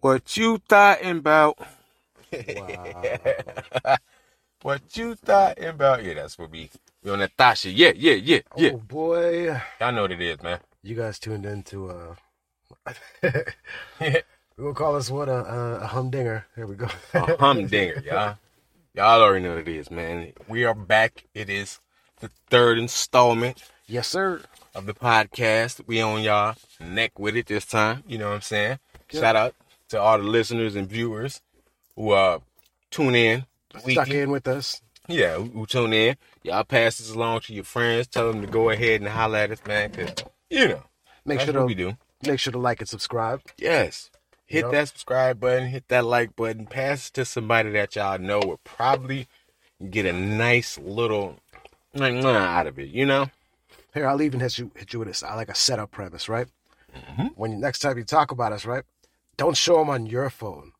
What 0.00 0.36
you 0.36 0.58
thought 0.68 1.04
about? 1.04 1.58
Wow. 2.32 3.96
what 4.62 4.96
you 4.96 5.14
thought 5.14 5.62
about? 5.62 6.04
Yeah, 6.04 6.14
that's 6.14 6.38
what 6.38 6.50
we 6.50 6.70
we 7.02 7.10
on 7.10 7.20
that 7.20 7.32
thought 7.36 7.58
shit. 7.58 7.74
Yeah, 7.74 7.92
yeah, 7.96 8.12
yeah, 8.12 8.40
yeah. 8.56 8.70
Oh 8.74 8.78
boy, 8.78 9.60
Y'all 9.80 9.92
know 9.92 10.02
what 10.02 10.12
it 10.12 10.20
is, 10.20 10.42
man. 10.42 10.60
you 10.82 10.94
guys 10.94 11.18
tuned 11.18 11.46
into 11.46 11.90
uh, 11.90 12.14
we're 14.00 14.22
gonna 14.58 14.74
call 14.74 14.94
this 14.94 15.10
what 15.10 15.28
a, 15.28 15.32
a, 15.32 15.74
a 15.80 15.86
humdinger. 15.86 16.46
Here 16.54 16.66
we 16.66 16.76
go. 16.76 16.88
A 17.14 17.36
humdinger, 17.36 18.02
y'all. 18.04 18.36
Y'all 18.94 19.22
already 19.22 19.44
know 19.44 19.56
what 19.56 19.66
it 19.66 19.68
is, 19.68 19.90
man. 19.90 20.32
We 20.48 20.64
are 20.64 20.74
back. 20.74 21.24
It 21.34 21.50
is 21.50 21.80
the 22.20 22.30
third 22.50 22.78
installment 22.78 23.62
yes, 23.86 24.08
sir. 24.08 24.42
of 24.74 24.86
the 24.86 24.94
podcast. 24.94 25.86
We 25.86 26.00
on 26.00 26.22
y'all 26.22 26.54
neck 26.80 27.18
with 27.18 27.36
it 27.36 27.46
this 27.46 27.66
time. 27.66 28.04
You 28.06 28.18
know 28.18 28.28
what 28.28 28.36
I'm 28.36 28.40
saying? 28.42 28.78
Yep. 29.10 29.22
Shout 29.22 29.36
out 29.36 29.54
to 29.88 30.00
all 30.00 30.18
the 30.18 30.24
listeners 30.24 30.74
and 30.76 30.88
viewers 30.88 31.40
who 31.94 32.10
uh 32.12 32.38
tune 32.90 33.14
in 33.14 33.44
Stuck 33.78 34.08
in 34.10 34.30
with 34.30 34.48
us. 34.48 34.80
Yeah, 35.06 35.36
who, 35.36 35.66
tune 35.66 35.92
in. 35.92 36.16
Y'all 36.42 36.64
pass 36.64 36.96
this 36.98 37.10
along 37.10 37.40
to 37.40 37.52
your 37.54 37.62
friends. 37.64 38.06
Tell 38.06 38.32
them 38.32 38.40
to 38.40 38.46
go 38.46 38.70
ahead 38.70 39.02
and 39.02 39.10
holler 39.10 39.38
at 39.38 39.50
us, 39.50 39.60
man. 39.66 39.90
Cause 39.92 40.14
you 40.50 40.68
know 40.68 40.82
Make 41.24 41.38
that's 41.38 41.50
sure 41.50 41.54
what 41.54 41.60
to 41.60 41.66
we 41.66 41.74
do. 41.74 41.96
make 42.26 42.40
sure 42.40 42.52
to 42.52 42.58
like 42.58 42.80
and 42.80 42.88
subscribe. 42.88 43.42
Yes. 43.58 44.10
Hit 44.46 44.62
Yep. 44.64 44.70
that 44.72 44.88
subscribe 44.88 45.40
button, 45.40 45.68
hit 45.68 45.88
that 45.88 46.04
like 46.06 46.34
button, 46.36 46.66
pass 46.66 47.08
it 47.08 47.14
to 47.14 47.24
somebody 47.24 47.70
that 47.72 47.96
y'all 47.96 48.18
know 48.18 48.38
will 48.38 48.60
probably 48.64 49.26
get 49.90 50.06
a 50.06 50.12
nice 50.12 50.78
little 50.78 51.36
mwah 51.94 52.36
out 52.36 52.66
of 52.66 52.78
it, 52.78 52.88
you 52.88 53.04
know? 53.04 53.28
Here, 53.92 54.06
I'll 54.06 54.22
even 54.22 54.40
hit 54.40 54.56
you 54.58 54.70
hit 54.76 54.92
you 54.92 55.00
with 55.00 55.08
this. 55.08 55.22
I 55.22 55.34
like 55.34 55.48
a 55.48 55.54
setup 55.54 55.90
premise, 55.90 56.28
right? 56.28 56.46
Mm-hmm. 56.96 57.26
When 57.34 57.50
you, 57.52 57.58
next 57.58 57.80
time 57.80 57.98
you 57.98 58.04
talk 58.04 58.30
about 58.30 58.52
us, 58.52 58.64
right? 58.64 58.84
Don't 59.36 59.56
show 59.56 59.78
them 59.78 59.90
on 59.90 60.06
your 60.06 60.30
phone. 60.30 60.72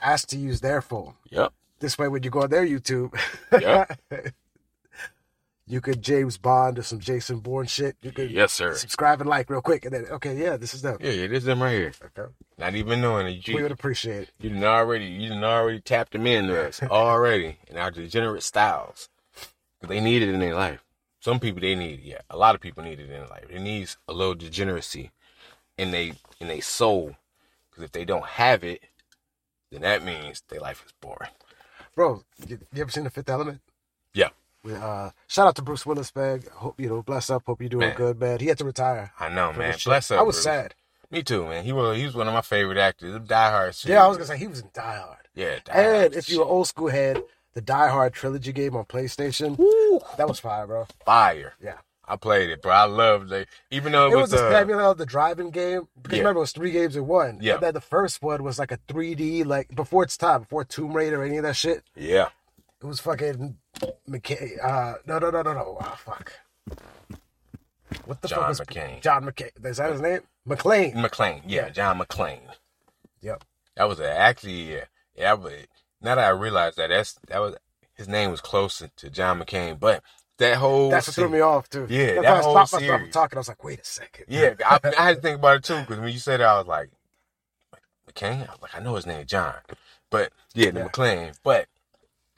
Ask 0.00 0.28
to 0.28 0.36
use 0.38 0.60
their 0.60 0.80
phone. 0.82 1.14
Yep. 1.30 1.52
This 1.80 1.98
way, 1.98 2.08
when 2.08 2.22
you 2.22 2.30
go 2.30 2.42
on 2.42 2.50
their 2.50 2.66
YouTube, 2.66 3.12
Yep. 3.52 4.00
you 5.66 5.80
could 5.80 6.02
James 6.02 6.36
Bond 6.36 6.78
or 6.78 6.82
some 6.82 7.00
Jason 7.00 7.38
Bourne 7.40 7.66
shit. 7.66 7.96
You 8.02 8.12
could 8.12 8.30
Yes, 8.30 8.52
sir. 8.52 8.74
subscribe 8.74 9.20
and 9.20 9.28
like 9.30 9.48
real 9.50 9.62
quick, 9.62 9.84
and 9.84 9.94
then 9.94 10.06
okay, 10.10 10.36
yeah, 10.36 10.56
this 10.56 10.74
is 10.74 10.82
them. 10.82 10.98
Yeah, 11.00 11.10
it 11.10 11.32
is 11.32 11.44
them 11.44 11.62
right 11.62 11.72
here. 11.72 11.92
Okay. 12.16 12.32
Not 12.58 12.74
even 12.74 13.00
knowing 13.00 13.26
it. 13.26 13.46
We 13.48 13.62
would 13.62 13.72
appreciate 13.72 14.22
it. 14.24 14.30
you 14.38 14.50
done 14.50 14.64
already 14.64 15.06
you 15.06 15.28
done 15.30 15.42
already 15.44 15.80
tapped 15.80 16.12
them 16.12 16.26
into 16.26 16.60
us 16.60 16.82
already 16.82 17.58
in 17.68 17.76
our 17.76 17.90
degenerate 17.90 18.42
styles. 18.42 19.08
they 19.80 20.00
need 20.00 20.22
it 20.22 20.28
in 20.28 20.40
their 20.40 20.54
life. 20.54 20.84
Some 21.20 21.40
people 21.40 21.60
they 21.60 21.74
need 21.74 22.00
it, 22.00 22.04
yeah. 22.04 22.20
A 22.30 22.36
lot 22.36 22.54
of 22.54 22.60
people 22.60 22.84
need 22.84 23.00
it 23.00 23.04
in 23.04 23.08
their 23.10 23.26
life. 23.26 23.46
It 23.48 23.60
needs 23.60 23.96
a 24.06 24.12
little 24.12 24.34
degeneracy 24.34 25.10
in 25.78 25.90
they 25.90 26.12
in 26.40 26.48
their 26.48 26.60
soul. 26.62 27.16
Because 27.74 27.84
if 27.84 27.92
they 27.92 28.04
don't 28.04 28.24
have 28.24 28.62
it, 28.62 28.80
then 29.72 29.80
that 29.82 30.04
means 30.04 30.42
their 30.48 30.60
life 30.60 30.84
is 30.86 30.92
boring. 31.00 31.30
Bro, 31.96 32.22
you, 32.46 32.58
you 32.72 32.82
ever 32.82 32.90
seen 32.90 33.02
The 33.04 33.10
Fifth 33.10 33.28
Element? 33.28 33.60
Yeah. 34.12 34.28
We, 34.62 34.72
uh, 34.74 35.10
shout 35.26 35.48
out 35.48 35.56
to 35.56 35.62
Bruce 35.62 35.84
Willis, 35.84 36.14
man. 36.14 36.42
Hope 36.52 36.78
you 36.80 36.88
know, 36.88 37.02
bless 37.02 37.30
up. 37.30 37.42
Hope 37.46 37.60
you're 37.60 37.68
doing 37.68 37.88
Man. 37.88 37.96
good, 37.96 38.20
man. 38.20 38.38
He 38.38 38.46
had 38.46 38.58
to 38.58 38.64
retire. 38.64 39.12
I 39.18 39.28
know, 39.28 39.52
man. 39.52 39.74
Bless 39.84 40.10
up. 40.12 40.20
I 40.20 40.22
was 40.22 40.36
Bruce. 40.36 40.44
sad. 40.44 40.74
Me 41.10 41.22
too, 41.22 41.44
man. 41.44 41.64
He 41.64 41.72
was 41.72 41.96
he 41.98 42.04
was 42.06 42.14
one 42.14 42.26
of 42.28 42.34
my 42.34 42.40
favorite 42.40 42.78
actors. 42.78 43.20
Die 43.26 43.50
Hard 43.50 43.74
series. 43.74 43.92
Yeah, 43.92 44.04
I 44.04 44.08
was 44.08 44.16
gonna 44.16 44.26
say 44.26 44.38
he 44.38 44.46
was 44.46 44.60
in 44.60 44.68
Die 44.72 44.96
Hard. 44.96 45.28
Yeah, 45.34 45.58
Die 45.64 45.72
And 45.72 46.14
was 46.14 46.16
if 46.16 46.28
you're 46.30 46.42
an 46.42 46.48
old 46.48 46.66
school 46.66 46.88
head, 46.88 47.22
the 47.52 47.60
Die 47.60 47.88
Hard 47.88 48.14
trilogy 48.14 48.52
game 48.52 48.74
on 48.74 48.84
PlayStation, 48.86 49.58
Woo, 49.58 50.00
that 50.16 50.26
was 50.26 50.40
fire, 50.40 50.66
bro. 50.66 50.86
fire. 51.04 51.54
Yeah. 51.62 51.74
I 52.06 52.16
played 52.16 52.50
it, 52.50 52.60
bro. 52.62 52.72
I 52.72 52.84
loved 52.84 53.32
it. 53.32 53.48
Even 53.70 53.92
though 53.92 54.06
it, 54.08 54.12
It 54.12 54.16
was, 54.16 54.32
was 54.32 54.40
the 54.40 54.46
uh, 54.48 54.78
L. 54.78 54.94
the 54.94 55.06
driving 55.06 55.50
game. 55.50 55.88
Because 56.02 56.16
Yeah. 56.18 56.22
remember, 56.22 56.38
it 56.38 56.40
was 56.42 56.52
three 56.52 56.70
games 56.70 56.96
in 56.96 57.06
one. 57.06 57.38
Yeah. 57.40 57.56
That 57.56 57.74
the 57.74 57.80
first 57.80 58.20
one 58.22 58.42
was 58.42 58.58
like 58.58 58.70
a 58.72 58.78
3D, 58.88 59.44
like 59.46 59.74
before 59.74 60.02
its 60.04 60.16
time, 60.16 60.42
before 60.42 60.64
Tomb 60.64 60.92
Raider 60.92 61.22
or 61.22 61.24
any 61.24 61.38
of 61.38 61.44
that 61.44 61.56
shit. 61.56 61.82
yeah. 61.96 62.28
It 62.82 62.86
was 62.86 63.00
fucking 63.00 63.56
McCain. 64.06 64.62
Uh, 64.62 64.96
no, 65.06 65.18
no, 65.18 65.30
no, 65.30 65.40
no, 65.40 65.54
no. 65.54 65.78
Oh, 65.80 65.94
fuck. 65.96 66.32
What 68.04 68.20
the 68.20 68.28
John 68.28 68.40
fuck 68.40 68.48
was 68.48 68.60
McCain. 68.60 69.00
John 69.00 69.24
McCain? 69.24 69.50
Is 69.64 69.76
that 69.78 69.92
his 69.92 70.00
name? 70.02 70.20
McClane. 70.46 70.94
McClane. 70.94 71.42
Yeah, 71.46 71.66
Yeah. 71.66 71.68
John 71.70 71.98
McClane. 71.98 72.40
Yep. 73.22 73.44
That 73.76 73.88
was 73.88 74.00
a, 74.00 74.10
actually 74.10 74.72
yeah. 74.74 74.84
Yeah, 75.16 75.36
but 75.36 75.52
now 76.02 76.16
that 76.16 76.24
I 76.26 76.28
realize 76.30 76.74
that 76.76 76.88
that's 76.90 77.14
that 77.28 77.38
was 77.38 77.54
his 77.94 78.08
name 78.08 78.30
was 78.30 78.40
close 78.42 78.82
to 78.96 79.10
John 79.10 79.40
McCain, 79.40 79.78
but 79.80 80.02
that 80.38 80.56
whole 80.56 80.90
That's 80.90 81.06
what 81.08 81.14
threw 81.14 81.28
me 81.28 81.40
off 81.40 81.68
too. 81.68 81.86
Yeah, 81.88 82.14
That's 82.14 82.22
that 82.22 82.26
I 82.38 82.40
whole 82.42 82.52
stopped 82.66 82.82
myself 82.82 83.00
from 83.00 83.10
talking. 83.10 83.36
I 83.36 83.40
was 83.40 83.48
like, 83.48 83.64
wait 83.64 83.80
a 83.80 83.84
second. 83.84 84.24
Yeah, 84.28 84.54
I, 84.66 84.78
I 84.98 85.02
had 85.06 85.16
to 85.16 85.20
think 85.22 85.38
about 85.38 85.56
it 85.58 85.64
too 85.64 85.80
because 85.80 85.98
when 85.98 86.12
you 86.12 86.18
said 86.18 86.40
that, 86.40 86.46
I 86.48 86.58
was 86.58 86.66
like, 86.66 86.90
McCain. 88.10 88.46
I 88.48 88.52
was 88.52 88.62
like, 88.62 88.74
I 88.74 88.80
know 88.80 88.94
his 88.96 89.06
name, 89.06 89.26
John, 89.26 89.54
but 90.10 90.32
yeah, 90.54 90.70
the 90.70 90.80
Yeah. 90.80 90.88
McClane. 90.88 91.34
But 91.42 91.66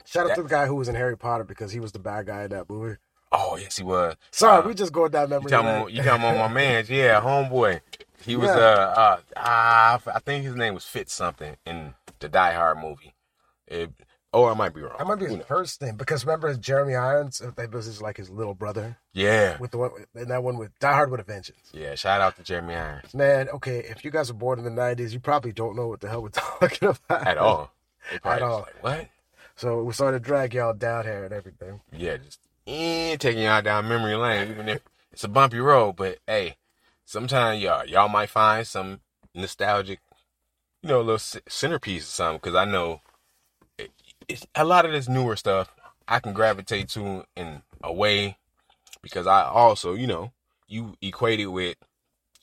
Shout 0.05 0.23
out 0.25 0.29
That- 0.29 0.35
to 0.35 0.43
the 0.43 0.49
guy 0.49 0.65
who 0.67 0.75
was 0.75 0.87
in 0.87 0.95
Harry 0.95 1.17
Potter 1.17 1.43
because 1.43 1.71
he 1.71 1.79
was 1.81 1.91
the 1.91 1.99
bad 1.99 2.27
guy 2.27 2.43
in 2.43 2.51
that 2.51 2.69
movie. 2.69 2.97
oh 3.31 3.57
yes, 3.57 3.75
he 3.77 3.83
was. 3.83 4.15
Sorry, 4.31 4.63
Uh, 4.63 4.67
we 4.67 4.73
just 4.73 4.93
going 4.93 5.11
down 5.11 5.23
You 5.23 5.29
memory 5.31 5.51
talking, 5.51 5.67
lane. 5.67 5.77
about, 5.77 5.91
you 5.91 6.03
talking 6.03 6.21
about 6.23 6.37
my 6.37 6.47
man's? 6.53 6.89
Yeah, 6.89 7.19
homeboy. 7.21 7.81
He 8.23 8.35
was 8.37 8.47
Yeah. 8.49 8.55
uh 8.55 8.93
uh 8.97 9.17
ah, 9.35 9.99
I 10.13 10.19
think 10.19 10.45
his 10.45 10.55
name 10.55 10.73
was 10.75 10.85
Fitz 10.85 11.13
something 11.13 11.57
in 11.65 11.93
the 12.19 12.29
Die 12.29 12.53
Hard 12.53 12.77
movie. 12.79 13.13
It, 13.67 13.91
or 14.33 14.51
I 14.51 14.53
might 14.53 14.73
be 14.73 14.81
wrong. 14.81 14.95
That 14.97 15.07
might 15.07 15.15
be 15.15 15.25
his 15.25 15.31
Who 15.33 15.37
knows? 15.37 15.47
first 15.47 15.81
name 15.81 15.95
because 15.95 16.25
remember 16.25 16.53
Jeremy 16.55 16.95
Irons? 16.95 17.41
uh, 17.41 17.51
That 17.55 17.71
was 17.71 17.85
his, 17.85 18.01
like 18.01 18.17
his 18.17 18.29
little 18.29 18.53
brother 18.53 18.97
Yeah, 19.13 19.57
with 19.59 19.71
the 19.71 19.77
one 19.77 19.91
and 20.15 20.29
that 20.31 20.43
one 20.43 20.57
with 20.57 20.77
Die 20.79 20.91
Hard 20.93 21.11
with 21.11 21.19
a 21.19 21.23
Vengeance. 21.23 21.71
yeah. 21.73 21.95
Shout 21.95 22.21
out 22.21 22.35
to 22.37 22.43
Jeremy 22.43 22.75
Irons 22.75 23.13
Man, 23.13 23.49
okay, 23.49 23.79
if 23.79 24.03
you 24.03 24.11
guys 24.11 24.31
were 24.31 24.37
born 24.37 24.59
in 24.59 24.65
the 24.65 24.71
'90s, 24.81 25.11
you 25.13 25.19
probably 25.19 25.51
don't 25.53 25.75
know 25.75 25.87
what 25.87 26.01
the 26.01 26.09
hell 26.09 26.21
we're 26.23 26.29
talking 26.29 26.89
about 26.89 27.27
at 27.27 27.37
all. 27.37 27.71
They 28.11 28.19
probably 28.19 28.43
At 28.43 28.47
all. 28.49 28.59
Like, 28.59 28.83
what? 28.83 29.07
So 29.55 29.81
we 29.83 29.93
started 29.93 30.19
to 30.23 30.25
drag 30.25 30.53
y'all 30.53 30.73
down 30.73 31.03
here 31.05 31.23
and 31.25 31.33
everything. 31.33 31.81
Yeah, 31.91 32.17
just 32.17 32.39
eh, 32.67 33.15
taking 33.17 33.43
y'all 33.43 33.61
down 33.61 33.87
memory 33.87 34.15
lane, 34.15 34.49
even 34.51 34.69
if 34.69 34.81
it's 35.11 35.23
a 35.23 35.27
bumpy 35.27 35.59
road. 35.59 35.95
But 35.95 36.19
hey, 36.27 36.57
sometimes 37.05 37.61
y'all 37.61 37.85
y'all 37.85 38.07
might 38.09 38.29
find 38.29 38.67
some 38.67 38.99
nostalgic, 39.33 39.99
you 40.83 40.89
know, 40.89 40.97
a 40.97 41.01
little 41.01 41.17
c- 41.17 41.39
centerpiece 41.47 42.03
or 42.03 42.11
something. 42.11 42.37
Because 42.37 42.55
I 42.55 42.65
know 42.65 43.01
a 44.55 44.65
lot 44.65 44.85
of 44.85 44.91
this 44.91 45.07
newer 45.07 45.35
stuff 45.35 45.73
I 46.07 46.19
can 46.19 46.33
gravitate 46.33 46.89
to 46.89 47.25
in 47.35 47.61
a 47.83 47.93
way 47.93 48.37
because 49.01 49.27
I 49.27 49.43
also, 49.43 49.93
you 49.93 50.07
know, 50.07 50.31
you 50.67 50.95
equate 51.01 51.39
it 51.39 51.47
with 51.47 51.77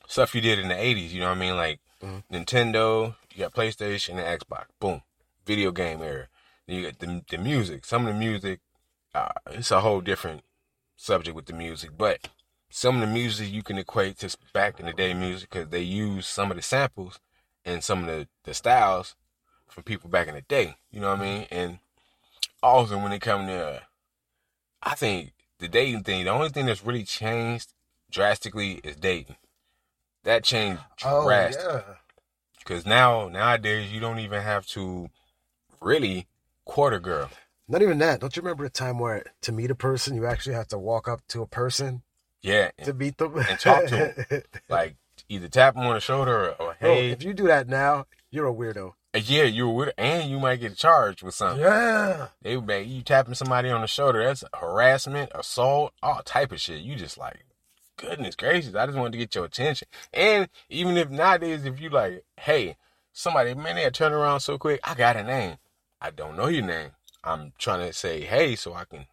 stuff 0.06 0.34
you 0.34 0.41
did 0.41 0.59
in 0.59 0.69
the 0.69 0.75
'80s. 0.75 1.11
You 1.11 1.21
know 1.21 1.28
what 1.28 1.37
I 1.39 1.41
mean? 1.41 1.56
Like 1.56 1.81
Mhm. 2.03 2.23
Nintendo, 2.31 3.17
you 3.33 3.39
got 3.44 3.55
PlayStation 3.55 4.19
and 4.19 4.41
Xbox. 4.41 4.67
Boom, 4.81 5.03
video 5.47 5.71
game 5.73 6.03
era. 6.03 6.28
Then 6.67 6.77
you 6.77 6.83
got 6.91 6.99
the 6.99 7.25
the 7.28 7.39
music. 7.39 7.84
Some 7.84 8.06
of 8.06 8.12
the 8.12 8.19
music 8.19 8.61
uh, 9.15 9.28
it's 9.53 9.71
a 9.71 9.81
whole 9.81 10.00
different 10.00 10.43
subject 10.97 11.37
with 11.37 11.47
the 11.47 11.53
music, 11.53 11.91
but 11.97 12.28
some 12.69 12.97
of 12.97 13.00
the 13.00 13.06
music 13.06 13.49
you 13.50 13.62
can 13.62 13.78
equate 13.78 14.19
to 14.19 14.37
back 14.53 14.81
in 14.81 14.87
the 14.87 14.93
day 14.93 15.15
music 15.15 15.50
because 15.50 15.69
they 15.69 15.83
use 15.83 16.27
some 16.27 16.50
of 16.50 16.56
the 16.56 16.62
samples 16.62 17.21
and 17.65 17.84
some 17.84 18.00
of 18.00 18.06
the, 18.06 18.28
the 18.43 18.53
styles 18.53 19.15
from 19.75 19.83
people 19.83 20.09
back 20.09 20.29
in 20.29 20.35
the 20.35 20.41
day. 20.43 20.77
You 20.93 21.01
know 21.01 21.11
what 21.11 21.19
I 21.19 21.23
mean? 21.23 21.43
Mm-hmm. 21.43 21.55
And 21.55 21.79
also 22.62 22.97
when 22.97 23.11
it 23.12 23.21
come 23.21 23.47
to, 23.49 23.83
I 24.83 24.95
think 24.95 25.33
the 25.59 25.67
dating 25.67 26.05
thing, 26.05 26.25
the 26.25 26.31
only 26.31 26.49
thing 26.49 26.67
that's 26.67 26.85
really 26.87 27.03
changed 27.03 27.73
drastically 28.11 28.75
is 28.85 28.95
dating. 28.97 29.37
That 30.23 30.45
changed 30.45 30.81
Oh 31.05 31.25
drastically 31.27 31.75
yeah, 31.75 31.95
because 32.61 32.87
now 32.87 33.29
nowadays 33.29 33.93
you 33.93 33.99
don't 34.01 34.21
even 34.21 34.41
have 34.43 34.65
to 34.69 35.11
really 35.81 36.29
quarter 36.65 37.01
girl. 37.01 37.29
not 37.69 37.83
even 37.83 37.99
that. 37.99 38.21
Don't 38.21 38.35
you 38.37 38.43
remember 38.43 38.65
a 38.65 38.71
time 38.71 38.99
where 39.01 39.25
to 39.43 39.53
meet 39.53 39.71
a 39.71 39.75
person 39.75 40.15
you 40.15 40.25
actually 40.25 40.55
have 40.55 40.69
to 40.69 40.79
walk 40.79 41.09
up 41.09 41.21
to 41.29 41.43
a 41.43 41.47
person 41.47 42.03
Yeah, 42.43 42.71
to 42.85 42.95
meet 42.95 43.19
them 43.19 43.37
and 43.37 43.59
talk 43.59 43.87
to 43.89 44.15
'em. 44.31 44.43
like 44.69 44.97
either 45.29 45.49
tap 45.49 45.75
them 45.75 45.85
on 45.85 45.95
the 45.95 46.01
shoulder 46.01 46.51
or, 46.51 46.51
or 46.53 46.77
Bro, 46.81 46.95
hey, 46.95 47.11
if 47.11 47.23
you 47.23 47.35
do 47.35 47.47
that 47.49 47.69
now, 47.69 48.06
you're 48.31 48.47
a 48.49 48.53
weirdo. 48.55 48.95
Yeah, 49.15 49.44
you're 49.44 49.69
with, 49.69 49.93
and 49.97 50.31
you 50.31 50.41
might 50.41 50.61
get 50.61 50.77
charged 50.77 51.23
with 51.23 51.35
something. 51.35 51.62
Yeah. 51.62 52.29
They 52.43 52.56
be 52.56 52.79
you 52.79 53.03
tapping 53.03 53.35
somebody 53.35 53.71
on 53.71 53.81
the 53.81 53.87
shoulder, 53.87 54.25
that's 54.25 54.44
harassment, 54.59 55.31
assault, 55.35 55.93
all 56.03 56.23
type 56.25 56.53
of 56.53 56.61
shit. 56.61 56.83
You 56.83 56.97
just 56.97 57.17
like, 57.17 57.44
goodness 57.97 58.35
gracious, 58.35 58.75
I 58.75 58.87
just 58.87 58.99
wanted 58.99 59.12
to 59.12 59.19
get 59.19 59.35
your 59.35 59.44
attention. 59.44 59.88
And 60.12 60.49
even 60.69 60.97
if 60.97 61.11
nowadays, 61.11 61.65
if 61.65 61.81
you 61.81 61.91
like, 61.91 62.25
hey, 62.38 62.77
somebody, 63.12 63.55
man, 63.55 63.77
they 63.77 63.88
turn 63.91 64.12
around 64.12 64.41
so 64.41 64.59
quick, 64.59 64.81
I 64.83 64.94
got 64.94 65.17
a 65.17 65.23
name. 65.23 65.59
I 66.00 66.11
don't 66.11 66.37
know 66.37 66.49
your 66.49 66.65
name. 66.65 66.91
I'm 67.23 67.53
trying 67.59 67.87
to 67.87 67.93
say, 67.93 68.23
hey, 68.23 68.56
so 68.56 68.75
I 68.75 68.85
can 68.85 69.06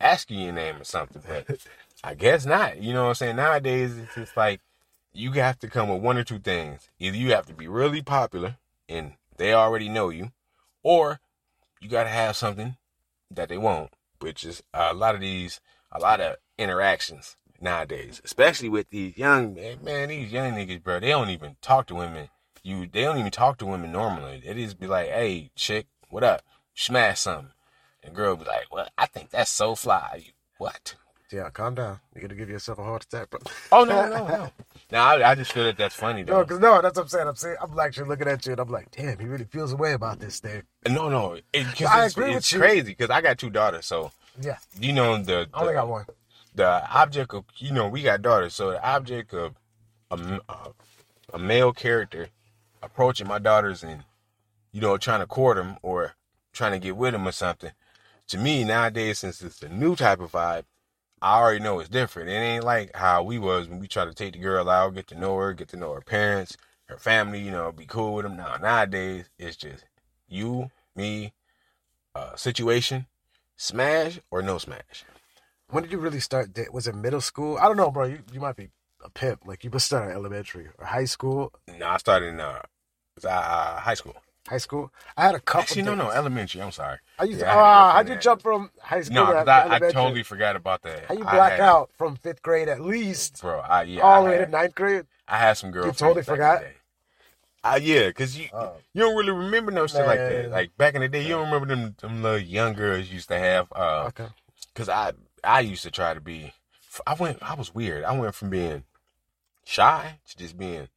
ask 0.00 0.30
you 0.30 0.38
your 0.38 0.52
name 0.52 0.76
or 0.80 0.84
something. 0.84 1.22
But 1.26 1.58
I 2.04 2.14
guess 2.14 2.44
not. 2.44 2.82
You 2.82 2.92
know 2.92 3.02
what 3.02 3.08
I'm 3.10 3.14
saying? 3.14 3.36
Nowadays, 3.36 3.96
it's 3.96 4.14
just 4.14 4.36
like 4.36 4.60
you 5.12 5.32
have 5.32 5.58
to 5.60 5.68
come 5.68 5.88
with 5.88 6.02
one 6.02 6.18
or 6.18 6.24
two 6.24 6.38
things. 6.38 6.88
Either 6.98 7.16
you 7.16 7.32
have 7.32 7.46
to 7.46 7.54
be 7.54 7.68
really 7.68 8.02
popular 8.02 8.56
and 8.88 9.12
they 9.42 9.54
already 9.54 9.88
know 9.88 10.08
you, 10.08 10.32
or 10.82 11.20
you 11.80 11.88
got 11.88 12.04
to 12.04 12.10
have 12.10 12.36
something 12.36 12.76
that 13.30 13.48
they 13.48 13.58
won't, 13.58 13.90
which 14.20 14.44
is 14.44 14.62
a 14.72 14.94
lot 14.94 15.14
of 15.14 15.20
these, 15.20 15.60
a 15.90 15.98
lot 15.98 16.20
of 16.20 16.36
interactions 16.58 17.36
nowadays, 17.60 18.20
especially 18.24 18.68
with 18.68 18.90
these 18.90 19.16
young 19.16 19.54
man, 19.54 19.82
man 19.82 20.08
these 20.08 20.32
young 20.32 20.52
niggas, 20.52 20.82
bro. 20.82 21.00
They 21.00 21.08
don't 21.08 21.30
even 21.30 21.56
talk 21.60 21.86
to 21.86 21.94
women 21.94 22.28
you 22.62 22.86
they 22.86 23.02
don't 23.02 23.18
even 23.18 23.30
talk 23.30 23.58
to 23.58 23.66
women 23.66 23.92
normally. 23.92 24.42
They 24.44 24.54
just 24.54 24.78
be 24.78 24.86
like, 24.86 25.08
"Hey, 25.08 25.50
chick, 25.56 25.86
what 26.10 26.22
up? 26.22 26.42
Smash 26.74 27.20
something." 27.20 27.52
And 28.02 28.14
girl 28.14 28.36
be 28.36 28.44
like, 28.44 28.72
"Well, 28.72 28.88
I 28.96 29.06
think 29.06 29.30
that's 29.30 29.50
so 29.50 29.74
fly." 29.74 30.22
You, 30.24 30.32
what? 30.58 30.94
Yeah, 31.32 31.48
calm 31.50 31.74
down. 31.74 31.98
You're 32.14 32.22
gonna 32.22 32.34
give 32.38 32.50
yourself 32.50 32.78
a 32.78 32.84
heart 32.84 33.04
attack, 33.04 33.30
bro. 33.30 33.40
Oh 33.72 33.84
no, 33.84 34.06
no, 34.08 34.26
no. 34.28 34.50
Now 34.90 35.06
I, 35.06 35.30
I 35.30 35.34
just 35.34 35.52
feel 35.52 35.64
that 35.64 35.78
that's 35.78 35.94
funny 35.94 36.22
No, 36.22 36.34
though. 36.38 36.42
because 36.44 36.58
no, 36.60 36.82
that's 36.82 36.96
what 36.96 37.04
I'm 37.04 37.08
saying. 37.08 37.28
I'm 37.28 37.36
saying 37.36 37.56
I'm 37.62 37.78
actually 37.78 38.08
looking 38.08 38.28
at 38.28 38.44
you 38.44 38.52
and 38.52 38.60
I'm 38.60 38.68
like, 38.68 38.90
damn, 38.90 39.18
he 39.18 39.24
really 39.24 39.44
feels 39.46 39.72
a 39.72 39.76
way 39.76 39.94
about 39.94 40.20
this 40.20 40.38
thing. 40.40 40.64
No, 40.86 41.08
no, 41.08 41.32
it, 41.34 41.44
I 41.54 42.04
it's, 42.04 42.12
agree 42.14 42.28
with 42.28 42.36
it's 42.38 42.52
you. 42.52 42.58
crazy 42.58 42.82
because 42.94 43.08
I 43.08 43.22
got 43.22 43.38
two 43.38 43.48
daughters, 43.48 43.86
so 43.86 44.12
Yeah, 44.40 44.58
you 44.78 44.92
know 44.92 45.16
the, 45.22 45.48
I 45.54 45.60
only 45.62 45.72
got 45.72 45.88
one. 45.88 46.04
the 46.54 46.86
object 46.94 47.32
of 47.32 47.44
you 47.56 47.72
know 47.72 47.88
we 47.88 48.02
got 48.02 48.20
daughters, 48.20 48.52
so 48.54 48.72
the 48.72 48.86
object 48.86 49.32
of 49.32 49.54
a 50.10 50.40
a 51.32 51.38
male 51.38 51.72
character 51.72 52.28
approaching 52.82 53.26
my 53.26 53.38
daughters 53.38 53.82
and 53.82 54.02
you 54.72 54.80
know 54.82 54.98
trying 54.98 55.20
to 55.20 55.26
court 55.26 55.56
them 55.56 55.78
or 55.82 56.14
trying 56.52 56.72
to 56.72 56.78
get 56.78 56.96
with 56.96 57.12
them 57.12 57.26
or 57.26 57.32
something. 57.32 57.70
To 58.28 58.38
me 58.38 58.64
nowadays, 58.64 59.20
since 59.20 59.40
it's 59.42 59.62
a 59.62 59.68
new 59.70 59.96
type 59.96 60.20
of 60.20 60.32
vibe, 60.32 60.64
I 61.22 61.38
already 61.38 61.60
know 61.60 61.78
it's 61.78 61.88
different. 61.88 62.30
It 62.30 62.32
ain't 62.32 62.64
like 62.64 62.96
how 62.96 63.22
we 63.22 63.38
was 63.38 63.68
when 63.68 63.78
we 63.78 63.86
try 63.86 64.04
to 64.04 64.12
take 64.12 64.32
the 64.32 64.40
girl 64.40 64.68
out, 64.68 64.94
get 64.96 65.06
to 65.06 65.14
know 65.14 65.36
her, 65.36 65.52
get 65.54 65.68
to 65.68 65.76
know 65.76 65.92
her 65.92 66.00
parents, 66.00 66.56
her 66.86 66.98
family, 66.98 67.40
you 67.40 67.52
know, 67.52 67.70
be 67.70 67.86
cool 67.86 68.14
with 68.14 68.24
them. 68.24 68.36
Now 68.36 68.56
nowadays 68.56 69.30
it's 69.38 69.56
just 69.56 69.84
you, 70.28 70.72
me, 70.96 71.32
uh, 72.16 72.34
situation, 72.34 73.06
smash 73.56 74.18
or 74.32 74.42
no 74.42 74.58
smash. 74.58 75.04
When 75.68 75.84
did 75.84 75.92
you 75.92 75.98
really 75.98 76.18
start? 76.18 76.52
da- 76.52 76.68
Was 76.72 76.88
it 76.88 76.94
middle 76.96 77.20
school? 77.20 77.56
I 77.56 77.68
don't 77.68 77.76
know, 77.76 77.92
bro. 77.92 78.06
You 78.06 78.18
you 78.32 78.40
might 78.40 78.56
be 78.56 78.70
a 79.04 79.08
pimp. 79.08 79.46
Like 79.46 79.62
you 79.62 79.70
must 79.70 79.86
start 79.86 80.10
in 80.10 80.16
elementary 80.16 80.70
or 80.76 80.86
high 80.86 81.04
school. 81.04 81.52
No, 81.78 81.86
I 81.86 81.98
started 81.98 82.30
in 82.30 82.40
uh, 82.40 82.62
uh 83.24 83.76
high 83.78 83.94
school. 83.94 84.16
High 84.48 84.58
school. 84.58 84.92
I 85.16 85.26
had 85.26 85.34
a 85.36 85.40
couple. 85.40 85.60
Actually, 85.62 85.82
no, 85.82 85.94
no, 85.94 86.10
elementary. 86.10 86.60
I'm 86.60 86.72
sorry. 86.72 86.98
I 87.18 87.24
used 87.24 87.40
Yeah, 87.40 87.46
to 87.46 87.52
from 87.52 87.62
how'd 87.94 88.08
you 88.08 88.16
jump 88.16 88.42
from 88.42 88.70
high 88.80 89.00
school 89.02 89.14
No, 89.26 89.44
to 89.44 89.50
I, 89.50 89.76
I 89.76 89.78
totally 89.78 90.24
forgot 90.24 90.56
about 90.56 90.82
that. 90.82 91.04
How 91.06 91.14
you 91.14 91.24
I 91.24 91.32
black 91.32 91.50
had- 91.52 91.60
out 91.60 91.90
from 91.96 92.16
fifth 92.16 92.42
grade 92.42 92.68
at 92.68 92.80
least 92.80 93.40
bro? 93.40 93.60
I 93.60 93.84
yeah, 93.84 94.02
all 94.02 94.24
the 94.24 94.30
way 94.30 94.38
to 94.38 94.46
ninth 94.48 94.74
grade? 94.74 95.06
I 95.28 95.38
had 95.38 95.54
some 95.54 95.70
girls. 95.70 95.86
You 95.86 95.92
totally 95.92 96.22
forgot? 96.24 96.64
Uh, 97.64 97.78
yeah, 97.80 98.10
cause 98.10 98.36
you 98.36 98.48
Oh. 98.52 98.72
you 98.92 99.02
don't 99.02 99.14
really 99.16 99.30
remember 99.30 99.70
no 99.70 99.86
shit 99.86 100.04
like 100.04 100.18
that. 100.18 100.50
Like 100.50 100.76
back 100.76 100.94
in 100.96 101.00
the 101.02 101.08
day, 101.08 101.22
you 101.22 101.28
don't 101.28 101.44
remember 101.44 101.66
them 101.74 101.94
them 102.00 102.22
little 102.22 102.38
young 102.38 102.72
girls 102.74 103.08
used 103.08 103.28
to 103.28 103.38
have. 103.38 103.68
Uh, 103.72 104.06
Okay. 104.08 104.26
cause 104.74 104.88
I 104.88 105.12
I 105.44 105.60
used 105.60 105.84
to 105.84 105.90
try 105.92 106.14
to 106.14 106.20
be. 106.20 106.52
I 107.06 107.14
went. 107.14 107.38
I 107.40 107.54
was 107.54 107.72
weird. 107.72 108.02
I 108.02 108.12
went 108.18 108.34
from 108.34 108.50
being 108.50 108.82
shy 109.64 110.18
to 110.28 110.36
just 110.36 110.58
being 110.58 110.88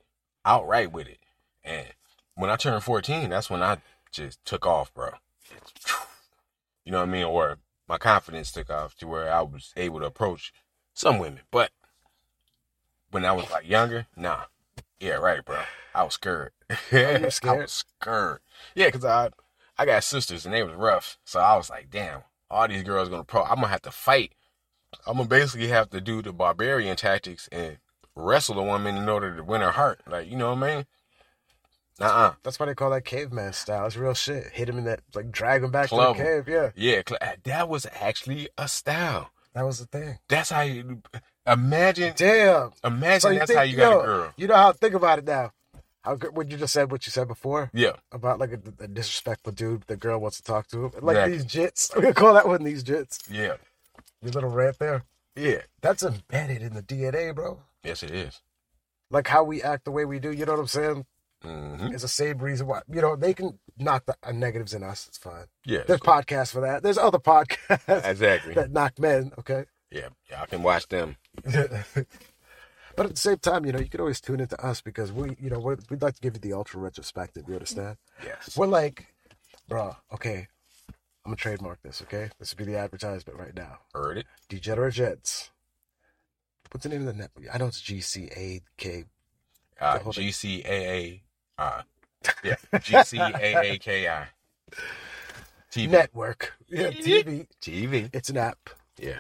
outright 0.44 0.92
with 0.92 1.08
it. 1.08 1.20
And 1.64 1.86
when 2.36 2.50
I 2.50 2.56
turned 2.56 2.84
14, 2.84 3.30
that's 3.30 3.50
when 3.50 3.64
I 3.64 3.78
just 4.12 4.44
took 4.46 4.66
off, 4.66 4.94
bro. 4.94 5.12
You 6.84 6.92
know 6.92 7.00
what 7.00 7.10
I 7.10 7.12
mean? 7.12 7.24
Or 7.24 7.58
my 7.88 7.98
confidence 7.98 8.52
took 8.52 8.70
off 8.70 8.96
to 8.98 9.08
where 9.08 9.34
I 9.34 9.42
was 9.42 9.74
able 9.76 10.00
to 10.00 10.06
approach 10.06 10.54
some 10.94 11.18
women. 11.18 11.42
But 11.52 11.72
when 13.12 13.26
I 13.26 13.32
was 13.32 13.50
like 13.50 13.68
younger, 13.68 14.08
nah. 14.16 14.44
Yeah, 15.00 15.16
right, 15.16 15.44
bro. 15.44 15.60
I 15.94 16.04
was 16.04 16.14
scared. 16.14 16.52
were 16.92 17.30
I 17.44 17.56
was 17.56 17.72
scared. 17.72 18.40
Yeah, 18.76 18.90
cause 18.90 19.06
I 19.06 19.30
I 19.78 19.86
got 19.86 20.04
sisters 20.04 20.46
and 20.46 20.54
they 20.54 20.64
was 20.64 20.76
rough. 20.76 21.18
So 21.26 21.40
I 21.40 21.56
was 21.58 21.70
like, 21.70 21.90
damn, 21.90 22.22
all 22.50 22.68
these 22.68 22.84
girls 22.84 23.10
gonna 23.10 23.24
pro 23.24 23.44
I'm 23.44 23.56
gonna 23.56 23.68
have 23.68 23.82
to 23.84 23.92
fight. 23.92 24.34
I'm 25.06 25.18
gonna 25.18 25.28
basically 25.30 25.68
have 25.68 25.90
to 25.92 26.02
do 26.02 26.22
the 26.22 26.34
barbarian 26.34 26.96
tactics 26.96 27.50
and 27.52 27.78
wrestle 28.16 28.60
a 28.60 28.64
woman 28.64 28.96
in 28.96 29.10
order 29.10 29.36
to 29.36 29.44
win 29.44 29.62
her 29.62 29.72
heart. 29.72 30.02
Like, 30.08 30.30
you 30.30 30.38
know 30.38 30.54
what 30.54 30.64
I 30.64 30.76
mean? 30.76 30.86
Uh-uh. 32.00 32.34
That's 32.44 32.60
why 32.60 32.66
they 32.66 32.76
call 32.76 32.90
that 32.92 33.06
caveman 33.06 33.54
style. 33.54 33.86
It's 33.86 33.96
real 33.96 34.14
shit. 34.14 34.48
Hit 34.48 34.68
him 34.70 34.78
in 34.78 34.84
that, 34.86 35.02
like 35.14 35.32
drag 35.32 35.64
him 35.64 35.72
back 35.72 35.88
Club 35.90 36.18
to 36.18 36.24
the 36.24 36.28
cave. 36.30 36.48
Yeah, 36.48 36.72
Yeah, 36.76 37.02
cl- 37.08 37.20
uh, 37.22 37.36
that 37.44 37.70
was 37.70 37.88
actually 38.02 38.50
a 38.58 38.68
style. 38.68 39.32
that 39.54 39.64
was 39.64 39.80
the 39.80 39.86
thing. 39.86 40.20
That's 40.28 40.50
how 40.50 40.62
you 40.62 41.02
imagine. 41.48 42.14
Damn. 42.18 42.72
Imagine 42.84 43.20
So 43.22 43.30
that's 43.34 43.48
think, 43.48 43.58
how 43.58 43.64
you 43.64 43.78
got 43.78 43.92
yo, 43.92 44.00
a 44.02 44.04
girl. 44.06 44.34
You 44.38 44.48
know 44.48 44.56
how 44.56 44.72
think 44.74 44.94
about 44.94 45.20
it 45.20 45.26
now. 45.26 45.52
How 46.04 46.16
good 46.16 46.36
what 46.38 46.52
you 46.52 46.58
just 46.58 46.74
said, 46.74 46.92
what 46.92 47.08
you 47.08 47.12
said 47.12 47.28
before 47.28 47.72
Yeah, 47.74 47.94
about 48.12 48.38
like 48.40 48.52
a, 48.52 48.84
a 48.84 48.88
disrespectful 48.88 49.54
dude. 49.54 49.84
The 49.88 49.96
girl 49.96 50.20
wants 50.20 50.38
to 50.38 50.44
talk 50.44 50.68
to 50.68 50.86
him. 50.86 50.92
Like 51.02 51.16
Exactly. 51.18 51.38
these 51.38 51.46
jits. 51.46 51.92
We 51.96 52.02
gonna 52.04 52.14
call 52.14 52.34
that 52.36 52.48
one 52.48 52.64
these 52.64 52.84
jits. 52.84 53.20
yeah, 53.32 53.56
Your 54.22 54.32
little 54.34 54.50
rant 54.52 54.78
there. 54.80 55.04
yeah. 55.36 55.62
That's 55.82 56.04
embedded 56.04 56.62
in 56.62 56.74
the 56.76 56.84
DNA, 56.84 57.34
bro. 57.34 57.62
Yes, 57.84 58.04
it 58.04 58.12
is. 58.12 58.42
Like 59.10 59.28
how 59.28 59.44
we 59.44 59.64
act 59.64 59.86
the 59.86 59.92
way 59.92 60.06
we 60.06 60.20
do. 60.20 60.32
You 60.32 60.46
know 60.46 60.52
what 60.54 60.60
I'm 60.62 60.68
saying? 60.68 61.06
Mm-hmm. 61.46 61.94
It's 61.94 62.02
the 62.02 62.08
same 62.08 62.40
reason 62.40 62.68
why. 62.68 62.82
You 62.92 63.02
know 63.02 63.16
they 63.16 63.34
can 63.34 63.60
knock 63.78 64.06
the 64.06 64.16
uh, 64.24 64.32
negatives 64.32 64.74
in 64.74 64.84
us. 64.84 65.08
It's 65.08 65.18
fine. 65.18 65.46
Yeah, 65.66 65.84
There's 65.88 66.00
podcasts 66.00 66.52
for 66.52 66.62
that. 66.62 66.84
There's 66.84 66.98
other 66.98 67.20
podcasts 67.20 68.06
exactly. 68.10 68.54
that 68.56 68.72
knock 68.72 68.98
men. 69.00 69.32
Okay. 69.40 69.66
Yeah, 69.92 70.10
y'all 70.30 70.48
can 70.48 70.64
watch 70.64 70.88
them. 70.88 71.18
but 71.44 73.06
at 73.06 73.10
the 73.12 73.16
same 73.16 73.38
time, 73.38 73.66
you 73.66 73.72
know, 73.72 73.80
you 73.80 73.88
can 73.88 74.02
always 74.02 74.20
tune 74.20 74.40
into 74.40 74.60
us 74.66 74.82
because 74.82 75.12
we, 75.12 75.36
you 75.40 75.50
know, 75.50 75.60
we're, 75.60 75.78
we'd 75.90 76.02
like 76.02 76.16
to 76.16 76.22
give 76.22 76.34
you 76.34 76.40
the 76.40 76.54
ultra 76.54 76.80
retrospective. 76.80 77.46
You 77.48 77.54
understand? 77.54 77.98
Yes. 78.24 78.58
We're 78.58 78.68
like, 78.68 79.14
bro, 79.70 79.96
okay, 80.14 80.48
I'm 81.26 81.32
gonna 81.32 81.38
trademark 81.38 81.82
this. 81.82 82.02
Okay, 82.02 82.30
this 82.40 82.52
would 82.52 82.66
be 82.66 82.72
the 82.72 82.78
advertisement 82.78 83.40
right 83.40 83.56
now. 83.56 83.80
Heard 83.94 84.18
it. 84.20 84.26
Degenerate 84.50 84.96
Gents. 84.96 85.52
What's 86.72 86.84
the 86.84 86.90
name 86.90 87.08
of 87.08 87.08
the 87.08 87.14
net? 87.14 87.32
I 87.54 87.58
know 87.58 87.68
it's 87.68 87.82
GCAK. 87.82 89.06
Uh. 89.80 90.00
GCAA. 90.00 91.22
Uh, 91.58 91.82
yeah, 92.44 92.56
GCAAKI. 92.74 94.26
TV. 95.72 95.90
Network. 95.90 96.54
Yeah, 96.70 96.90
TV. 96.92 97.48
TV. 97.62 98.10
It's 98.14 98.30
an 98.30 98.38
app. 98.38 98.70
Yeah. 99.00 99.20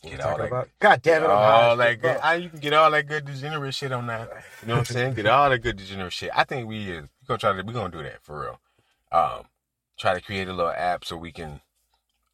What 0.00 0.12
Get 0.12 0.20
all 0.20 0.38
that. 0.38 0.46
about? 0.46 0.68
God 0.78 1.02
damn 1.02 1.24
it! 1.24 1.26
I'm 1.26 1.32
all 1.32 1.76
that 1.76 2.00
good. 2.00 2.18
I, 2.22 2.34
you 2.36 2.48
can 2.48 2.60
get 2.60 2.72
all 2.72 2.90
that 2.90 3.06
good 3.08 3.24
degenerate 3.24 3.74
shit 3.74 3.92
on 3.92 4.06
that. 4.06 4.30
You 4.62 4.68
know 4.68 4.74
what 4.74 4.78
I'm 4.80 4.84
saying? 4.94 5.14
Get 5.14 5.26
all 5.26 5.50
that 5.50 5.58
good 5.58 5.76
degenerate 5.76 6.12
shit. 6.12 6.30
I 6.34 6.44
think 6.44 6.68
we 6.68 6.88
is 6.90 7.02
we 7.02 7.26
gonna 7.26 7.38
try 7.38 7.52
to 7.52 7.62
we 7.62 7.72
gonna 7.72 7.90
do 7.90 8.02
that 8.02 8.22
for 8.22 8.40
real. 8.40 8.60
Um, 9.10 9.44
try 9.98 10.14
to 10.14 10.20
create 10.20 10.48
a 10.48 10.52
little 10.52 10.70
app 10.70 11.04
so 11.04 11.16
we 11.16 11.32
can 11.32 11.60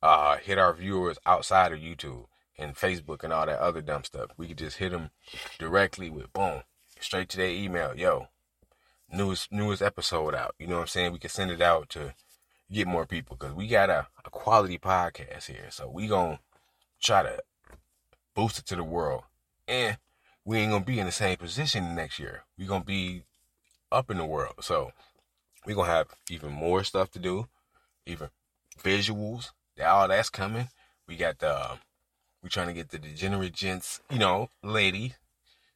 uh 0.02 0.37
hit 0.37 0.58
our 0.58 0.75
viewers 0.75 1.19
outside 1.25 1.73
of 1.73 1.79
YouTube 1.79 2.26
and 2.58 2.75
Facebook 2.76 3.25
and 3.25 3.32
all 3.32 3.46
that 3.46 3.58
other 3.61 3.81
dumb 3.81 4.05
stuff. 4.05 4.31
We 4.37 4.46
could 4.49 4.58
just 4.58 4.76
hit 4.76 4.93
them 4.93 5.11
directly 5.58 6.11
with 6.11 6.32
boom 6.35 6.62
straight 7.05 7.29
to 7.31 7.37
their 7.37 7.51
email. 7.51 7.95
Yo, 7.95 8.29
newest 9.12 9.53
newest 9.53 9.83
episode 9.83 10.35
out. 10.35 10.55
You 10.59 10.67
know 10.67 10.77
what 10.77 10.83
I'm 10.83 10.87
saying? 10.89 11.13
We 11.13 11.19
can 11.19 11.31
send 11.31 11.51
it 11.51 11.61
out 11.61 11.91
to 11.91 12.15
get 12.73 12.87
more 12.87 13.06
people 13.06 13.37
because 13.37 13.55
we 13.55 13.69
got 13.69 13.91
a, 13.91 14.06
a 14.25 14.31
quality 14.31 14.79
podcast 14.79 15.46
here. 15.46 15.67
So 15.70 15.89
we 15.89 16.08
gonna 16.08 16.41
try 17.01 17.23
to 17.23 17.41
boost 18.34 18.58
it 18.58 18.67
to 18.67 18.77
the 18.77 18.84
world. 18.84 19.23
And 19.69 19.99
we 20.44 20.58
ain't 20.58 20.73
gonna 20.73 20.84
be 20.84 20.99
in 20.99 21.06
the 21.06 21.13
same 21.13 21.37
position 21.37 21.94
next 21.94 22.19
year. 22.19 22.44
we 22.58 22.65
gonna 22.67 22.84
be 22.84 23.25
up 23.93 24.11
in 24.11 24.17
the 24.17 24.25
world. 24.25 24.55
So 24.61 24.93
we 25.67 25.75
gonna 25.75 25.91
have 25.91 26.08
even 26.31 26.53
more 26.53 26.84
stuff 26.84 27.11
to 27.13 27.19
do, 27.19 27.49
even 28.06 28.29
visuals. 28.82 29.51
All 29.84 30.08
that's 30.08 30.31
coming. 30.31 30.69
We 31.06 31.17
got 31.17 31.39
the 31.39 31.79
we 32.43 32.49
trying 32.49 32.69
to 32.69 32.75
get 32.75 32.91
the 32.91 32.99
degenerate 32.99 33.55
gents, 33.55 34.01
you 34.11 34.19
know, 34.19 34.51
lady. 34.63 35.15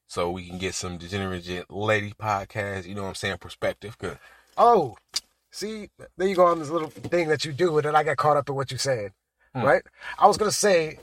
So 0.09 0.31
we 0.31 0.49
can 0.49 0.59
get 0.59 0.75
some 0.75 0.97
degenerate 0.99 1.71
lady 1.71 2.13
podcast, 2.19 2.87
you 2.87 2.95
know 2.95 3.03
what 3.03 3.09
I'm 3.11 3.15
saying, 3.15 3.39
perspective. 3.39 3.97
Cause 3.99 4.17
Oh, 4.57 4.97
see, 5.51 5.91
there 6.17 6.27
you 6.27 6.35
go 6.35 6.47
on 6.47 6.59
this 6.59 6.71
little 6.71 6.89
thing 6.89 7.29
that 7.29 7.45
you 7.45 7.53
do, 7.53 7.77
and 7.79 7.87
then 7.87 7.95
I 7.95 8.03
got 8.03 8.17
caught 8.17 8.37
up 8.37 8.49
in 8.49 8.55
what 8.55 8.71
you're 8.71 8.79
saying, 8.79 9.13
Hmm. 9.55 9.63
right? 9.63 9.83
I 10.19 10.27
was 10.27 10.37
gonna 10.39 10.51
say 10.51 10.99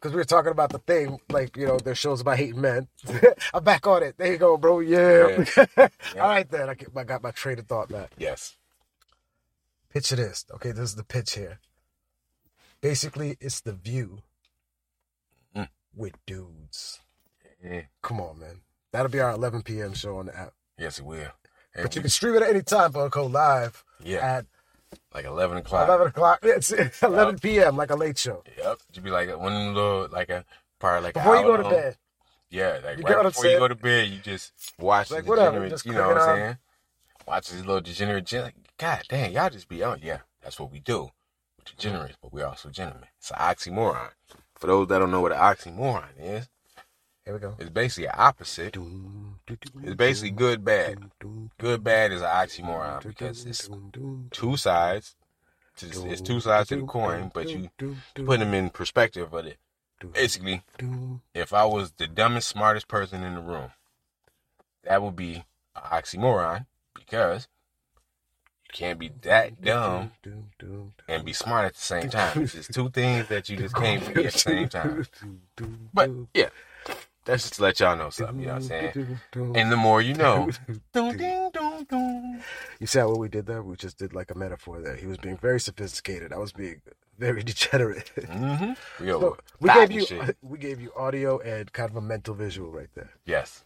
because 0.00 0.12
we 0.12 0.16
were 0.16 0.24
talking 0.24 0.50
about 0.52 0.70
the 0.70 0.78
thing, 0.78 1.18
like 1.30 1.56
you 1.56 1.66
know, 1.66 1.78
there's 1.78 1.98
shows 1.98 2.20
about 2.22 2.38
hating 2.38 2.60
men. 2.60 2.88
I'm 3.54 3.62
back 3.64 3.86
on 3.86 4.02
it. 4.02 4.16
There 4.16 4.32
you 4.32 4.38
go, 4.38 4.56
bro. 4.56 4.80
Yeah. 4.80 5.44
All 5.76 5.88
right, 6.28 6.48
then 6.50 6.68
I, 6.70 6.74
get, 6.74 6.88
I 6.96 7.04
got 7.04 7.22
my 7.22 7.30
train 7.32 7.58
of 7.58 7.66
thought 7.66 7.88
back. 7.90 8.12
yes. 8.16 8.56
Picture 9.90 10.16
this. 10.16 10.44
Okay, 10.54 10.70
this 10.70 10.84
is 10.90 10.94
the 10.96 11.04
pitch 11.04 11.34
here. 11.34 11.58
Basically, 12.80 13.36
it's 13.40 13.60
the 13.60 13.72
view 13.72 14.22
Mm. 15.56 15.68
with 15.94 16.14
dudes. 16.26 17.00
Yeah. 17.64 17.82
Come 18.02 18.20
on, 18.20 18.38
man. 18.38 18.60
That'll 18.92 19.10
be 19.10 19.20
our 19.20 19.32
11 19.32 19.62
p.m. 19.62 19.94
show 19.94 20.16
on 20.18 20.26
the 20.26 20.36
app. 20.38 20.52
Yes 20.78 20.98
it 20.98 21.04
will. 21.04 21.26
And 21.74 21.82
But 21.82 21.94
you 21.96 22.00
can 22.02 22.10
stream 22.10 22.34
it 22.36 22.42
at 22.42 22.50
any 22.50 22.62
time, 22.62 22.92
but 22.92 23.10
go 23.10 23.26
live 23.26 23.84
yeah, 24.02 24.18
at 24.38 24.46
like 25.14 25.24
eleven 25.26 25.58
o'clock. 25.58 25.86
11 25.88 26.06
o'clock. 26.08 26.38
It's 26.42 26.70
11 27.02 27.38
p.m. 27.40 27.76
like 27.76 27.90
a 27.90 27.96
late 27.96 28.16
show. 28.18 28.42
Yep. 28.56 28.78
You 28.94 29.02
be 29.02 29.10
like 29.10 29.36
one 29.38 29.74
little 29.74 30.08
like 30.10 30.30
a 30.30 30.44
probably 30.78 31.02
like 31.02 31.14
Before 31.14 31.36
you 31.36 31.42
go 31.42 31.56
to 31.56 31.62
long. 31.64 31.72
bed. 31.72 31.96
Yeah, 32.50 32.78
like 32.82 32.98
You 32.98 33.04
right 33.04 33.22
before 33.22 33.46
you 33.46 33.58
go 33.58 33.68
to 33.68 33.74
bed, 33.74 34.08
you 34.08 34.20
just 34.20 34.52
watch 34.78 35.10
Like, 35.10 35.24
the 35.24 35.30
whatever, 35.30 35.68
just 35.68 35.84
You 35.84 35.92
know 35.92 36.08
what 36.08 36.18
I'm 36.18 36.36
saying? 36.36 36.56
Watch 37.26 37.50
these 37.50 37.60
little 37.60 37.80
degenerate. 37.82 38.24
Gen- 38.24 38.44
like, 38.44 38.54
God 38.78 39.02
dang, 39.08 39.32
y'all 39.32 39.50
just 39.50 39.68
be 39.68 39.82
on. 39.82 40.00
Yeah, 40.02 40.20
that's 40.42 40.58
what 40.58 40.72
we 40.72 40.80
do. 40.80 41.10
We're 41.58 41.64
degenerates, 41.66 42.16
but 42.22 42.32
we're 42.32 42.46
also 42.46 42.70
gentlemen. 42.70 43.08
It's 43.18 43.30
an 43.30 43.36
oxymoron. 43.36 44.10
For 44.56 44.66
those 44.68 44.88
that 44.88 44.98
don't 44.98 45.10
know 45.10 45.20
what 45.20 45.32
an 45.32 45.38
oxymoron 45.38 46.04
is, 46.18 46.48
Here 47.28 47.34
we 47.34 47.40
go. 47.40 47.54
is 47.58 47.68
basically 47.68 48.08
opposite. 48.08 48.74
It's 49.82 49.94
basically 49.96 50.30
good 50.30 50.64
bad. 50.64 51.10
Good 51.58 51.84
bad 51.84 52.10
is 52.10 52.22
an 52.22 52.28
oxymoron 52.28 53.02
because 53.02 53.44
it's 53.44 53.68
two 54.30 54.56
sides. 54.56 55.14
It's, 55.78 55.98
it's 55.98 56.20
two 56.22 56.40
sides 56.40 56.70
to 56.70 56.76
the 56.76 56.86
coin, 56.86 57.30
but 57.34 57.50
you 57.50 57.68
put 58.14 58.40
them 58.40 58.54
in 58.54 58.70
perspective 58.70 59.34
of 59.34 59.44
it. 59.44 59.58
Basically, 60.14 60.62
if 61.34 61.52
I 61.52 61.66
was 61.66 61.92
the 61.92 62.06
dumbest, 62.06 62.48
smartest 62.48 62.88
person 62.88 63.22
in 63.22 63.34
the 63.34 63.42
room, 63.42 63.72
that 64.84 65.02
would 65.02 65.14
be 65.14 65.44
an 65.76 65.82
oxymoron 65.82 66.64
because 66.94 67.46
you 68.64 68.70
can't 68.72 68.98
be 68.98 69.10
that 69.20 69.60
dumb 69.60 70.12
and 71.06 71.26
be 71.26 71.34
smart 71.34 71.66
at 71.66 71.74
the 71.74 71.80
same 71.80 72.08
time. 72.08 72.44
It's 72.44 72.54
just 72.54 72.72
two 72.72 72.88
things 72.88 73.28
that 73.28 73.50
you 73.50 73.58
just 73.58 73.74
can't 73.74 74.14
be 74.14 74.24
at 74.24 74.32
the 74.32 74.38
same 74.38 74.68
time. 74.70 75.06
But 75.92 76.10
yeah, 76.32 76.48
that's 77.28 77.42
just 77.42 77.54
to 77.56 77.62
let 77.62 77.78
y'all 77.78 77.94
know 77.94 78.08
something. 78.08 78.40
You 78.40 78.46
know 78.46 78.54
what 78.54 78.62
I'm 78.62 78.68
saying? 78.68 79.18
And 79.34 79.70
the 79.70 79.76
more 79.76 80.00
you 80.00 80.14
know. 80.14 80.48
Dun, 80.94 81.14
ding, 81.14 81.50
dun, 81.52 81.84
dun. 81.84 82.42
You 82.80 82.86
see 82.86 83.00
how 83.00 83.08
what 83.10 83.18
we 83.18 83.28
did 83.28 83.44
there? 83.44 83.62
We 83.62 83.76
just 83.76 83.98
did 83.98 84.14
like 84.14 84.30
a 84.30 84.34
metaphor 84.34 84.80
there. 84.80 84.96
He 84.96 85.06
was 85.06 85.18
being 85.18 85.36
very 85.36 85.60
sophisticated. 85.60 86.32
I 86.32 86.38
was 86.38 86.52
being 86.52 86.80
very 87.18 87.42
degenerate. 87.50 88.10
Mm-hmm. 88.16 89.06
Yo, 89.06 89.20
So 89.20 89.36
we 89.60 89.68
gave 89.68 89.92
you 89.92 90.06
shit. 90.06 90.38
we 90.42 90.56
gave 90.56 90.80
you 90.80 90.90
audio 90.96 91.38
and 91.40 91.70
kind 91.70 91.90
of 91.90 91.96
a 91.96 92.00
mental 92.00 92.34
visual 92.34 92.70
right 92.70 92.88
there. 92.94 93.10
Yes. 93.26 93.62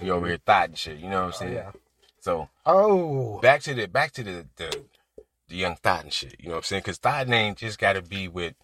You 0.00 0.12
over 0.12 0.28
here 0.28 0.38
thought 0.46 0.68
and 0.68 0.78
shit. 0.78 0.98
You 0.98 1.10
know 1.10 1.22
what 1.22 1.26
I'm 1.26 1.32
saying? 1.32 1.52
yeah. 1.54 1.72
So 2.20 2.48
Oh, 2.64 3.40
back 3.40 3.62
to 3.62 3.74
the 3.74 3.86
back 3.88 4.12
to 4.12 4.22
the 4.22 4.46
the, 4.54 4.82
the 5.48 5.56
young 5.56 5.74
thought 5.74 6.04
and 6.04 6.12
shit. 6.12 6.36
You 6.38 6.50
know 6.50 6.52
what 6.52 6.58
I'm 6.58 6.62
saying? 6.62 6.82
Because 6.82 6.98
thought 6.98 7.28
ain't 7.28 7.58
just 7.58 7.80
got 7.80 7.94
to 7.94 8.02
be 8.02 8.28
with 8.28 8.54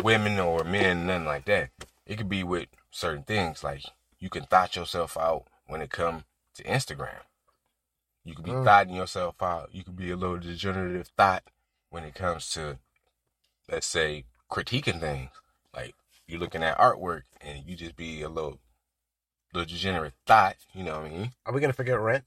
women 0.00 0.38
or 0.38 0.62
men, 0.62 1.06
nothing 1.06 1.26
like 1.26 1.46
that. 1.46 1.70
It 2.06 2.18
could 2.18 2.28
be 2.28 2.44
with 2.44 2.68
certain 2.94 3.24
things. 3.24 3.62
Like 3.64 3.82
you 4.18 4.30
can 4.30 4.44
thought 4.44 4.76
yourself 4.76 5.16
out 5.16 5.44
when 5.66 5.82
it 5.82 5.90
come 5.90 6.24
to 6.54 6.62
Instagram. 6.62 7.20
You 8.24 8.34
could 8.34 8.44
be 8.44 8.52
Mm. 8.52 8.64
thoughting 8.64 8.94
yourself 8.94 9.42
out. 9.42 9.68
You 9.74 9.84
could 9.84 9.96
be 9.96 10.10
a 10.10 10.16
little 10.16 10.38
degenerative 10.38 11.08
thought 11.08 11.42
when 11.90 12.04
it 12.04 12.14
comes 12.14 12.48
to, 12.52 12.78
let's 13.68 13.86
say, 13.86 14.24
critiquing 14.50 15.00
things. 15.00 15.30
Like 15.74 15.94
you're 16.26 16.40
looking 16.40 16.62
at 16.62 16.78
artwork 16.78 17.22
and 17.40 17.64
you 17.68 17.76
just 17.76 17.96
be 17.96 18.22
a 18.22 18.28
little, 18.28 18.60
little 19.52 19.68
degenerate 19.68 20.14
thought. 20.26 20.56
You 20.72 20.84
know 20.84 21.00
what 21.00 21.06
I 21.06 21.10
mean? 21.10 21.32
are 21.44 21.52
we 21.52 21.60
gonna 21.60 21.72
forget 21.74 21.98
rent? 22.00 22.24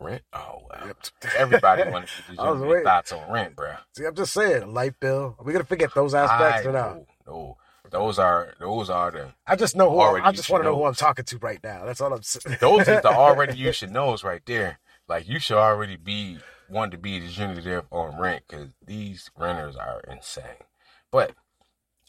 Rent. 0.00 0.22
Oh 0.32 0.66
wow. 0.70 0.86
Yep. 0.86 0.96
Everybody 1.36 1.82
wants 1.90 2.12
to 2.16 2.40
I 2.40 2.50
was 2.50 2.60
degenerate 2.60 2.84
thoughts 2.84 3.12
on 3.12 3.30
rent, 3.30 3.56
bro. 3.56 3.74
See, 3.96 4.04
I'm 4.04 4.14
just 4.14 4.32
saying, 4.32 4.72
light 4.72 4.98
bill. 5.00 5.36
Are 5.38 5.44
we 5.44 5.52
gonna 5.52 5.64
forget 5.64 5.92
those 5.94 6.14
aspects 6.14 6.64
I 6.64 6.68
or 6.68 6.72
not? 6.72 6.94
know, 6.96 7.06
no. 7.26 7.56
Those 7.94 8.18
are 8.18 8.54
those 8.58 8.90
are 8.90 9.12
the 9.12 9.28
I 9.46 9.54
just 9.54 9.76
know 9.76 9.88
who 9.88 10.00
I 10.00 10.32
just 10.32 10.50
want 10.50 10.64
to 10.64 10.68
know 10.68 10.74
who 10.74 10.84
I'm 10.84 10.96
talking 10.96 11.24
to 11.26 11.38
right 11.38 11.60
now. 11.62 11.84
That's 11.84 12.00
all 12.00 12.12
I'm 12.12 12.24
saying. 12.24 12.56
those 12.60 12.88
is 12.88 13.02
the 13.02 13.06
already 13.06 13.56
you 13.56 13.70
should 13.70 13.92
knows 13.92 14.24
right 14.24 14.42
there. 14.46 14.80
Like 15.06 15.28
you 15.28 15.38
should 15.38 15.58
already 15.58 15.94
be 15.94 16.38
want 16.68 16.90
to 16.90 16.98
be 16.98 17.20
the 17.20 17.28
degenerative 17.28 17.84
on 17.92 18.20
rent 18.20 18.42
because 18.48 18.70
these 18.84 19.30
renters 19.38 19.76
are 19.76 20.00
insane. 20.10 20.64
But 21.12 21.36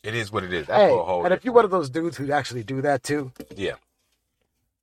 it 0.02 0.16
is 0.16 0.32
what 0.32 0.44
it 0.44 0.52
is. 0.54 0.66
That's 0.66 0.82
Hey, 0.82 0.90
whole 0.90 1.24
and 1.24 1.32
if 1.32 1.46
you're 1.46 1.54
one 1.54 1.66
of 1.66 1.72
those 1.72 1.92
dudes 1.92 2.18
who 2.18 2.32
actually 2.32 2.64
do 2.64 2.82
that 2.82 3.04
too, 3.04 3.32
yeah, 3.56 3.76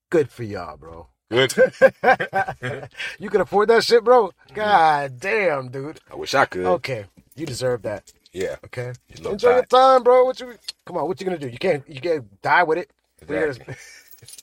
good 0.08 0.30
for 0.30 0.44
y'all, 0.44 0.76
bro. 0.76 1.08
good. 1.32 1.52
you 3.18 3.28
can 3.28 3.40
afford 3.40 3.70
that 3.70 3.82
shit, 3.82 4.04
bro. 4.04 4.28
Mm-hmm. 4.28 4.54
God 4.54 5.18
damn, 5.18 5.68
dude. 5.68 5.98
I 6.08 6.14
wish 6.14 6.32
I 6.32 6.44
could. 6.44 6.64
Okay, 6.64 7.06
you 7.34 7.44
deserve 7.44 7.82
that. 7.82 8.12
Yeah, 8.32 8.56
Okay, 8.64 8.92
You 9.08 9.30
enjoy 9.30 9.56
your 9.56 9.64
time, 9.66 10.02
bro. 10.02 10.24
What 10.24 10.40
you? 10.40 10.54
Come 10.86 10.96
on, 10.96 11.06
what 11.06 11.20
you 11.20 11.26
gonna 11.26 11.38
do? 11.38 11.48
You 11.48 11.58
can't. 11.58 11.86
You 11.88 12.00
can't 12.00 12.40
die 12.40 12.62
with 12.62 12.78
it. 12.78 12.90
Exactly. 13.20 13.74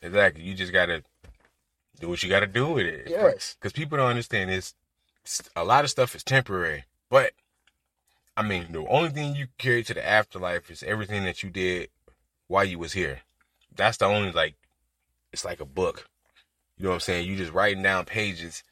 exactly. 0.02 0.44
You 0.44 0.54
just 0.54 0.72
gotta 0.72 1.04
do 2.00 2.10
what 2.10 2.22
you 2.22 2.30
gotta 2.30 2.48
do 2.48 2.68
with 2.74 2.86
it. 2.86 3.08
Yes. 3.10 3.56
Because 3.60 3.74
people 3.74 3.98
don't 3.98 4.08
understand 4.10 4.52
this 4.52 4.74
a 5.56 5.64
lot 5.64 5.84
of 5.84 5.90
stuff 5.90 6.16
is 6.16 6.24
temporary, 6.24 6.86
but 7.10 7.34
I 8.36 8.42
mean 8.42 8.68
the 8.72 8.86
only 8.88 9.10
thing 9.10 9.36
you 9.36 9.48
carry 9.58 9.84
to 9.84 9.94
the 9.94 10.08
afterlife 10.08 10.70
is 10.72 10.84
everything 10.84 11.24
that 11.26 11.44
you 11.44 11.50
did 11.50 11.90
while 12.48 12.66
you 12.66 12.80
was 12.80 12.94
here. 12.94 13.22
That's 13.76 13.98
the 13.98 14.06
only 14.06 14.32
like 14.32 14.56
it's 15.32 15.46
like 15.46 15.60
a 15.60 15.66
book. 15.66 16.08
You 16.78 16.84
know 16.84 16.90
what 16.90 16.96
I'm 16.96 17.02
saying? 17.02 17.28
You 17.28 17.36
just 17.36 17.54
writing 17.54 17.84
down 17.84 18.06
pages 18.06 18.64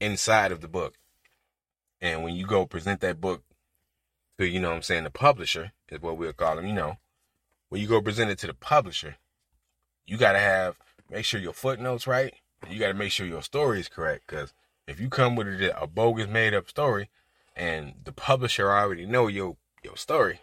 inside 0.00 0.52
of 0.52 0.60
the 0.60 0.68
book. 0.68 0.94
And 2.00 2.22
when 2.22 2.34
you 2.34 2.46
go 2.46 2.66
present 2.66 3.00
that 3.00 3.20
book 3.20 3.42
to, 4.38 4.46
you 4.46 4.60
know 4.60 4.70
what 4.70 4.76
I'm 4.76 4.82
saying, 4.82 5.04
the 5.04 5.10
publisher 5.10 5.72
is 5.88 6.00
what 6.00 6.16
we'll 6.16 6.32
call 6.32 6.56
them, 6.56 6.66
you 6.66 6.72
know. 6.72 6.98
When 7.68 7.80
you 7.80 7.86
go 7.86 8.00
present 8.00 8.30
it 8.30 8.38
to 8.38 8.46
the 8.46 8.54
publisher, 8.54 9.16
you 10.06 10.16
gotta 10.16 10.38
have 10.38 10.76
make 11.10 11.24
sure 11.24 11.40
your 11.40 11.52
footnotes 11.52 12.06
right. 12.06 12.34
You 12.68 12.78
gotta 12.78 12.94
make 12.94 13.12
sure 13.12 13.26
your 13.26 13.42
story 13.42 13.80
is 13.80 13.88
correct. 13.88 14.26
Cause 14.26 14.52
if 14.86 15.00
you 15.00 15.08
come 15.08 15.36
with 15.36 15.48
a, 15.48 15.82
a 15.82 15.86
bogus 15.86 16.28
made 16.28 16.54
up 16.54 16.68
story 16.68 17.10
and 17.56 17.94
the 18.04 18.12
publisher 18.12 18.70
already 18.70 19.06
know 19.06 19.28
your 19.28 19.56
your 19.82 19.96
story, 19.96 20.40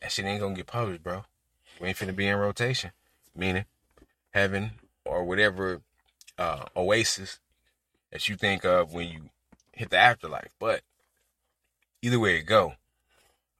that 0.00 0.12
shit 0.12 0.24
ain't 0.24 0.40
gonna 0.40 0.54
get 0.54 0.66
published, 0.66 1.02
bro. 1.02 1.24
You 1.80 1.86
ain't 1.86 1.96
finna 1.96 2.14
be 2.14 2.26
in 2.26 2.36
rotation. 2.36 2.92
Meaning 3.34 3.64
heaven 4.30 4.72
or 5.04 5.24
whatever 5.24 5.82
uh 6.38 6.64
oasis 6.76 7.38
that 8.12 8.28
you 8.28 8.36
think 8.36 8.64
of 8.64 8.92
when 8.92 9.08
you 9.08 9.30
hit 9.72 9.90
the 9.90 9.98
afterlife. 9.98 10.54
But 10.58 10.82
either 12.02 12.18
way 12.18 12.36
it 12.38 12.42
go, 12.42 12.74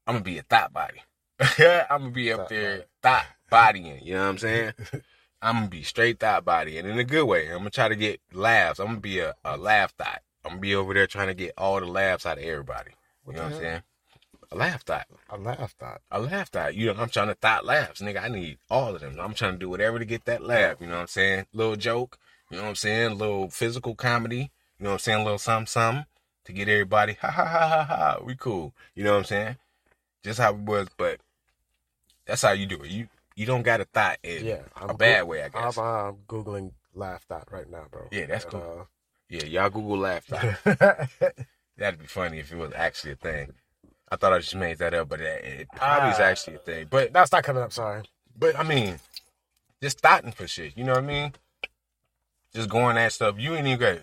I'm 0.07 0.15
gonna 0.15 0.25
be 0.25 0.39
a 0.39 0.43
thought 0.43 0.73
body. 0.73 1.03
I'm 1.41 2.01
gonna 2.01 2.11
be 2.11 2.33
up 2.33 2.41
Thought 2.41 2.49
there 2.49 2.77
body. 2.77 2.85
thought 3.03 3.27
bodying. 3.51 4.01
You 4.05 4.15
know 4.15 4.23
what 4.23 4.29
I'm 4.29 4.39
saying? 4.39 4.73
I'm 5.43 5.55
gonna 5.57 5.69
be 5.69 5.83
straight 5.83 6.19
thought 6.21 6.45
body 6.45 6.79
and 6.79 6.89
in 6.89 6.99
a 6.99 7.05
good 7.05 7.25
way. 7.25 7.49
I'm 7.49 7.59
gonna 7.59 7.71
try 7.71 7.89
to 7.89 7.97
get 7.97 8.21
laughs. 8.33 8.79
I'm 8.79 8.87
gonna 8.87 9.01
be 9.01 9.19
a, 9.19 9.35
a 9.45 9.57
laugh 9.57 9.93
thought. 9.99 10.23
I'm 10.45 10.53
gonna 10.53 10.61
be 10.61 10.75
over 10.75 10.95
there 10.95 11.07
trying 11.07 11.29
to 11.29 11.35
get 11.35 11.53
all 11.59 11.81
the 11.81 11.87
laughs 11.87 12.25
out 12.25 12.39
of 12.39 12.45
everybody. 12.45 12.93
You 13.27 13.35
know 13.35 13.43
what 13.45 13.53
I'm 13.53 13.59
saying? 13.59 13.83
A 14.53 14.57
laugh 14.57 14.83
thought. 14.83 15.07
A 15.29 15.37
laugh 15.37 15.73
thought. 15.79 16.01
A 16.11 16.21
laugh 16.21 16.49
thought. 16.49 16.75
You 16.77 16.87
know, 16.95 17.01
I'm 17.01 17.09
trying 17.09 17.29
to 17.29 17.35
thought 17.35 17.65
laughs, 17.67 18.01
nigga. 18.01 18.23
I 18.23 18.29
need 18.29 18.59
all 18.71 18.95
of 18.95 19.01
them. 19.01 19.19
I'm 19.21 19.35
trying 19.35 19.55
to 19.55 19.59
do 19.59 19.69
whatever 19.69 19.99
to 19.99 20.05
get 20.05 20.25
that 20.27 20.43
laugh. 20.45 20.77
You 20.81 20.87
know 20.87 20.95
what 20.95 21.01
I'm 21.03 21.07
saying? 21.09 21.47
Little 21.53 21.75
joke. 21.77 22.17
You 22.51 22.59
know 22.59 22.63
what 22.63 22.69
I'm 22.71 22.75
saying? 22.77 23.19
Little 23.19 23.51
physical 23.51 23.97
comedy. 23.97 24.53
You 24.79 24.85
know 24.85 24.91
what 24.91 24.95
I'm 24.95 24.99
saying? 25.01 25.25
Little 25.25 25.39
something, 25.39 25.67
something 25.67 26.07
to 26.45 26.53
get 26.53 26.69
everybody. 26.69 27.15
Ha 27.21 27.29
ha 27.29 27.45
ha 27.45 27.69
ha 27.69 27.85
ha. 27.85 28.19
We 28.25 28.37
cool. 28.37 28.73
You 28.95 29.03
know 29.03 29.13
what 29.13 29.19
I'm 29.19 29.25
saying? 29.25 29.57
Just 30.26 30.40
how 30.40 30.50
it 30.50 30.59
was, 30.59 30.88
but 30.97 31.21
that's 32.26 32.42
how 32.42 32.50
you 32.50 32.66
do 32.66 32.83
it. 32.83 32.90
You 32.90 33.06
you 33.37 33.47
don't 33.47 33.62
got 33.62 33.80
a 33.80 33.85
thought 33.85 34.18
in 34.25 34.45
Yeah, 34.45 34.62
a 34.76 34.92
bad 34.92 35.23
way, 35.28 35.45
I 35.45 35.50
guess. 35.50 35.78
I'm, 35.78 35.85
uh, 35.85 36.12
googling 36.26 36.73
laugh 36.95 37.25
at 37.30 37.52
right 37.52 37.71
now, 37.71 37.85
bro. 37.92 38.09
Yeah, 38.11 38.26
that's 38.26 38.45
cool. 38.45 38.88
Yeah, 39.28 39.45
y'all 39.45 39.71
Google 39.71 39.99
laugh 39.99 40.25
thought. 40.64 40.80
uh, 40.83 41.06
That'd 41.76 42.00
be 42.00 42.06
funny 42.06 42.40
if 42.40 42.50
it 42.52 42.56
was 42.56 42.73
actually 42.75 43.12
a 43.12 43.16
thing. 43.16 43.52
I 44.11 44.16
thought 44.16 44.33
I 44.33 44.40
just 44.40 44.56
made 44.56 44.78
that 44.78 44.95
up, 44.95 45.09
but 45.09 45.21
it, 45.21 45.45
it 45.45 45.68
probably 45.76 46.11
is 46.11 46.16
Ah. 46.18 46.23
actually 46.25 46.56
a 46.56 46.59
thing. 46.59 46.87
But 46.90 47.12
That's 47.12 47.30
not 47.30 47.45
coming 47.45 47.62
up. 47.62 47.73
Sorry. 47.73 48.02
But 48.37 48.59
I 48.59 48.64
mean, 48.64 48.99
just 49.80 50.00
thoughting 50.00 50.33
for 50.33 50.49
shit. 50.49 50.76
You 50.76 50.83
know 50.83 50.95
what 50.95 51.04
I 51.04 51.06
mean? 51.06 51.33
Just 52.52 52.68
going 52.68 52.97
at 52.97 53.12
stuff. 53.12 53.37
You 53.38 53.54
ain't 53.54 53.66
even 53.68 53.78
got 53.78 53.99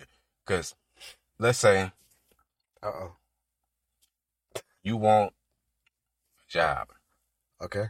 because 0.46 0.74
let's 1.38 1.58
say 1.58 1.92
Uh 2.82 2.86
oh. 2.86 3.12
you 4.82 4.96
want 4.96 5.34
job. 6.54 6.88
Okay. 7.60 7.86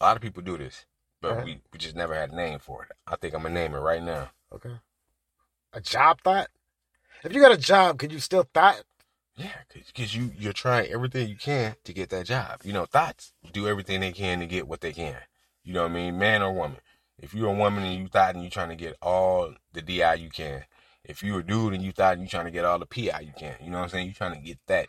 A 0.00 0.04
lot 0.04 0.16
of 0.16 0.22
people 0.22 0.42
do 0.42 0.56
this, 0.56 0.86
but 1.20 1.32
Alright. 1.32 1.44
we, 1.44 1.60
we 1.72 1.78
just 1.78 1.96
never 1.96 2.14
had 2.14 2.30
a 2.30 2.36
name 2.36 2.60
for 2.60 2.84
it. 2.84 2.92
I 3.06 3.16
think 3.16 3.34
I'm 3.34 3.42
gonna 3.42 3.54
name 3.54 3.74
it 3.74 3.78
right 3.78 4.02
now. 4.02 4.30
Okay. 4.52 4.76
A 5.72 5.80
job 5.80 6.20
thought. 6.22 6.48
If 7.24 7.34
you 7.34 7.40
got 7.40 7.52
a 7.52 7.56
job, 7.56 7.98
could 7.98 8.12
you 8.12 8.20
still 8.20 8.48
thought? 8.54 8.82
Yeah, 9.36 9.52
because 9.68 10.14
you 10.14 10.30
you're 10.38 10.52
trying 10.52 10.88
everything 10.90 11.28
you 11.28 11.36
can 11.36 11.74
to 11.84 11.92
get 11.92 12.10
that 12.10 12.26
job. 12.26 12.60
You 12.62 12.72
know, 12.72 12.86
thoughts 12.86 13.32
do 13.52 13.66
everything 13.66 14.00
they 14.00 14.12
can 14.12 14.38
to 14.38 14.46
get 14.46 14.68
what 14.68 14.80
they 14.80 14.92
can. 14.92 15.16
You 15.64 15.74
know 15.74 15.82
what 15.82 15.90
I 15.90 15.94
mean, 15.94 16.18
man 16.18 16.42
or 16.42 16.52
woman. 16.52 16.78
If 17.18 17.34
you're 17.34 17.50
a 17.50 17.54
woman 17.54 17.82
and 17.82 18.00
you 18.00 18.06
thought 18.08 18.34
and 18.34 18.42
you're 18.42 18.50
trying 18.50 18.68
to 18.68 18.76
get 18.76 18.96
all 19.02 19.52
the 19.72 19.82
DI 19.82 20.14
you 20.14 20.30
can. 20.30 20.64
If 21.04 21.22
you're 21.22 21.40
a 21.40 21.46
dude 21.46 21.74
and 21.74 21.82
you 21.82 21.92
thought 21.92 22.14
and 22.14 22.22
you're 22.22 22.30
trying 22.30 22.46
to 22.46 22.50
get 22.50 22.64
all 22.64 22.78
the 22.78 22.86
PI 22.86 23.20
you 23.20 23.32
can. 23.36 23.56
You 23.62 23.70
know 23.70 23.78
what 23.78 23.84
I'm 23.84 23.90
saying? 23.90 24.06
You're 24.06 24.14
trying 24.14 24.34
to 24.34 24.46
get 24.46 24.58
that, 24.68 24.88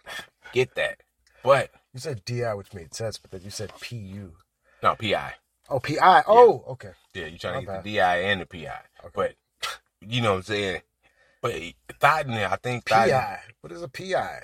get 0.53 0.75
that. 0.75 1.01
But 1.43 1.71
You 1.97 2.01
said 2.01 2.23
DI, 2.25 2.53
which 2.53 2.75
made 2.75 2.93
sense, 2.93 3.17
but 3.17 3.31
then 3.31 3.41
you 3.43 3.49
said 3.49 3.71
PU. 3.81 4.33
no 4.83 4.93
PI. 4.93 5.33
Oh, 5.67 5.79
PI. 5.79 6.23
Oh, 6.27 6.63
okay. 6.67 6.91
Yeah, 7.15 7.25
you're 7.25 7.39
trying 7.39 7.61
to 7.65 7.67
My 7.67 7.77
get 7.77 7.83
the 7.85 7.95
DI 7.95 8.17
and 8.21 8.41
the 8.41 8.45
PI. 8.45 8.79
Okay. 9.05 9.09
But 9.15 9.35
you 10.01 10.21
know 10.21 10.33
what 10.33 10.37
I'm 10.37 10.43
saying. 10.43 10.81
But 11.41 11.53
thought, 11.99 12.29
I 12.29 12.55
think 12.61 12.85
PI. 12.85 13.39
What 13.61 13.73
is 13.73 13.81
a 13.81 13.87
PI? 13.87 14.41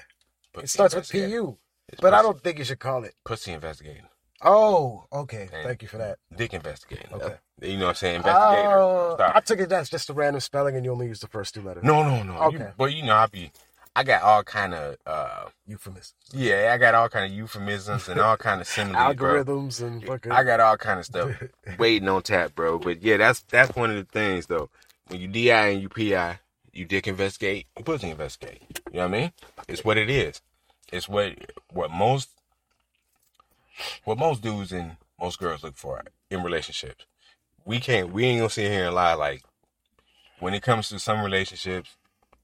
pussy 0.52 0.64
It 0.66 0.70
starts 0.70 0.96
with. 0.96 1.12
PU, 1.12 1.58
It's 1.90 2.02
but 2.02 2.16
I 2.16 2.24
don't 2.24 2.42
think 2.42 2.58
you 2.58 2.64
should 2.64 2.80
call 2.80 3.04
it. 3.04 3.14
pussy 3.24 3.52
investigating. 3.52 4.08
Oh, 4.42 5.06
okay. 5.14 5.48
Damn. 5.52 5.64
Thank 5.64 5.84
you 5.84 5.88
for 5.88 6.00
that. 6.00 6.18
Dick 6.36 6.56
investigating. 6.56 7.14
Okay. 7.14 7.26
Uh, 7.34 7.66
you 7.68 7.78
know 7.78 7.84
what 7.84 7.90
I'm 7.90 7.96
saying? 7.98 8.16
Investigator. 8.16 8.78
Oh, 8.80 9.18
I 9.20 9.42
took 9.42 9.60
it 9.60 9.70
that's 9.70 9.92
just 9.92 10.10
a 10.10 10.14
random 10.14 10.40
spelling, 10.42 10.76
and 10.76 10.84
you 10.84 10.92
only 10.92 11.06
use 11.06 11.20
the 11.20 11.28
first 11.28 11.54
two 11.54 11.62
letters. 11.62 11.84
No, 11.84 12.02
no, 12.02 12.24
no. 12.24 12.34
You- 12.50 12.58
Okay. 12.58 12.72
but 12.76 12.92
you 12.94 13.04
know, 13.04 13.14
I 13.16 13.28
be, 13.28 13.52
I 13.96 14.04
got 14.04 14.24
all 14.24 14.44
kind 14.44 14.74
of 14.74 14.98
uh 15.06 15.46
Euphemism. 15.68 16.14
yeah, 16.34 16.72
I 16.74 16.78
got 16.78 16.96
all 16.96 17.10
kind 17.10 17.26
of 17.32 17.38
euphemisms 17.38 18.10
and 18.10 18.20
all 18.20 18.38
kind 18.38 18.60
of 18.62 18.68
similes. 18.76 19.16
bro. 19.16 19.44
Algorithms 19.44 19.82
and 19.82 20.04
fucking. 20.04 20.32
I 20.32 20.44
got 20.44 20.60
all 20.60 20.78
kind 20.78 21.00
of 21.00 21.06
stuff 21.06 21.32
waiting 21.78 22.08
on 22.10 22.22
tap, 22.24 22.56
bro. 22.56 22.80
But 22.80 23.02
yeah, 23.04 23.18
that's 23.18 23.42
that's 23.42 23.76
one 23.76 23.92
of 23.92 23.96
the 23.98 24.06
things 24.12 24.48
though. 24.48 24.70
When 25.08 25.22
you 25.22 25.28
DI 25.28 25.50
and 25.52 25.82
you 25.82 25.90
PI, 25.90 26.40
you 26.72 26.86
dick 26.86 27.08
investigate, 27.08 27.68
you 27.78 27.84
pussy 27.84 28.10
investigate. 28.10 28.62
You 28.92 28.98
know 29.00 29.08
what 29.08 29.16
I 29.16 29.20
mean? 29.20 29.32
It's 29.68 29.84
what 29.86 29.98
it 29.98 30.10
is. 30.10 30.42
It's 30.92 31.08
what 31.08 31.34
what 31.72 31.92
most 31.92 32.30
what 34.06 34.18
most 34.18 34.42
dudes 34.42 34.72
and 34.72 34.98
most 35.20 35.40
girls 35.40 35.64
look 35.64 35.78
for 35.78 36.02
in 36.30 36.44
relationships. 36.44 37.06
We 37.66 37.80
can't 37.80 38.12
we 38.12 38.26
ain't 38.26 38.40
gonna 38.40 38.50
sit 38.50 38.72
here 38.72 38.86
and 38.88 38.96
lie 38.96 39.14
like 39.14 39.44
when 40.40 40.54
it 40.54 40.62
comes 40.64 40.90
to 40.90 41.00
some 41.00 41.24
relationships, 41.24 41.96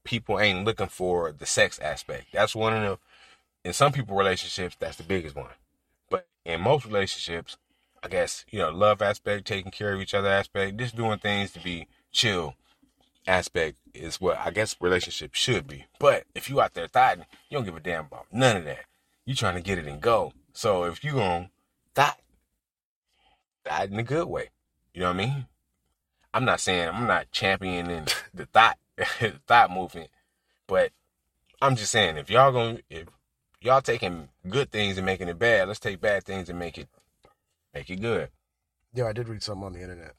people 0.04 0.40
ain't 0.40 0.64
looking 0.64 0.88
for 0.88 1.32
the 1.32 1.46
sex 1.46 1.78
aspect. 1.78 2.26
That's 2.32 2.54
one 2.54 2.74
of 2.74 2.82
the 2.82 2.98
in 3.62 3.72
some 3.72 3.92
people 3.92 4.16
relationships, 4.16 4.76
that's 4.78 4.96
the 4.96 5.02
biggest 5.02 5.36
one. 5.36 5.50
But 6.08 6.26
in 6.44 6.60
most 6.60 6.86
relationships, 6.86 7.56
I 8.02 8.08
guess, 8.08 8.44
you 8.50 8.58
know, 8.58 8.70
love 8.70 9.02
aspect, 9.02 9.46
taking 9.46 9.70
care 9.70 9.92
of 9.92 10.00
each 10.00 10.14
other 10.14 10.28
aspect, 10.28 10.78
just 10.78 10.96
doing 10.96 11.18
things 11.18 11.52
to 11.52 11.60
be 11.60 11.86
chill 12.10 12.54
aspect 13.26 13.76
is 13.92 14.20
what 14.20 14.38
I 14.38 14.50
guess 14.50 14.76
relationships 14.80 15.38
should 15.38 15.66
be. 15.66 15.86
But 15.98 16.24
if 16.34 16.48
you 16.48 16.60
out 16.60 16.74
there 16.74 16.86
thotting, 16.86 17.26
you 17.48 17.58
don't 17.58 17.64
give 17.64 17.76
a 17.76 17.80
damn 17.80 18.06
about 18.06 18.26
none 18.32 18.56
of 18.56 18.64
that. 18.64 18.86
You 19.26 19.34
trying 19.34 19.56
to 19.56 19.60
get 19.60 19.78
it 19.78 19.86
and 19.86 20.00
go. 20.00 20.32
So 20.52 20.84
if 20.84 21.04
you 21.04 21.12
gonna 21.12 21.50
thot, 21.94 22.18
thot 23.64 23.88
in 23.88 23.98
a 23.98 24.02
good 24.02 24.28
way. 24.28 24.50
You 24.94 25.02
know 25.02 25.08
what 25.08 25.16
I 25.16 25.26
mean? 25.26 25.46
I'm 26.32 26.44
not 26.44 26.60
saying 26.60 26.88
I'm 26.88 27.06
not 27.06 27.30
championing 27.30 28.06
the 28.34 28.46
thought 28.46 28.78
thought 29.46 29.70
movement, 29.70 30.10
but 30.66 30.92
I'm 31.60 31.76
just 31.76 31.92
saying 31.92 32.16
if 32.16 32.30
y'all 32.30 32.52
gonna 32.52 32.78
if 32.90 33.06
y'all 33.60 33.80
taking 33.82 34.28
good 34.48 34.70
things 34.70 34.96
and 34.96 35.06
making 35.06 35.28
it 35.28 35.38
bad, 35.38 35.68
let's 35.68 35.80
take 35.80 36.00
bad 36.00 36.24
things 36.24 36.48
and 36.48 36.58
make 36.58 36.78
it 36.78 36.88
make 37.74 37.90
it 37.90 38.00
good. 38.00 38.28
Yeah, 38.94 39.06
I 39.06 39.12
did 39.12 39.28
read 39.28 39.42
something 39.42 39.64
on 39.64 39.72
the 39.72 39.82
internet. 39.82 40.14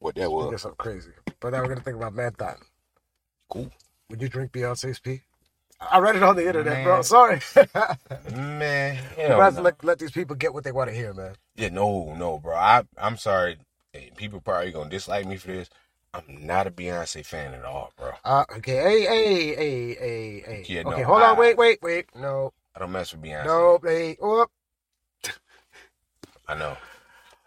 What 0.00 0.14
that 0.14 0.22
I 0.22 0.24
think 0.24 0.32
was 0.34 0.52
it's 0.54 0.62
something 0.62 0.76
crazy. 0.78 1.10
But 1.40 1.52
now 1.52 1.62
we're 1.62 1.68
gonna 1.68 1.80
think 1.80 1.96
about 1.96 2.14
man 2.14 2.32
thought. 2.32 2.58
cool. 3.48 3.70
Would 4.10 4.22
you 4.22 4.28
drink 4.28 4.52
Beyonce's 4.52 4.98
pee? 5.00 5.22
I 5.80 5.98
read 6.00 6.16
it 6.16 6.22
on 6.24 6.34
the 6.34 6.46
internet, 6.46 6.82
bro. 6.82 7.02
Sorry. 7.02 7.40
Man, 8.34 8.96
You 9.16 9.24
hell 9.24 9.40
have 9.40 9.54
no. 9.56 9.62
let, 9.62 9.84
let 9.84 9.98
these 10.00 10.10
people 10.10 10.34
get 10.34 10.52
what 10.52 10.64
they 10.64 10.72
want 10.72 10.90
to 10.90 10.96
hear, 10.96 11.14
man. 11.14 11.36
Yeah, 11.54 11.68
no, 11.68 12.14
no, 12.14 12.38
bro. 12.38 12.56
I 12.56 12.82
I'm 12.96 13.16
sorry. 13.16 13.58
Hey, 13.92 14.10
People 14.16 14.40
probably 14.40 14.72
gonna 14.72 14.90
dislike 14.90 15.26
me 15.26 15.36
for 15.36 15.48
this. 15.48 15.70
I'm 16.14 16.46
not 16.46 16.66
a 16.66 16.70
Beyonce 16.70 17.24
fan 17.24 17.54
at 17.54 17.64
all, 17.64 17.92
bro. 17.96 18.12
Uh, 18.24 18.44
okay, 18.56 18.76
hey, 18.76 19.00
hey, 19.02 19.54
hey, 19.54 19.94
hey, 19.94 20.40
hey. 20.46 20.64
Yeah, 20.66 20.82
no, 20.82 20.92
okay, 20.92 21.02
hold 21.02 21.22
on, 21.22 21.36
wait, 21.36 21.56
wait, 21.56 21.78
wait. 21.82 22.06
No, 22.16 22.52
I 22.74 22.80
don't 22.80 22.92
mess 22.92 23.12
with 23.12 23.22
Beyonce. 23.22 23.44
no, 23.44 23.78
hey, 23.82 24.16
oh, 24.20 24.46
I 26.48 26.54
know. 26.54 26.76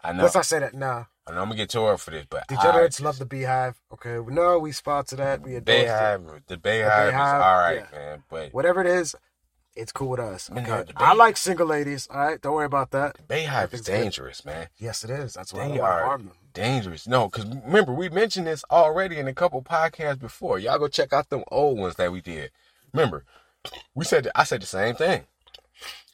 I 0.04 0.12
know. 0.12 0.22
let's 0.22 0.34
not 0.34 0.46
say 0.46 0.60
that. 0.60 0.74
Nah, 0.74 1.04
I 1.26 1.32
know 1.32 1.42
I'm 1.42 1.48
gonna 1.48 1.56
get 1.56 1.70
tore 1.70 1.96
for 1.98 2.10
this, 2.10 2.26
but 2.28 2.46
degenerates 2.48 3.00
I 3.00 3.04
love 3.04 3.18
the 3.18 3.26
BeyHive. 3.26 3.74
Okay, 3.92 4.18
no, 4.28 4.58
we 4.58 4.72
sponsor 4.72 5.16
that. 5.16 5.42
We 5.42 5.56
endorse 5.56 5.78
it. 5.78 5.86
BeyHive. 5.86 6.42
The 6.46 6.56
BeyHive 6.56 7.08
is 7.08 7.32
all 7.32 7.40
right, 7.40 7.84
yeah. 7.92 7.98
man. 7.98 8.24
But 8.28 8.52
Whatever 8.52 8.80
it 8.80 8.88
is, 8.88 9.14
it's 9.74 9.92
cool 9.92 10.10
with 10.10 10.20
us. 10.20 10.50
Okay, 10.50 10.84
I 10.96 11.14
like 11.14 11.36
single 11.36 11.66
ladies. 11.66 12.08
All 12.10 12.18
right, 12.18 12.40
don't 12.40 12.54
worry 12.54 12.66
about 12.66 12.90
that. 12.90 13.16
BeyHive 13.28 13.44
is 13.44 13.48
Everything's 13.48 13.86
good. 13.86 13.92
dangerous, 13.92 14.44
man. 14.44 14.68
Yes, 14.78 15.04
it 15.04 15.10
is. 15.10 15.34
That's 15.34 15.52
why 15.52 15.64
I 15.64 15.68
don't 15.68 15.80
are 15.80 16.20
dangerous. 16.52 17.06
No, 17.06 17.28
because 17.28 17.46
remember 17.46 17.92
we 17.92 18.08
mentioned 18.08 18.46
this 18.46 18.64
already 18.70 19.18
in 19.18 19.28
a 19.28 19.34
couple 19.34 19.62
podcasts 19.62 20.18
before. 20.18 20.58
Y'all 20.58 20.78
go 20.78 20.88
check 20.88 21.12
out 21.12 21.30
them 21.30 21.44
old 21.50 21.78
ones 21.78 21.96
that 21.96 22.12
we 22.12 22.20
did. 22.20 22.50
Remember, 22.92 23.24
we 23.94 24.04
said 24.04 24.28
I 24.34 24.44
said 24.44 24.62
the 24.62 24.66
same 24.66 24.94
thing. 24.94 25.22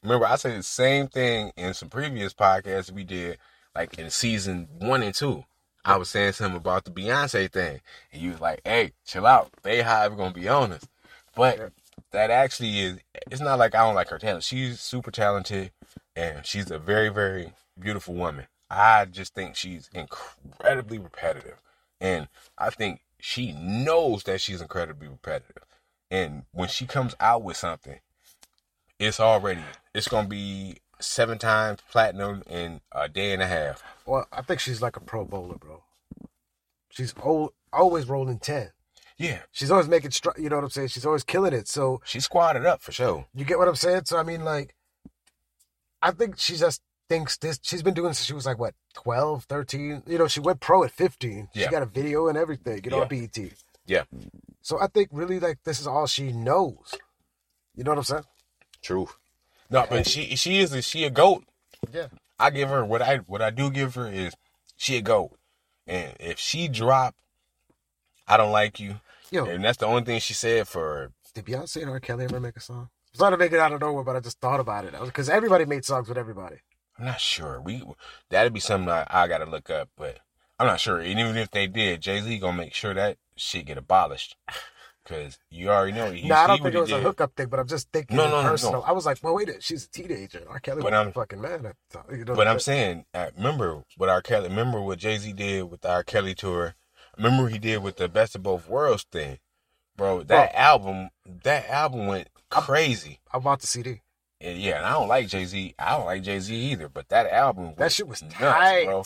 Remember, 0.02 0.26
I 0.26 0.36
said 0.36 0.56
the 0.56 0.62
same 0.62 1.08
thing 1.08 1.52
in 1.56 1.74
some 1.74 1.88
previous 1.88 2.32
podcasts 2.32 2.92
we 2.92 3.02
did, 3.02 3.38
like 3.74 3.98
in 3.98 4.10
season 4.10 4.68
one 4.78 5.02
and 5.02 5.14
two. 5.14 5.44
I 5.84 5.96
was 5.96 6.10
saying 6.10 6.32
something 6.32 6.56
about 6.56 6.84
the 6.84 6.90
Beyonce 6.90 7.50
thing, 7.50 7.80
and 8.12 8.22
you 8.22 8.32
was 8.32 8.40
like, 8.40 8.60
"Hey, 8.64 8.92
chill 9.04 9.26
out. 9.26 9.50
BeyHive 9.64 10.16
gonna 10.16 10.32
be 10.32 10.48
on 10.48 10.72
us." 10.72 10.86
But. 11.34 11.72
That 12.12 12.30
actually 12.30 12.78
is. 12.80 12.98
It's 13.30 13.40
not 13.40 13.58
like 13.58 13.74
I 13.74 13.78
don't 13.78 13.94
like 13.94 14.08
her 14.08 14.18
talent. 14.18 14.44
She's 14.44 14.80
super 14.80 15.10
talented, 15.10 15.72
and 16.16 16.44
she's 16.44 16.70
a 16.70 16.78
very, 16.78 17.08
very 17.08 17.52
beautiful 17.78 18.14
woman. 18.14 18.46
I 18.70 19.06
just 19.06 19.34
think 19.34 19.56
she's 19.56 19.88
incredibly 19.94 20.98
repetitive, 20.98 21.62
and 22.00 22.28
I 22.56 22.70
think 22.70 23.00
she 23.20 23.52
knows 23.52 24.24
that 24.24 24.40
she's 24.40 24.60
incredibly 24.60 25.08
repetitive. 25.08 25.64
And 26.10 26.44
when 26.52 26.68
she 26.68 26.86
comes 26.86 27.14
out 27.20 27.42
with 27.42 27.56
something, 27.56 28.00
it's 28.98 29.20
already 29.20 29.62
it's 29.94 30.08
gonna 30.08 30.28
be 30.28 30.78
seven 31.00 31.38
times 31.38 31.80
platinum 31.90 32.42
in 32.48 32.80
a 32.92 33.08
day 33.08 33.32
and 33.32 33.42
a 33.42 33.46
half. 33.46 33.82
Well, 34.06 34.26
I 34.32 34.42
think 34.42 34.60
she's 34.60 34.82
like 34.82 34.96
a 34.96 35.00
pro 35.00 35.24
bowler, 35.24 35.56
bro. 35.56 35.82
She's 36.90 37.14
old, 37.22 37.52
always 37.72 38.08
rolling 38.08 38.38
ten. 38.38 38.70
Yeah, 39.18 39.40
She's 39.50 39.70
always 39.72 39.88
making, 39.88 40.10
stri- 40.10 40.38
you 40.38 40.48
know 40.48 40.56
what 40.56 40.64
I'm 40.64 40.70
saying? 40.70 40.88
She's 40.88 41.04
always 41.04 41.24
killing 41.24 41.52
it. 41.52 41.66
So 41.66 42.00
she 42.04 42.20
squatted 42.20 42.64
up 42.64 42.80
for 42.82 42.92
sure. 42.92 43.26
you 43.34 43.44
get 43.44 43.58
what 43.58 43.66
I'm 43.66 43.74
saying? 43.74 44.02
So 44.04 44.16
I 44.16 44.22
mean, 44.22 44.44
like, 44.44 44.74
I 46.00 46.12
think 46.12 46.38
she 46.38 46.56
just 46.56 46.80
thinks 47.08 47.36
this. 47.36 47.58
She's 47.62 47.82
been 47.82 47.94
doing 47.94 48.12
since 48.12 48.26
she 48.26 48.32
was 48.34 48.46
like 48.46 48.58
what 48.60 48.74
12, 48.94 49.44
13. 49.44 50.04
You 50.06 50.18
know, 50.18 50.28
she 50.28 50.38
went 50.40 50.60
pro 50.60 50.84
at 50.84 50.92
15. 50.92 51.48
Yeah. 51.52 51.64
She 51.64 51.70
got 51.70 51.82
a 51.82 51.86
video 51.86 52.28
and 52.28 52.38
everything. 52.38 52.80
You 52.84 52.90
know, 52.92 52.98
Yeah. 52.98 53.02
on 53.02 53.08
BET. 53.08 53.38
Yeah, 53.86 54.04
So 54.60 54.78
I 54.78 54.86
think 54.86 55.08
really 55.12 55.40
like 55.40 55.60
this 55.64 55.80
is 55.80 55.86
all 55.86 56.06
she 56.06 56.30
knows. 56.30 56.94
You 57.74 57.84
know 57.84 57.92
what 57.92 57.98
I'm 57.98 58.04
saying? 58.04 58.24
true. 58.82 59.08
No, 59.70 59.86
but 59.88 60.06
she 60.06 60.36
she 60.36 60.60
is 60.60 60.72
a, 60.74 60.80
she 60.82 61.04
a 61.04 61.10
goat. 61.10 61.44
Yeah. 61.92 62.06
I 62.38 62.50
give 62.50 62.68
her 62.68 62.84
what 62.84 63.00
I 63.02 63.16
what 63.26 63.40
I 63.42 63.48
do 63.50 63.70
give 63.70 63.94
her 63.96 64.06
is 64.06 64.34
she 64.76 64.96
a 64.98 65.00
goat, 65.02 65.32
and 65.86 66.12
if 66.20 66.38
she 66.38 66.68
drop, 66.68 67.14
I 68.26 68.36
don't 68.36 68.52
like 68.52 68.78
you, 68.78 68.96
Yo, 69.30 69.44
and 69.44 69.62
that's 69.64 69.78
the 69.78 69.86
only 69.86 70.02
thing 70.04 70.20
she 70.20 70.34
said 70.34 70.66
for 70.68 71.12
did 71.34 71.44
Beyonce 71.44 71.82
and 71.82 71.90
R. 71.90 72.00
Kelly 72.00 72.24
ever 72.24 72.40
make 72.40 72.56
a 72.56 72.60
song? 72.60 72.88
It's 73.10 73.20
not 73.20 73.30
to 73.30 73.36
make 73.36 73.52
it 73.52 73.58
out 73.58 73.72
of 73.72 73.80
nowhere, 73.80 74.04
but 74.04 74.16
I 74.16 74.20
just 74.20 74.40
thought 74.40 74.60
about 74.60 74.84
it 74.84 74.94
because 75.04 75.28
everybody 75.28 75.64
made 75.64 75.84
songs 75.84 76.08
with 76.08 76.18
everybody. 76.18 76.56
I'm 76.98 77.04
not 77.06 77.20
sure. 77.20 77.60
We 77.60 77.82
that'd 78.30 78.52
be 78.52 78.60
something 78.60 78.88
I, 78.90 79.06
I 79.08 79.28
gotta 79.28 79.46
look 79.46 79.70
up, 79.70 79.88
but 79.96 80.18
I'm 80.58 80.66
not 80.66 80.80
sure. 80.80 80.98
And 80.98 81.18
even 81.18 81.36
if 81.36 81.50
they 81.50 81.66
did, 81.66 82.00
Jay 82.00 82.20
Z 82.20 82.38
gonna 82.38 82.56
make 82.56 82.74
sure 82.74 82.94
that 82.94 83.18
shit 83.36 83.66
get 83.66 83.78
abolished, 83.78 84.36
because 85.04 85.38
you 85.50 85.70
already 85.70 85.92
know. 85.92 86.10
No, 86.10 86.34
I 86.34 86.46
don't 86.48 86.62
think 86.62 86.74
it 86.74 86.80
was 86.80 86.90
a 86.90 87.00
hookup 87.00 87.34
thing, 87.36 87.46
but 87.48 87.60
I'm 87.60 87.68
just 87.68 87.90
thinking 87.92 88.16
No, 88.16 88.28
no, 88.30 88.42
personal. 88.48 88.80
no. 88.80 88.82
I 88.82 88.92
was 88.92 89.06
like, 89.06 89.18
well, 89.22 89.34
wait, 89.34 89.48
a- 89.48 89.60
she's 89.60 89.84
a 89.84 89.88
teenager. 89.90 90.44
R. 90.48 90.58
Kelly 90.58 90.82
But 90.82 90.92
was 90.92 90.98
I'm- 90.98 91.08
a 91.08 91.12
fucking 91.12 91.40
man. 91.40 91.66
At 91.66 91.76
the 91.90 91.98
time, 91.98 92.18
you 92.18 92.24
know 92.24 92.34
But 92.34 92.48
I'm 92.48 92.58
saying, 92.60 93.04
uh, 93.14 93.28
remember 93.36 93.84
what 93.96 94.08
R. 94.08 94.20
Kelly. 94.22 94.48
Remember 94.48 94.80
what 94.82 94.98
Jay 94.98 95.16
Z 95.18 95.32
did 95.34 95.70
with 95.70 95.82
the 95.82 95.90
R. 95.90 96.02
Kelly 96.02 96.34
tour. 96.34 96.74
Remember 97.18 97.48
he 97.48 97.58
did 97.58 97.82
with 97.82 97.96
the 97.96 98.08
Best 98.08 98.34
of 98.34 98.42
Both 98.42 98.68
Worlds 98.68 99.04
thing, 99.10 99.38
bro. 99.96 100.22
That 100.22 100.54
album, 100.54 101.10
that 101.42 101.68
album 101.68 102.06
went 102.06 102.28
crazy. 102.48 103.20
I 103.32 103.38
bought 103.38 103.60
the 103.60 103.66
CD. 103.66 104.00
And 104.40 104.56
yeah, 104.58 104.76
and 104.78 104.86
I 104.86 104.92
don't 104.92 105.08
like 105.08 105.26
Jay 105.28 105.44
Z. 105.44 105.74
I 105.78 105.96
don't 105.96 106.06
like 106.06 106.22
Jay 106.22 106.38
Z 106.38 106.54
either. 106.54 106.88
But 106.88 107.08
that 107.08 107.26
album, 107.30 107.74
That 107.76 107.90
shit 107.92 108.06
was 108.06 108.22
nuts, 108.22 108.34
tight. 108.36 108.84
bro. 108.86 109.02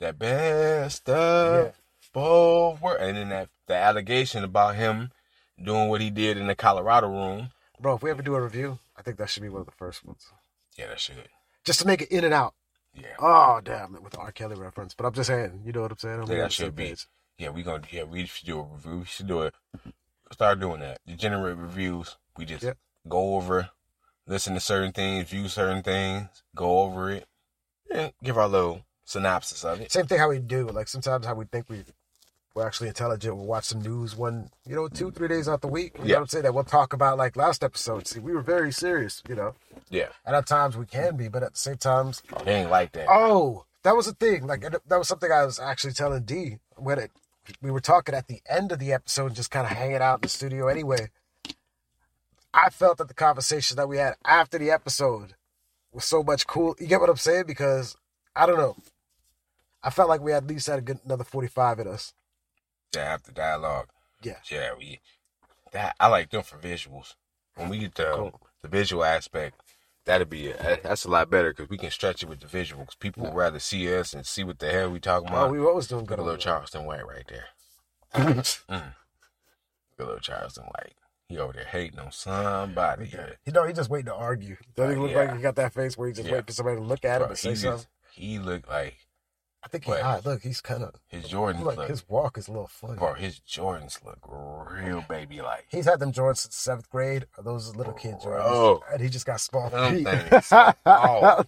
That 0.00 0.18
best 0.18 1.08
of 1.08 1.66
Yeah. 1.66 1.70
both 2.12 2.80
worlds, 2.80 3.00
and 3.00 3.16
then 3.16 3.28
that 3.28 3.48
the 3.68 3.74
allegation 3.74 4.42
about 4.42 4.74
him 4.74 5.12
doing 5.62 5.88
what 5.88 6.00
he 6.00 6.10
did 6.10 6.36
in 6.36 6.48
the 6.48 6.56
Colorado 6.56 7.08
room. 7.08 7.50
Bro, 7.78 7.96
if 7.96 8.02
we 8.02 8.10
ever 8.10 8.22
do 8.22 8.34
a 8.34 8.40
review, 8.42 8.80
I 8.96 9.02
think 9.02 9.16
that 9.18 9.30
should 9.30 9.42
be 9.44 9.48
one 9.48 9.60
of 9.60 9.66
the 9.66 9.72
first 9.72 10.04
ones. 10.04 10.26
Yeah, 10.76 10.88
that 10.88 10.98
should. 11.00 11.28
Just 11.64 11.80
to 11.80 11.86
make 11.86 12.02
it 12.02 12.10
in 12.10 12.24
and 12.24 12.34
out. 12.34 12.54
Yeah, 12.94 13.14
Oh, 13.20 13.60
damn, 13.62 13.94
it 13.94 14.02
with 14.02 14.12
the 14.14 14.18
R. 14.18 14.32
Kelly 14.32 14.56
reference. 14.56 14.94
But 14.94 15.06
I'm 15.06 15.14
just 15.14 15.28
saying, 15.28 15.62
you 15.64 15.72
know 15.72 15.82
what 15.82 15.92
I'm 15.92 15.98
saying? 15.98 16.20
I'm 16.20 16.28
Yeah, 16.30 16.38
that 16.42 16.52
should 16.52 16.74
be. 16.76 16.88
page. 16.88 17.06
Yeah. 17.42 17.50
We 17.50 17.62
gonna 17.62 17.82
yeah 17.90 18.04
we 18.04 18.26
should 18.26 18.46
do 18.46 18.60
a 18.60 18.62
review. 18.62 18.98
We 19.00 19.04
should 19.04 19.26
do 19.26 19.42
it. 19.42 19.54
Start 20.32 20.60
doing 20.60 20.80
that. 20.80 20.98
Degenerate 21.06 21.56
reviews. 21.58 22.16
We 22.38 22.44
just 22.46 22.62
Yep. 22.62 22.78
go 23.08 23.34
over, 23.36 23.68
listen 24.26 24.54
to 24.54 24.60
certain 24.60 24.92
things, 24.92 25.28
view 25.28 25.48
certain 25.48 25.82
things, 25.82 26.28
go 26.54 26.80
over 26.80 27.10
it, 27.10 27.26
and 27.92 28.12
give 28.22 28.38
our 28.38 28.48
little 28.48 28.84
synopsis 29.04 29.64
of 29.64 29.80
it. 29.80 29.92
Same 29.92 30.06
thing 30.06 30.18
how 30.18 30.30
we 30.30 30.38
do. 30.38 30.68
Like 30.68 30.88
sometimes 30.88 31.26
how 31.26 31.34
we 31.34 31.44
think 31.44 31.68
we 31.68 31.84
we're 32.54 32.66
actually 32.66 32.88
intelligent. 32.88 33.34
We'll 33.36 33.46
watch 33.46 33.64
some 33.64 33.80
news 33.80 34.14
one, 34.14 34.50
you 34.66 34.76
know, 34.76 34.86
two, 34.86 35.10
three 35.10 35.28
days 35.28 35.48
out 35.48 35.62
the 35.62 35.68
week. 35.68 35.92
You 35.98 36.04
Yeah. 36.04 36.08
know 36.08 36.14
what 36.16 36.20
I'm 36.20 36.26
saying? 36.28 36.42
That 36.44 36.54
we'll 36.54 36.64
talk 36.64 36.92
about 36.92 37.16
like 37.18 37.34
last 37.36 37.64
episode. 37.64 38.06
See, 38.06 38.20
we 38.20 38.32
were 38.32 38.42
very 38.42 38.70
serious, 38.72 39.22
you 39.28 39.34
know. 39.34 39.54
Yeah, 39.88 40.08
And 40.24 40.34
at 40.36 40.46
times 40.46 40.76
we 40.76 40.84
can 40.86 41.16
be, 41.16 41.28
but 41.28 41.42
at 41.42 41.52
the 41.52 41.58
same 41.58 41.76
times, 41.76 42.22
it 42.30 42.48
ain't 42.48 42.70
like 42.70 42.92
that. 42.92 43.06
oh, 43.10 43.64
that 43.82 43.96
was 43.96 44.06
a 44.06 44.12
thing. 44.14 44.46
Like 44.46 44.60
that 44.86 44.98
was 44.98 45.08
something 45.08 45.30
I 45.32 45.44
was 45.44 45.58
actually 45.58 45.92
telling 45.94 46.22
D 46.24 46.58
when 46.76 46.98
it 46.98 47.10
we 47.60 47.70
were 47.70 47.80
talking 47.80 48.14
at 48.14 48.28
the 48.28 48.40
end 48.48 48.72
of 48.72 48.78
the 48.78 48.92
episode, 48.92 49.34
just 49.34 49.50
kind 49.50 49.66
of 49.66 49.76
hanging 49.76 49.96
out 49.96 50.16
in 50.18 50.20
the 50.22 50.28
studio 50.28 50.68
anyway. 50.68 51.10
I 52.54 52.70
felt 52.70 52.98
that 52.98 53.08
the 53.08 53.14
conversation 53.14 53.76
that 53.76 53.88
we 53.88 53.96
had 53.96 54.14
after 54.24 54.58
the 54.58 54.70
episode 54.70 55.34
was 55.92 56.04
so 56.04 56.22
much 56.22 56.46
cool. 56.46 56.76
You 56.78 56.86
get 56.86 57.00
what 57.00 57.08
I'm 57.10 57.16
saying? 57.16 57.44
Because 57.46 57.96
I 58.36 58.46
don't 58.46 58.58
know. 58.58 58.76
I 59.82 59.90
felt 59.90 60.08
like 60.08 60.20
we 60.20 60.32
at 60.32 60.46
least 60.46 60.66
had 60.66 60.78
a 60.78 60.82
good 60.82 61.00
another 61.04 61.24
45 61.24 61.80
in 61.80 61.88
us. 61.88 62.14
Yeah, 62.94 63.02
after 63.02 63.32
dialogue. 63.32 63.88
Yeah. 64.22 64.36
Yeah, 64.50 64.70
we 64.78 65.00
that 65.72 65.96
I 65.98 66.08
like 66.08 66.30
them 66.30 66.42
for 66.42 66.56
visuals. 66.58 67.14
When 67.54 67.68
we 67.70 67.78
get 67.78 67.94
the 67.94 68.12
Cool. 68.14 68.40
the 68.62 68.68
visual 68.68 69.02
aspect, 69.04 69.61
that'd 70.04 70.28
be 70.30 70.48
a, 70.50 70.78
that's 70.82 71.04
a 71.04 71.10
lot 71.10 71.30
better 71.30 71.52
because 71.52 71.68
we 71.70 71.78
can 71.78 71.90
stretch 71.90 72.22
it 72.22 72.28
with 72.28 72.40
the 72.40 72.46
visuals. 72.46 72.98
People 72.98 73.24
would 73.24 73.34
rather 73.34 73.58
see 73.58 73.94
us 73.94 74.12
and 74.14 74.26
see 74.26 74.44
what 74.44 74.58
the 74.58 74.70
hell 74.70 74.90
we 74.90 75.00
talking 75.00 75.28
Oh, 75.30 75.32
about. 75.32 75.50
we 75.52 75.58
always 75.60 75.86
doing 75.86 76.04
Good 76.04 76.16
good. 76.18 76.24
little 76.24 76.38
Charleston 76.40 76.84
White 76.84 77.06
right 77.06 77.24
there. 77.28 77.46
Mm. 78.68 78.94
Good 79.96 80.06
little 80.06 80.20
Charleston 80.20 80.64
White. 80.64 80.94
He 81.28 81.38
over 81.38 81.52
there 81.52 81.64
hating 81.64 81.98
on 81.98 82.12
somebody. 82.12 83.10
Yeah. 83.12 83.30
You 83.46 83.52
know, 83.52 83.64
he 83.66 83.72
just 83.72 83.88
waiting 83.90 84.06
to 84.06 84.14
argue. 84.14 84.56
Doesn't 84.76 84.96
he 84.96 85.00
look 85.00 85.12
yeah. 85.12 85.18
like 85.18 85.36
he 85.36 85.42
got 85.42 85.56
that 85.56 85.72
face 85.72 85.96
where 85.96 86.08
he 86.08 86.14
just 86.14 86.26
Yeah. 86.26 86.32
waiting 86.34 86.46
for 86.46 86.52
somebody 86.52 86.76
to 86.76 86.82
look 86.82 87.04
at 87.04 87.22
him 87.22 87.28
and 87.28 87.38
say 87.38 87.54
something? 87.54 87.78
just, 87.78 87.88
he 88.12 88.38
looked 88.38 88.68
like 88.68 88.96
I 89.64 89.68
think 89.68 89.84
he 89.84 89.92
hot. 89.92 90.26
Look, 90.26 90.42
he's 90.42 90.60
kind 90.60 90.82
of 90.82 90.94
his 91.06 91.24
Jordans 91.24 91.62
like 91.62 91.78
look. 91.78 91.88
his 91.88 92.08
walk 92.08 92.36
is 92.36 92.48
a 92.48 92.50
little 92.50 92.66
funny. 92.66 92.98
bro, 92.98 93.14
his 93.14 93.40
Jordans 93.40 94.04
look 94.04 94.18
real 94.28 95.04
baby 95.08 95.40
like. 95.40 95.66
He's 95.70 95.84
had 95.84 96.00
them 96.00 96.12
Jordans 96.12 96.38
since 96.38 96.56
seventh 96.56 96.90
grade. 96.90 97.26
Or 97.38 97.44
those 97.44 97.74
little 97.76 97.92
kid 97.92 98.16
Jordans, 98.16 98.22
Bro. 98.24 98.82
and 98.92 99.00
he 99.00 99.08
just 99.08 99.24
got 99.24 99.40
small 99.40 99.70
feet. 99.70 100.06
Oh, 100.84 101.44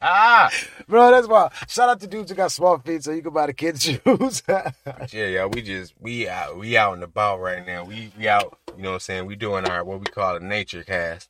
ah, 0.00 0.50
Bro, 0.88 1.10
that's 1.10 1.26
why. 1.28 1.50
Shout 1.68 1.88
out 1.88 2.00
to 2.00 2.06
dudes 2.06 2.30
who 2.30 2.36
got 2.36 2.52
small 2.52 2.78
feet, 2.78 3.02
so 3.02 3.10
you 3.12 3.22
can 3.22 3.32
buy 3.32 3.46
the 3.46 3.52
kids 3.54 3.82
shoes. 4.04 4.42
yeah, 4.48 4.70
yeah. 5.10 5.46
We 5.46 5.62
just 5.62 5.94
we 6.00 6.28
out 6.28 6.56
we 6.58 6.76
out 6.76 6.94
and 6.94 7.02
about 7.02 7.40
right 7.40 7.66
now. 7.66 7.84
We 7.84 8.12
we 8.18 8.28
out. 8.28 8.58
You 8.76 8.82
know 8.82 8.90
what 8.90 8.94
I'm 8.94 9.00
saying? 9.00 9.26
We 9.26 9.36
doing 9.36 9.66
our 9.66 9.82
what 9.84 10.00
we 10.00 10.06
call 10.06 10.36
a 10.36 10.40
nature 10.40 10.84
cast. 10.84 11.28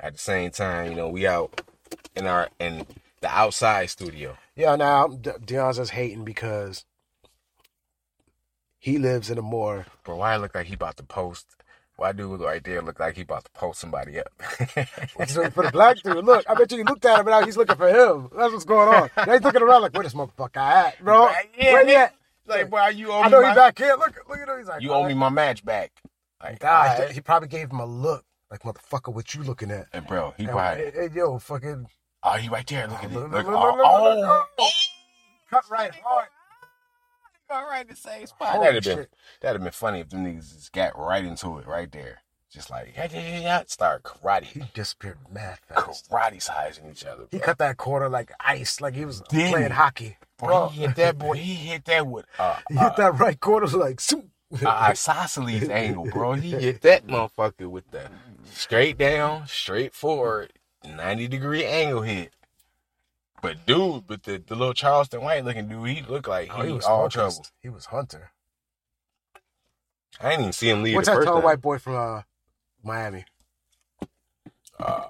At 0.00 0.12
the 0.12 0.18
same 0.18 0.50
time, 0.50 0.90
you 0.90 0.96
know, 0.96 1.08
we 1.08 1.26
out 1.26 1.62
in 2.14 2.26
our 2.26 2.48
in 2.60 2.86
the 3.20 3.28
outside 3.28 3.90
studio. 3.90 4.36
yeah, 4.56 4.76
now 4.76 5.08
De- 5.08 5.38
Dion's 5.38 5.76
just 5.76 5.90
hating 5.92 6.24
because 6.24 6.84
he 8.78 8.98
lives 8.98 9.30
in 9.30 9.38
a 9.38 9.42
more. 9.42 9.86
Bro, 10.04 10.16
why 10.16 10.36
look 10.36 10.54
like 10.54 10.66
he 10.66 10.74
about 10.74 10.96
to 10.98 11.02
post? 11.02 11.46
Why 11.96 12.12
dude 12.12 12.40
right 12.40 12.62
there 12.62 12.80
look 12.80 13.00
like 13.00 13.16
he 13.16 13.22
about 13.22 13.44
to 13.44 13.50
post 13.50 13.80
somebody 13.80 14.20
up? 14.20 14.28
So 15.26 15.50
for 15.50 15.64
the 15.64 15.70
black 15.72 15.96
dude, 16.00 16.24
look, 16.24 16.44
I 16.48 16.54
bet 16.54 16.70
you 16.70 16.78
he 16.78 16.84
looked 16.84 17.04
at 17.04 17.14
him 17.18 17.26
and 17.26 17.40
now 17.40 17.44
he's 17.44 17.56
looking 17.56 17.74
for 17.76 17.88
him. 17.88 18.28
That's 18.36 18.52
what's 18.52 18.64
going 18.64 18.88
on. 18.94 19.10
Now 19.16 19.32
he's 19.32 19.42
looking 19.42 19.62
around 19.62 19.82
like, 19.82 19.94
where 19.94 20.04
this 20.04 20.14
motherfucker 20.14 20.56
at, 20.58 21.02
bro? 21.04 21.28
Yeah, 21.58 21.72
Where 21.72 21.86
he 21.86 21.94
at? 21.96 22.14
like, 22.46 22.70
boy, 22.70 22.86
you 22.94 23.10
owe 23.10 23.22
I 23.22 23.28
know 23.28 23.42
my, 23.42 23.48
he's 23.48 23.56
back 23.56 23.76
here. 23.78 23.96
Look, 23.98 24.16
look 24.28 24.38
at 24.38 24.48
him. 24.48 24.58
He's 24.58 24.68
like, 24.68 24.80
you 24.80 24.92
owe 24.92 25.06
me 25.08 25.14
my 25.14 25.28
match 25.28 25.64
back. 25.64 25.90
Like, 26.40 26.60
God, 26.60 27.10
he 27.10 27.20
probably 27.20 27.48
gave 27.48 27.68
him 27.70 27.80
a 27.80 27.86
look 27.86 28.24
like, 28.48 28.62
motherfucker, 28.62 29.12
what 29.12 29.34
you 29.34 29.42
looking 29.42 29.72
at? 29.72 29.86
And 29.92 30.06
bro, 30.06 30.34
he 30.36 30.44
And, 30.44 30.52
probably 30.52 30.84
hey, 30.92 31.08
yo, 31.12 31.40
fucking 31.40 31.86
oh 32.22 32.36
you 32.36 32.50
right 32.50 32.66
there. 32.66 32.86
Look 32.88 33.04
at 33.04 33.10
it. 33.10 33.14
Look, 33.14 33.30
Look, 33.32 33.46
look, 33.46 33.54
oh, 33.56 33.66
look, 33.66 33.76
look, 33.76 33.86
oh, 33.86 34.20
look, 34.20 34.44
oh. 34.60 34.70
cut 35.50 35.64
right 35.70 35.92
hard. 36.04 36.28
All 37.50 37.64
right, 37.64 37.88
the 37.88 37.96
same 37.96 38.26
spot. 38.26 38.48
Holy 38.50 38.66
That'd 38.66 38.84
have 38.84 38.96
been 38.96 39.04
shit. 39.04 39.14
that'd 39.40 39.54
have 39.60 39.64
been 39.64 39.72
funny 39.72 40.00
if 40.00 40.10
them 40.10 40.24
niggas 40.26 40.54
just 40.54 40.72
got 40.72 40.98
right 40.98 41.24
into 41.24 41.58
it 41.58 41.66
right 41.66 41.90
there. 41.90 42.18
Just 42.50 42.70
like 42.70 42.92
yeah, 42.94 43.08
yeah, 43.12 43.20
yeah, 43.20 43.40
yeah. 43.40 43.62
Start 43.66 44.02
karate, 44.02 44.44
He 44.44 44.62
disappeared 44.74 45.18
mad 45.30 45.58
fast. 45.68 46.10
karate 46.10 46.40
sizing 46.42 46.90
each 46.90 47.04
other. 47.04 47.24
He 47.30 47.38
cut 47.38 47.58
that 47.58 47.76
quarter 47.76 48.08
like 48.08 48.32
ice, 48.40 48.80
like 48.80 48.94
he 48.94 49.04
was 49.04 49.20
Didn't 49.28 49.50
playing 49.52 49.66
he? 49.68 49.72
hockey. 49.74 50.16
Bro, 50.38 50.68
he 50.68 50.80
hit 50.82 50.96
that 50.96 51.18
boy. 51.18 51.34
He 51.36 51.54
hit 51.54 51.84
that 51.86 52.06
with 52.06 52.24
uh, 52.38 52.56
He 52.70 52.76
hit 52.76 52.96
that 52.96 53.18
right 53.18 53.38
quarter 53.38 53.66
like, 53.76 54.00
zoom. 54.00 54.30
uh, 54.64 54.66
isosceles 54.68 55.68
angle, 55.68 56.06
bro. 56.10 56.32
He 56.34 56.50
hit 56.52 56.80
that 56.82 57.06
motherfucker 57.06 57.68
with 57.68 57.90
the 57.90 58.10
straight 58.50 58.96
down, 58.96 59.46
straight 59.46 59.92
forward, 59.94 60.52
ninety 60.84 61.28
degree 61.28 61.64
angle 61.64 62.02
hit. 62.02 62.32
But 63.40 63.64
dude, 63.66 64.06
but 64.06 64.24
the, 64.24 64.38
the 64.44 64.56
little 64.56 64.74
Charleston 64.74 65.22
White 65.22 65.44
looking 65.44 65.68
dude, 65.68 65.88
he 65.88 66.02
looked 66.02 66.28
like 66.28 66.50
Oh, 66.52 66.62
he, 66.62 66.68
he 66.68 66.72
was 66.72 66.84
all 66.84 67.08
focused. 67.08 67.14
trouble. 67.14 67.46
He 67.62 67.68
was 67.68 67.86
Hunter. 67.86 68.30
I 70.20 70.30
didn't 70.30 70.40
even 70.40 70.52
see 70.52 70.68
him 70.70 70.82
leave 70.82 70.96
What's 70.96 71.06
the 71.06 71.12
that 71.12 71.16
first 71.18 71.26
tall 71.26 71.36
time. 71.36 71.44
white 71.44 71.60
boy 71.60 71.78
from 71.78 71.94
uh, 71.94 72.22
Miami? 72.82 73.24
Uh, 74.80 75.04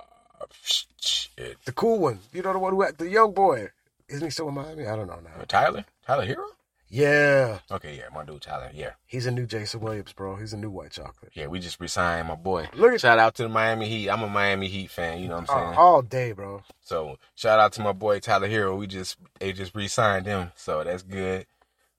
shit. 0.62 1.56
The 1.64 1.72
cool 1.72 1.98
one. 1.98 2.18
You 2.32 2.42
know 2.42 2.52
the 2.52 2.58
one 2.58 2.74
who 2.74 2.82
had 2.82 2.98
the 2.98 3.08
young 3.08 3.32
boy. 3.32 3.68
Isn't 4.08 4.26
he 4.26 4.30
still 4.30 4.48
in 4.48 4.54
Miami? 4.54 4.86
I 4.86 4.96
don't 4.96 5.06
know 5.06 5.20
now. 5.22 5.40
Uh, 5.40 5.44
Tyler? 5.46 5.84
Tyler 6.06 6.26
Herro? 6.26 6.44
Yeah. 6.90 7.58
Okay, 7.70 7.96
yeah, 7.98 8.04
my 8.14 8.24
dude 8.24 8.40
Tyler. 8.42 8.70
Yeah, 8.72 8.92
He's 9.06 9.26
a 9.26 9.30
new 9.30 9.46
Jason 9.46 9.80
Williams, 9.80 10.12
bro. 10.12 10.36
He's 10.36 10.52
a 10.52 10.56
new 10.56 10.70
white 10.70 10.92
chocolate. 10.92 11.32
yeah, 11.34 11.46
we 11.46 11.60
just 11.60 11.80
resigned 11.80 12.28
my 12.28 12.34
boy. 12.34 12.68
Look 12.74 12.94
at 12.94 13.00
Shout 13.00 13.18
out 13.18 13.34
to 13.36 13.42
the 13.42 13.48
Miami 13.48 13.88
Heat. 13.88 14.08
I'm 14.08 14.22
a 14.22 14.28
Miami 14.28 14.68
Heat 14.68 14.90
fan. 14.90 15.20
You 15.20 15.28
know 15.28 15.36
what 15.36 15.50
I'm 15.50 15.56
saying? 15.64 15.74
uh, 15.74 15.80
all 15.80 16.02
day, 16.02 16.32
bro. 16.32 16.62
So 16.80 17.18
shout 17.34 17.60
out 17.60 17.72
to 17.74 17.82
my 17.82 17.92
boy 17.92 18.20
Tyler 18.20 18.48
Herro. 18.48 18.78
We 18.78 18.86
just 18.86 19.16
they 19.38 19.52
just 19.52 19.74
re-signed 19.74 20.26
him, 20.26 20.52
so 20.56 20.82
that's 20.82 21.02
good. 21.02 21.46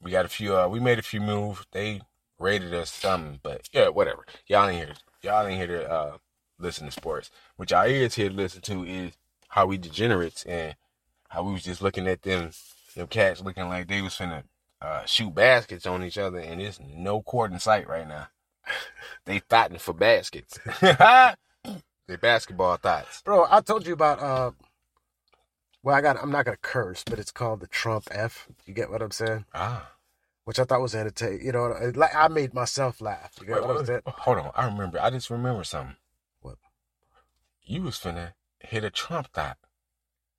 We 0.01 0.11
got 0.11 0.25
a 0.25 0.29
few. 0.29 0.57
Uh, 0.57 0.67
we 0.67 0.79
made 0.79 0.97
a 0.97 1.03
few 1.03 1.21
moves. 1.21 1.65
They 1.71 2.01
rated 2.39 2.73
us 2.73 2.89
something, 2.91 3.39
but 3.43 3.69
yeah, 3.71 3.89
whatever. 3.89 4.25
Y'all 4.47 4.67
ain't 4.67 4.83
here. 4.85 4.95
Y'all 5.21 5.45
ain't 5.45 5.57
here 5.57 5.67
to 5.67 5.91
uh, 5.91 6.17
listen 6.57 6.85
to 6.85 6.91
sports. 6.91 7.29
What 7.57 7.69
y'all 7.69 7.83
is 7.85 8.15
here 8.15 8.29
to 8.29 8.35
listen 8.35 8.61
to 8.61 8.83
is 8.85 9.13
how 9.49 9.65
we 9.67 9.77
degenerates 9.77 10.45
and 10.45 10.75
how 11.27 11.43
we 11.43 11.53
was 11.53 11.63
just 11.63 11.81
looking 11.81 12.07
at 12.07 12.21
them, 12.23 12.51
them 12.95 13.07
cats 13.07 13.41
looking 13.41 13.67
like 13.67 13.87
they 13.87 14.01
was 14.01 14.13
finna 14.13 14.43
uh, 14.81 15.05
shoot 15.05 15.33
baskets 15.33 15.85
on 15.85 16.03
each 16.03 16.17
other, 16.17 16.39
and 16.39 16.61
there's 16.61 16.79
no 16.79 17.21
court 17.21 17.51
in 17.51 17.59
sight 17.59 17.87
right 17.87 18.07
now. 18.07 18.27
they 19.25 19.39
fighting 19.49 19.79
for 19.79 19.93
baskets. 19.93 20.59
they 20.81 22.15
basketball 22.21 22.77
thoughts. 22.77 23.21
Bro, 23.23 23.47
I 23.49 23.61
told 23.61 23.85
you 23.87 23.93
about 23.93 24.21
uh 24.21 24.51
well 25.83 25.95
I 25.95 26.01
got 26.01 26.21
I'm 26.21 26.31
not 26.31 26.45
gonna 26.45 26.57
curse, 26.61 27.03
but 27.03 27.19
it's 27.19 27.31
called 27.31 27.59
the 27.61 27.67
Trump 27.67 28.07
F. 28.11 28.47
You 28.65 28.73
get 28.73 28.89
what 28.89 29.01
I'm 29.01 29.11
saying? 29.11 29.45
Ah. 29.53 29.91
Which 30.45 30.59
I 30.59 30.63
thought 30.63 30.81
was 30.81 30.95
entertaining. 30.95 31.45
You 31.45 31.51
know, 31.51 31.65
it- 31.67 31.95
like 31.97 32.15
I 32.15 32.27
made 32.27 32.53
myself 32.53 33.01
laugh. 33.01 33.33
You 33.39 33.47
get 33.47 33.57
Wait, 33.57 33.67
what 33.67 33.77
I'm 33.77 33.85
saying? 33.85 34.01
Hold 34.07 34.37
on, 34.39 34.51
I 34.55 34.65
remember. 34.65 34.99
I 35.01 35.09
just 35.11 35.29
remember 35.29 35.63
something. 35.63 35.95
What? 36.41 36.55
You 37.63 37.83
was 37.83 37.95
finna 37.99 38.33
hit 38.59 38.83
a 38.83 38.89
Trump 38.89 39.27
thought. 39.33 39.57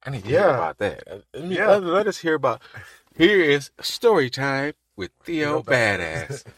I 0.03 0.11
need 0.11 0.25
to 0.25 0.31
Yeah. 0.31 0.39
hear 0.41 0.49
about 0.49 0.79
that. 0.79 1.05
Let, 1.35 1.45
me, 1.45 1.57
Yeah. 1.57 1.69
let, 1.69 1.83
let 1.85 2.07
us 2.07 2.19
hear 2.19 2.35
about. 2.35 2.63
Here 3.17 3.41
is 3.41 3.71
story 3.81 4.31
time 4.31 4.75
with 4.97 5.11
Theo 5.25 5.63
Badass. 5.63 6.45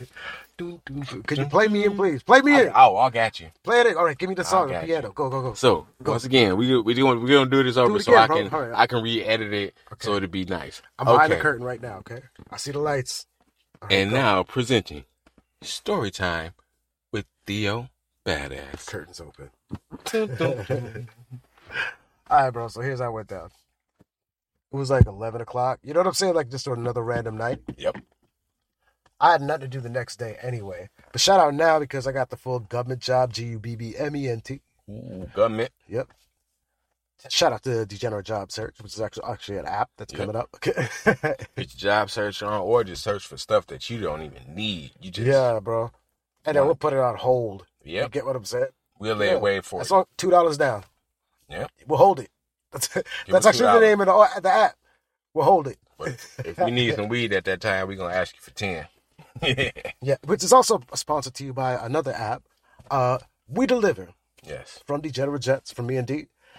Could 1.26 1.38
you 1.38 1.46
play 1.46 1.66
me 1.66 1.84
in, 1.84 1.96
please? 1.96 2.22
Play 2.22 2.40
me 2.40 2.52
I, 2.54 2.62
in. 2.62 2.72
oh, 2.74 2.96
I 2.96 3.10
got 3.10 3.40
you. 3.40 3.48
Play 3.64 3.80
it 3.80 3.86
in. 3.88 3.96
All 3.96 4.04
right, 4.04 4.16
give 4.16 4.28
me 4.28 4.34
the 4.36 4.44
song, 4.44 4.68
the 4.68 4.80
piano. 4.80 5.10
Go, 5.10 5.28
go, 5.28 5.42
go. 5.42 5.54
So 5.54 5.86
Go. 6.02 6.12
once 6.12 6.24
again, 6.24 6.56
we 6.56 6.68
do- 6.68 6.82
we 6.82 6.94
doing 6.94 7.20
we 7.22 7.30
gonna 7.30 7.50
do 7.50 7.62
this 7.64 7.76
over 7.76 7.96
it 7.96 8.02
so 8.04 8.12
again, 8.12 8.22
I 8.22 8.26
can 8.28 8.46
up. 8.72 8.78
I 8.78 8.86
can 8.86 9.02
re-edit 9.02 9.52
it 9.52 9.74
so 9.98 10.14
it'll 10.14 10.28
be 10.28 10.44
nice. 10.44 10.80
I'm 10.98 11.06
behind 11.06 11.32
the 11.32 11.36
curtain 11.36 11.64
right 11.64 11.80
now, 11.82 11.98
okay? 11.98 12.20
I 12.50 12.58
see 12.58 12.70
the 12.70 12.78
lights. 12.78 13.26
Right, 13.82 13.92
and 13.92 14.10
go. 14.10 14.16
now 14.16 14.42
presenting 14.44 15.04
story 15.62 16.10
time 16.12 16.52
with 17.10 17.26
Theo 17.46 17.88
Badass. 18.24 18.86
curtains 18.86 19.20
open. 19.20 19.50
All 22.30 22.38
right, 22.44 22.50
bro. 22.50 22.68
So 22.68 22.82
here's 22.82 23.00
how 23.00 23.08
it 23.08 23.12
went 23.12 23.28
down. 23.28 23.50
It 24.72 24.76
was 24.76 24.90
like 24.90 25.06
11 25.06 25.40
o'clock. 25.40 25.80
You 25.82 25.92
know 25.92 26.00
what 26.00 26.06
I'm 26.06 26.14
saying? 26.14 26.34
Like 26.34 26.50
just 26.50 26.66
on 26.66 26.78
another 26.78 27.02
random 27.02 27.36
night. 27.36 27.60
yep. 27.76 27.96
I 29.20 29.32
had 29.32 29.42
nothing 29.42 29.62
to 29.62 29.68
do 29.68 29.80
the 29.80 29.88
next 29.88 30.16
day 30.18 30.36
anyway. 30.42 30.88
But 31.12 31.20
shout 31.20 31.38
out 31.38 31.54
now 31.54 31.78
because 31.78 32.06
I 32.06 32.12
got 32.12 32.30
the 32.30 32.36
full 32.36 32.58
government 32.60 33.00
job, 33.00 33.32
G 33.32 33.44
U 33.44 33.58
B 33.58 33.76
B 33.76 33.94
M 33.96 34.16
E 34.16 34.28
N 34.28 34.40
T. 34.40 34.60
Ooh, 34.90 35.28
government. 35.34 35.70
Yep. 35.88 36.08
Shout 37.28 37.52
out 37.52 37.62
to 37.62 37.86
Degenerate 37.86 38.26
Job 38.26 38.50
Search, 38.50 38.74
which 38.82 38.94
is 38.94 39.00
actually 39.00 39.24
actually 39.28 39.58
an 39.58 39.66
app 39.66 39.90
that's 39.96 40.12
Yep. 40.12 40.20
coming 40.20 40.34
up. 40.36 40.50
Put 40.64 41.46
your 41.56 41.64
job 41.66 42.10
search 42.10 42.42
on, 42.42 42.62
or 42.62 42.82
just 42.82 43.04
search 43.04 43.24
for 43.24 43.36
stuff 43.36 43.64
that 43.68 43.88
you 43.88 44.00
don't 44.00 44.22
even 44.22 44.56
need. 44.56 44.90
You 45.00 45.12
just 45.12 45.28
yeah, 45.28 45.60
bro. 45.60 45.92
And 46.44 46.56
then 46.56 46.64
we'll 46.64 46.74
put 46.74 46.92
it 46.92 46.98
on 46.98 47.16
hold. 47.16 47.66
Yeah, 47.84 48.08
get 48.08 48.26
what 48.26 48.34
I'm 48.34 48.44
saying? 48.44 48.66
We'll 48.98 49.14
lay 49.14 49.28
Yeah. 49.28 49.36
wait 49.36 49.64
for 49.64 49.78
That's 49.78 49.92
it. 49.92 49.94
all 49.94 50.08
two 50.16 50.30
dollars 50.30 50.58
down. 50.58 50.82
Yeah, 51.48 51.68
We'll 51.86 51.98
hold 51.98 52.18
it. 52.18 52.30
That's, 52.72 52.88
that's 53.28 53.46
actually 53.46 53.66
the 53.66 53.80
name 53.80 54.00
of 54.00 54.06
the, 54.06 54.40
the 54.40 54.50
app. 54.50 54.76
We'll 55.34 55.44
hold 55.44 55.68
it. 55.68 55.78
But 55.98 56.26
if 56.44 56.58
we 56.58 56.70
need 56.70 56.94
some 56.94 57.08
weed 57.08 57.32
at 57.32 57.44
that 57.44 57.60
time, 57.60 57.86
we're 57.86 57.96
gonna 57.96 58.14
ask 58.14 58.34
you 58.34 58.40
for 58.40 58.50
ten. 58.50 58.86
Yeah, 60.00 60.16
which 60.24 60.44
is 60.44 60.52
also 60.52 60.82
sponsored 60.94 61.34
to 61.34 61.44
you 61.44 61.52
by 61.52 61.74
another 61.74 62.12
app. 62.12 62.42
Uh, 62.90 63.18
we 63.48 63.66
deliver 63.66 64.08
yes, 64.46 64.80
from 64.86 65.00
Degenerate 65.00 65.42
Gents 65.42 65.72
from 65.72 65.86
me 65.86 65.96
and 65.96 66.06
D. 66.06 66.14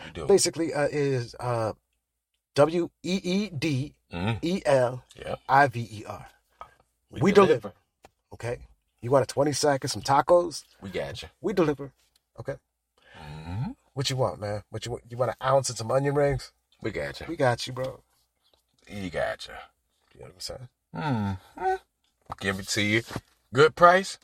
we 0.05 0.11
do. 0.13 0.25
Basically, 0.25 0.73
uh, 0.73 0.87
is 0.91 1.35
uh, 1.39 1.73
W 2.55 2.89
E 3.03 3.19
E 3.23 3.49
D. 3.49 3.93
E 4.41 4.61
L. 4.65 5.03
I 5.49 5.67
V 5.67 5.79
E 5.91 6.03
R. 6.05 6.27
We 7.09 7.31
deliver. 7.31 7.73
Okay, 8.33 8.59
you 9.01 9.11
want 9.11 9.23
a 9.23 9.27
twenty 9.27 9.53
sack 9.53 9.83
of 9.83 9.91
some 9.91 10.01
tacos? 10.01 10.63
We 10.81 10.89
got 10.89 11.21
you. 11.21 11.29
We 11.41 11.53
deliver. 11.53 11.91
Okay, 12.39 12.55
what 13.93 14.09
you 14.09 14.15
want, 14.15 14.39
man? 14.39 14.63
What 14.69 14.85
you 14.85 14.91
want? 14.91 15.03
You 15.09 15.17
want 15.17 15.31
an 15.31 15.47
ounce 15.47 15.69
and 15.69 15.77
some 15.77 15.91
onion 15.91 16.15
rings? 16.15 16.51
We 16.81 16.91
got 16.91 17.19
you. 17.19 17.25
We 17.29 17.35
got 17.35 17.65
you, 17.67 17.73
bro. 17.73 18.01
You 18.89 19.09
got 19.09 19.47
you. 19.47 19.53
You 20.13 20.19
know 20.19 20.25
what 20.25 20.33
I'm 20.33 20.39
saying? 20.39 20.69
Mm-hmm. 20.95 21.75
Give 22.39 22.59
it 22.59 22.67
to 22.69 22.81
you. 22.81 23.01
Good 23.53 23.75
price. 23.75 24.17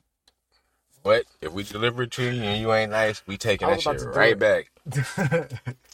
But 1.03 1.25
if 1.41 1.53
we 1.53 1.63
deliver 1.63 2.03
it 2.03 2.12
to 2.12 2.23
you 2.23 2.43
and 2.43 2.62
you 2.62 2.73
ain't 2.73 2.91
nice, 2.91 3.23
we 3.25 3.38
taking 3.38 3.67
that 3.67 3.82
shit 3.82 4.01
right 4.03 4.38
back. 4.38 4.71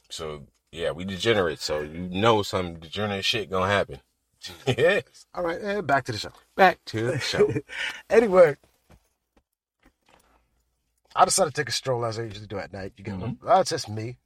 So 0.10 0.44
yeah, 0.72 0.92
we 0.92 1.04
degenerate. 1.04 1.60
So 1.60 1.82
you 1.82 2.08
know 2.10 2.42
some 2.42 2.76
degenerate 2.76 3.26
shit 3.26 3.50
gonna 3.50 3.68
happen. 3.68 4.00
yes. 4.68 5.26
All 5.34 5.44
right, 5.44 5.60
eh, 5.62 5.82
back 5.82 6.06
to 6.06 6.12
the 6.12 6.18
show. 6.18 6.32
Back 6.56 6.80
to 6.86 7.12
the 7.12 7.20
show. 7.20 7.52
anyway, 8.10 8.56
I 11.16 11.26
decided 11.26 11.54
to 11.56 11.62
take 11.62 11.70
a 11.70 11.72
stroll 11.72 12.06
as 12.06 12.20
I 12.20 12.24
usually 12.24 12.48
do 12.48 12.58
at 12.58 12.74
night. 12.74 12.94
You 12.98 13.04
get 13.04 13.16
Mhm. 13.16 13.38
that's 13.42 13.70
just 13.70 13.88
me 13.90 14.18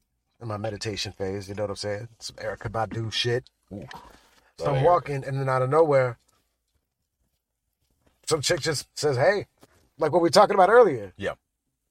in 0.42 0.48
my 0.48 0.58
meditation 0.58 1.12
phase. 1.12 1.48
You 1.48 1.56
know 1.56 1.64
what 1.64 1.70
I'm 1.72 1.76
saying? 1.76 2.08
Some 2.20 2.36
Erykah 2.38 2.72
Badu 2.72 3.12
shit. 3.14 3.50
Ooh. 3.72 3.88
So 4.58 4.74
I'm 4.74 4.84
walking, 4.84 5.24
and 5.24 5.40
then 5.40 5.48
out 5.48 5.62
of 5.62 5.70
nowhere, 5.70 6.18
some 8.28 8.42
chick 8.42 8.60
just 8.60 8.88
says, 8.98 9.18
"Hey," 9.18 9.48
like 9.98 10.12
what 10.12 10.22
we 10.22 10.28
were 10.28 10.32
talking 10.32 10.54
about 10.56 10.70
earlier. 10.70 11.14
Yeah. 11.18 11.34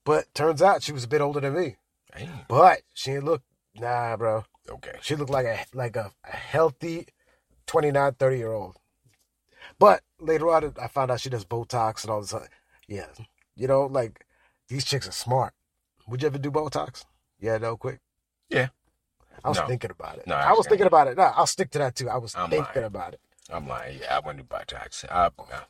But 0.04 0.32
turns 0.34 0.62
out 0.62 0.82
she 0.82 0.92
was 0.92 1.04
a 1.04 1.08
bit 1.08 1.20
older 1.20 1.40
than 1.40 1.54
me. 1.54 1.76
Damn. 2.16 2.40
But 2.48 2.82
she 2.94 3.12
didn't 3.12 3.26
look 3.26 3.42
nah, 3.74 4.16
bro. 4.16 4.44
Okay. 4.68 4.98
She 5.02 5.16
looked 5.16 5.30
like 5.30 5.46
a 5.46 5.64
like 5.74 5.96
a, 5.96 6.12
a 6.24 6.30
healthy 6.36 7.06
29, 7.66 8.14
30 8.14 8.36
year 8.38 8.52
old. 8.52 8.76
But 9.78 10.02
later 10.18 10.50
on, 10.50 10.74
I 10.80 10.88
found 10.88 11.10
out 11.10 11.20
she 11.20 11.30
does 11.30 11.44
Botox 11.44 12.02
and 12.02 12.10
all 12.10 12.20
this. 12.20 12.32
other- 12.34 12.48
Yeah, 12.86 13.06
you 13.54 13.66
know, 13.68 13.86
like 13.86 14.24
these 14.68 14.84
chicks 14.84 15.08
are 15.08 15.12
smart. 15.12 15.54
Would 16.06 16.22
you 16.22 16.26
ever 16.28 16.38
do 16.38 16.50
Botox? 16.50 17.04
Yeah, 17.40 17.58
no, 17.58 17.76
quick. 17.76 18.00
Yeah. 18.48 18.68
I 19.44 19.48
was 19.50 19.58
No. 19.58 19.66
thinking 19.66 19.90
about 19.90 20.18
it. 20.18 20.26
No, 20.26 20.34
I 20.34 20.52
was 20.52 20.66
thinking 20.66 20.86
about 20.86 21.06
it. 21.08 21.16
No, 21.16 21.24
I'll 21.24 21.46
stick 21.46 21.70
to 21.70 21.78
that 21.78 21.94
too. 21.94 22.08
I 22.08 22.16
was 22.16 22.34
I'm 22.34 22.50
thinking 22.50 22.72
lying. 22.74 22.86
about 22.86 23.14
it. 23.14 23.20
I'm 23.50 23.68
like, 23.68 24.00
yeah, 24.00 24.16
I 24.16 24.20
wouldn't 24.20 24.48
do 24.48 24.54
Botox. 24.56 25.04
I, 25.10 25.26
I, 25.26 25.60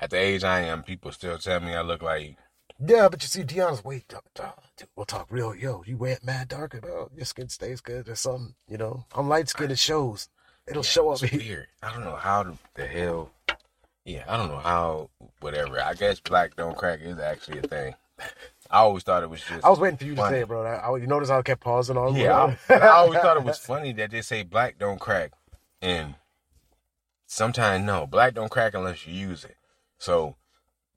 at 0.00 0.10
the 0.10 0.16
age 0.16 0.44
I 0.44 0.60
am, 0.60 0.82
people 0.82 1.12
still 1.12 1.38
tell 1.38 1.60
me 1.60 1.74
I 1.74 1.82
look 1.82 2.02
like 2.02 2.36
Yeah, 2.84 3.08
but 3.08 3.22
you 3.22 3.28
see, 3.28 3.42
Deanna's 3.42 3.84
wait, 3.84 4.08
dog, 4.08 4.22
dog, 4.34 4.54
dude, 4.76 4.88
we'll 4.96 5.06
talk 5.06 5.26
real. 5.30 5.54
Yo, 5.54 5.82
you 5.86 5.96
went 5.96 6.24
mad 6.24 6.48
darker, 6.48 6.80
dog. 6.80 6.90
Oh, 6.92 7.10
your 7.14 7.26
skin 7.26 7.48
stays 7.48 7.80
good 7.80 8.08
or 8.08 8.14
something. 8.14 8.54
You 8.68 8.78
know, 8.78 9.04
I'm 9.14 9.28
light 9.28 9.48
skinned. 9.48 9.72
It 9.72 9.78
shows. 9.78 10.28
It'll 10.66 10.82
Yeah, 10.82 10.88
show 10.88 11.10
up. 11.10 11.22
It's 11.22 11.32
weird. 11.32 11.66
I 11.82 11.92
don't 11.92 12.04
know 12.04 12.16
how 12.16 12.42
the, 12.44 12.54
the 12.74 12.86
hell. 12.86 13.30
Yeah, 14.04 14.24
I 14.28 14.36
don't 14.36 14.48
know 14.48 14.58
how. 14.58 15.10
Whatever. 15.40 15.80
I 15.82 15.94
guess 15.94 16.18
black 16.20 16.56
don't 16.56 16.76
crack 16.76 17.00
is 17.02 17.18
actually 17.18 17.58
a 17.58 17.62
thing. 17.62 17.94
I 18.70 18.78
always 18.80 19.02
thought 19.02 19.22
it 19.22 19.30
was 19.30 19.40
just. 19.42 19.64
I 19.64 19.70
was 19.70 19.78
waiting 19.78 19.96
for 19.98 20.04
you 20.04 20.14
to 20.14 20.28
say 20.28 20.40
it, 20.40 20.48
bro. 20.48 20.64
I, 20.64 20.74
I- 20.76 20.96
you 20.98 21.06
notice 21.06 21.28
how 21.30 21.38
I 21.38 21.42
kept 21.42 21.62
pausing 21.62 21.96
on. 21.96 22.14
Yeah, 22.14 22.56
I, 22.68 22.74
I 22.74 22.88
always 22.88 23.18
thought 23.20 23.36
it 23.36 23.44
was 23.44 23.58
funny 23.58 23.92
that 23.94 24.10
they 24.10 24.22
say 24.22 24.42
black 24.42 24.78
don't 24.78 25.00
crack, 25.00 25.32
and 25.80 26.16
sometimes 27.26 27.84
no, 27.84 28.06
black 28.06 28.34
don't 28.34 28.50
crack 28.50 28.74
unless 28.74 29.06
you 29.06 29.14
use 29.14 29.44
it. 29.44 29.56
So, 29.98 30.36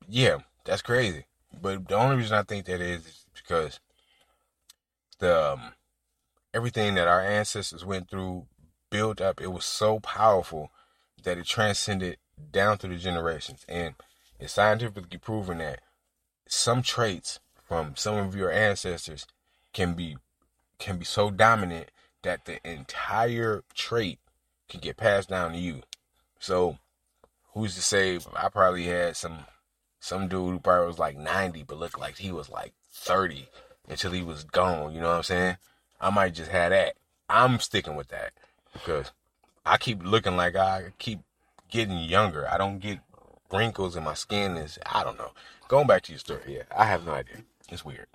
yeah, 0.08 0.40
that's 0.66 0.82
crazy. 0.82 1.26
But 1.62 1.88
the 1.88 1.96
only 1.96 2.18
reason 2.18 2.38
I 2.38 2.44
think 2.44 2.66
that 2.66 2.82
is, 2.82 3.06
is 3.06 3.26
because 3.36 3.80
the 5.20 5.54
um, 5.54 5.62
everything 6.54 6.96
that 6.96 7.08
our 7.08 7.22
ancestors 7.22 7.86
went 7.86 8.10
through 8.10 8.48
built 8.90 9.22
up. 9.22 9.42
It 9.42 9.48
was 9.52 9.66
so 9.66 10.00
powerful 10.00 10.72
that 11.24 11.38
it 11.38 11.46
transcended 11.46 12.18
down 12.52 12.78
through 12.78 12.96
the 12.96 13.02
generations, 13.02 13.66
and 13.70 13.96
it's 14.40 14.54
scientifically 14.54 15.18
proven 15.18 15.60
that 15.60 15.80
some 16.52 16.82
traits 16.82 17.40
from 17.64 17.96
some 17.96 18.18
of 18.18 18.36
your 18.36 18.52
ancestors 18.52 19.26
can 19.72 19.94
be 19.94 20.18
can 20.80 20.98
be 20.98 21.06
so 21.06 21.32
dominant 21.32 21.90
that 22.24 22.44
the 22.44 22.60
entire 22.70 23.64
trait 23.74 24.20
can 24.68 24.82
get 24.82 24.98
passed 24.98 25.30
down 25.30 25.54
to 25.54 25.58
you. 25.58 25.82
So 26.40 26.78
who's 27.54 27.76
to 27.76 27.82
say 27.82 28.20
I 28.36 28.50
probably 28.50 28.84
had 28.84 29.16
some 29.16 29.46
some 30.02 30.28
dude 30.28 30.52
who 30.52 30.60
probably 30.60 30.88
was 30.88 31.00
like 31.00 31.18
90 31.18 31.64
but 31.64 31.78
looked 31.78 32.00
like 32.00 32.18
he 32.18 32.34
was 32.34 32.50
like 32.50 32.74
30 32.92 33.48
until 33.88 34.12
he 34.12 34.22
was 34.22 34.44
gone, 34.44 34.94
you 34.94 35.00
know 35.00 35.08
what 35.08 35.18
I'm 35.18 35.24
saying? 35.24 35.58
I 36.02 36.10
might 36.10 36.34
just 36.34 36.52
have 36.52 36.72
that. 36.72 36.96
I'm 37.30 37.60
sticking 37.60 37.96
with 37.96 38.10
that 38.10 38.34
because 38.74 39.12
I 39.66 39.78
keep 39.78 40.04
looking 40.04 40.36
like 40.36 40.58
I 40.58 40.92
keep 41.00 41.22
getting 41.70 42.00
younger. 42.00 42.46
I 42.52 42.58
don't 42.58 42.80
get 42.80 43.00
wrinkles 43.52 43.96
in 43.96 44.04
my 44.04 44.14
skin 44.14 44.58
is 44.58 44.78
I 44.86 45.04
don't 45.04 45.18
know. 45.18 45.32
Going 45.68 45.88
back 45.88 46.04
to 46.04 46.12
your 46.12 46.20
story, 46.20 46.42
yeah, 46.48 46.64
I 46.76 46.86
have 46.86 47.06
no 47.06 47.14
idea. 47.14 47.38
It's 47.70 47.86
weird. 47.86 48.08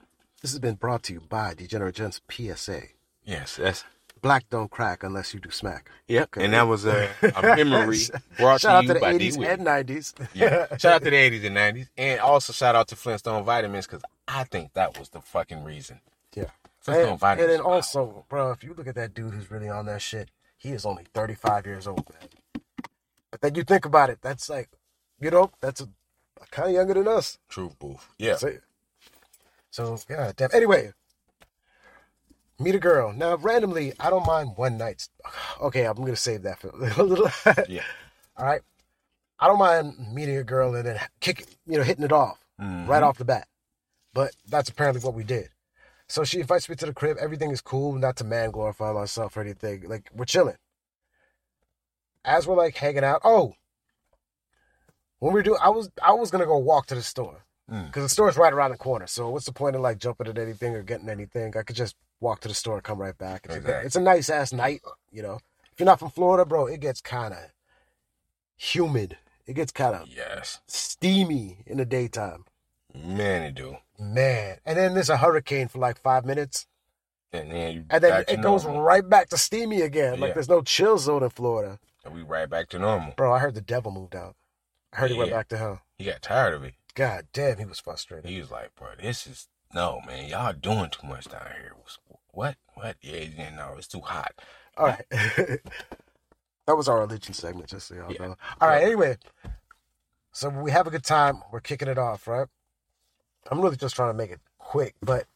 This 0.42 0.50
has 0.52 0.60
been 0.60 0.74
brought 0.74 1.02
to 1.04 1.12
you 1.14 1.20
by 1.20 1.54
Degenerate 1.54 1.94
Gents 1.94 2.20
PSA. 2.30 2.82
Yes, 3.24 3.56
that's 3.56 3.84
Black 4.22 4.48
don't 4.50 4.70
crack 4.70 5.02
unless 5.02 5.32
you 5.34 5.40
do 5.40 5.50
smack. 5.50 5.90
Yep, 6.08 6.36
and 6.38 6.52
that 6.52 6.62
was 6.66 6.84
a, 6.84 7.10
a 7.34 7.42
memory 7.56 7.98
brought 8.36 8.60
Shout 8.62 8.76
out 8.76 8.80
to 8.82 8.86
you 8.88 8.94
the 8.94 9.00
by 9.00 9.14
80s 9.14 9.38
D 9.38 9.44
and 9.46 9.62
90s. 9.62 10.28
Yeah. 10.34 10.66
Shout 10.78 10.94
out 10.94 11.04
to 11.04 11.10
the 11.10 11.16
80s 11.16 11.46
and 11.46 11.56
90s, 11.56 11.88
and 11.96 12.20
also 12.20 12.52
shout 12.52 12.74
out 12.74 12.88
to 12.88 12.96
Flintstone 12.96 13.44
Vitamins 13.44 13.86
because 13.86 14.02
I 14.26 14.44
think 14.44 14.72
that 14.74 14.98
was 14.98 15.10
the 15.10 15.20
fucking 15.20 15.64
reason. 15.64 16.00
Yeah. 16.34 16.44
Flintstone 16.80 17.10
And, 17.12 17.20
Vitamins. 17.20 17.50
and 17.50 17.52
then 17.52 17.60
also, 17.72 18.24
bro, 18.28 18.50
if 18.52 18.64
you 18.64 18.74
look 18.76 18.86
at 18.86 18.94
that 18.94 19.14
dude 19.14 19.32
who's 19.34 19.50
really 19.50 19.68
on 19.68 19.86
that 19.86 20.02
shit, 20.02 20.30
he 20.56 20.70
is 20.70 20.84
only 20.86 21.04
35 21.14 21.66
years 21.66 21.86
old, 21.86 22.08
man. 22.10 22.62
But 23.30 23.40
then 23.42 23.54
you 23.54 23.64
think 23.64 23.84
about 23.84 24.08
it, 24.10 24.18
that's 24.22 24.48
like, 24.48 24.70
you 25.20 25.30
know, 25.30 25.50
that's 25.60 25.80
a, 25.80 25.88
kind 26.50 26.68
of 26.68 26.74
younger 26.74 26.94
than 26.94 27.08
us. 27.08 27.38
True 27.48 27.72
booth. 27.78 28.08
Yeah. 28.18 28.36
So, 29.70 29.98
yeah, 30.08 30.32
damn. 30.36 30.50
Anyway, 30.54 30.92
meet 32.58 32.74
a 32.74 32.78
girl. 32.78 33.12
Now, 33.12 33.36
randomly, 33.36 33.92
I 34.00 34.10
don't 34.10 34.26
mind 34.26 34.52
one 34.56 34.78
night. 34.78 35.08
Okay, 35.60 35.84
I'm 35.84 35.96
gonna 35.96 36.16
save 36.16 36.42
that 36.42 36.58
for 36.60 36.68
a 36.98 37.02
little. 37.02 37.30
Yeah. 37.68 37.82
All 38.36 38.46
right. 38.46 38.62
I 39.38 39.48
don't 39.48 39.58
mind 39.58 39.94
meeting 40.14 40.36
a 40.38 40.44
girl 40.44 40.74
and 40.74 40.86
then 40.86 40.98
kicking, 41.20 41.46
you 41.66 41.76
know, 41.76 41.84
hitting 41.84 42.04
it 42.04 42.12
off 42.12 42.38
Mhm. 42.60 42.88
right 42.88 43.02
off 43.02 43.18
the 43.18 43.24
bat. 43.24 43.48
But 44.14 44.34
that's 44.48 44.70
apparently 44.70 45.02
what 45.02 45.12
we 45.14 45.24
did. 45.24 45.50
So 46.08 46.24
she 46.24 46.40
invites 46.40 46.68
me 46.70 46.76
to 46.76 46.86
the 46.86 46.94
crib. 46.94 47.18
Everything 47.20 47.50
is 47.50 47.60
cool. 47.60 47.92
Not 47.94 48.16
to 48.16 48.24
man 48.24 48.50
glorify 48.50 48.92
myself 48.92 49.36
or 49.36 49.40
anything. 49.42 49.88
Like 49.88 50.08
we're 50.14 50.24
chilling. 50.24 50.56
As 52.24 52.46
we're 52.46 52.56
like 52.56 52.76
hanging 52.76 53.04
out. 53.04 53.20
Oh, 53.24 53.54
when 55.26 55.34
we 55.34 55.42
do, 55.42 55.56
I 55.56 55.68
was 55.70 55.90
I 56.02 56.12
was 56.12 56.30
gonna 56.30 56.46
go 56.46 56.56
walk 56.58 56.86
to 56.86 56.94
the 56.94 57.02
store 57.02 57.42
Mm. 57.70 57.86
because 57.86 58.04
the 58.04 58.08
store's 58.08 58.36
right 58.36 58.52
around 58.52 58.70
the 58.70 58.76
corner. 58.76 59.08
So 59.08 59.28
what's 59.30 59.46
the 59.46 59.52
point 59.52 59.74
of 59.74 59.82
like 59.82 59.98
jumping 59.98 60.28
at 60.28 60.38
anything 60.38 60.74
or 60.76 60.82
getting 60.84 61.08
anything? 61.08 61.56
I 61.56 61.62
could 61.62 61.74
just 61.74 61.96
walk 62.20 62.38
to 62.42 62.48
the 62.48 62.54
store 62.54 62.74
and 62.76 62.84
come 62.84 63.00
right 63.00 63.18
back. 63.18 63.44
It's, 63.46 63.54
a, 63.54 63.58
Exactly. 63.58 63.86
it's 63.86 63.96
a 63.96 64.00
nice 64.00 64.30
ass 64.30 64.52
night, 64.52 64.82
you 65.10 65.20
know. 65.22 65.40
If 65.72 65.80
you're 65.80 65.86
not 65.86 65.98
from 65.98 66.10
Florida, 66.10 66.44
bro, 66.44 66.66
it 66.66 66.78
gets 66.80 67.00
kind 67.00 67.34
of 67.34 67.40
humid. 68.56 69.18
It 69.46 69.54
gets 69.54 69.72
kind 69.72 69.94
of 69.96 70.08
Yes. 70.08 70.60
steamy 70.66 71.58
in 71.66 71.78
the 71.78 71.84
daytime. 71.84 72.44
Man, 72.94 73.42
it 73.42 73.54
do. 73.54 73.76
Man. 73.98 74.58
And 74.64 74.78
then 74.78 74.94
there's 74.94 75.10
a 75.10 75.16
hurricane 75.18 75.68
for 75.68 75.78
like 75.78 75.98
five 76.00 76.24
minutes. 76.24 76.66
And 77.32 77.50
then 77.50 77.74
you 77.74 77.84
And 77.90 78.02
then 78.02 78.24
it 78.28 78.40
goes 78.40 78.64
normal. 78.64 78.82
right 78.82 79.06
back 79.06 79.28
to 79.30 79.36
steamy 79.36 79.82
again. 79.82 80.20
Like 80.20 80.28
Yeah. 80.28 80.34
there's 80.34 80.48
no 80.48 80.62
chill 80.62 80.98
zone 80.98 81.22
in 81.22 81.30
Florida. 81.30 81.78
And 82.04 82.14
we 82.14 82.22
right 82.22 82.48
back 82.48 82.68
to 82.70 82.78
normal. 82.78 83.12
Bro, 83.16 83.32
I 83.34 83.40
heard 83.40 83.54
the 83.54 83.60
devil 83.60 83.90
moved 83.92 84.14
out. 84.14 84.36
I 84.92 84.96
heard 84.96 85.10
he 85.10 85.16
went 85.16 85.30
Yeah. 85.30 85.36
back 85.36 85.48
to 85.48 85.58
hell. 85.58 85.80
He 85.98 86.04
got 86.04 86.22
tired 86.22 86.54
of 86.54 86.64
it. 86.64 86.74
God 86.94 87.26
damn, 87.32 87.58
he 87.58 87.64
was 87.64 87.80
frustrated. 87.80 88.30
He 88.30 88.40
was 88.40 88.50
like, 88.50 88.74
bro, 88.74 88.88
this 89.00 89.26
is 89.26 89.48
no 89.74 90.00
man. 90.06 90.28
Y'all 90.28 90.52
doing 90.52 90.90
too 90.90 91.06
much 91.06 91.26
down 91.26 91.46
here. 91.60 91.72
What? 92.30 92.56
What? 92.74 92.96
Yeah, 93.02 93.50
no, 93.54 93.74
it's 93.76 93.88
too 93.88 94.00
hot. 94.00 94.32
All 94.76 94.86
right. 94.86 95.04
that 95.10 95.60
was 96.76 96.88
our 96.88 97.00
religion 97.00 97.34
segment, 97.34 97.68
just 97.68 97.88
so 97.88 97.94
y'all 97.94 98.12
Yeah. 98.12 98.18
know. 98.28 98.36
All 98.60 98.68
right, 98.68 98.80
Yeah. 98.80 98.86
anyway. 98.86 99.16
So 100.32 100.48
we 100.50 100.70
have 100.70 100.86
a 100.86 100.90
good 100.90 101.04
time. 101.04 101.42
We're 101.50 101.60
kicking 101.60 101.88
it 101.88 101.98
off, 101.98 102.26
right? 102.28 102.46
I'm 103.50 103.60
really 103.60 103.76
just 103.76 103.94
trying 103.96 104.10
to 104.10 104.14
make 104.16 104.30
it 104.30 104.40
quick, 104.58 104.94
but 105.00 105.26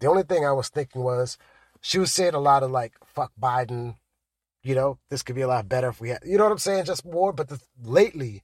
the 0.00 0.06
only 0.06 0.22
thing 0.22 0.44
I 0.44 0.52
was 0.52 0.68
thinking 0.68 1.02
was 1.02 1.38
she 1.80 1.98
was 1.98 2.12
saying 2.12 2.34
a 2.34 2.38
lot 2.40 2.62
of 2.62 2.70
like, 2.70 2.94
fuck 3.04 3.32
Biden. 3.40 3.96
You 4.62 4.74
know, 4.74 4.98
this 5.10 5.22
could 5.22 5.34
be 5.36 5.42
a 5.42 5.48
lot 5.48 5.68
better 5.68 5.88
if 5.88 6.00
we 6.00 6.08
had, 6.10 6.22
you 6.24 6.38
know 6.38 6.44
what 6.44 6.52
I'm 6.52 6.58
saying? 6.58 6.86
Just 6.86 7.04
more. 7.04 7.32
But 7.34 7.48
the, 7.48 7.60
lately, 7.82 8.42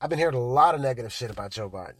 I've 0.00 0.10
been 0.10 0.18
hearing 0.18 0.34
a 0.34 0.40
lot 0.40 0.74
of 0.74 0.80
negative 0.80 1.12
shit 1.12 1.30
about 1.30 1.50
Joe 1.50 1.68
Biden. 1.68 1.94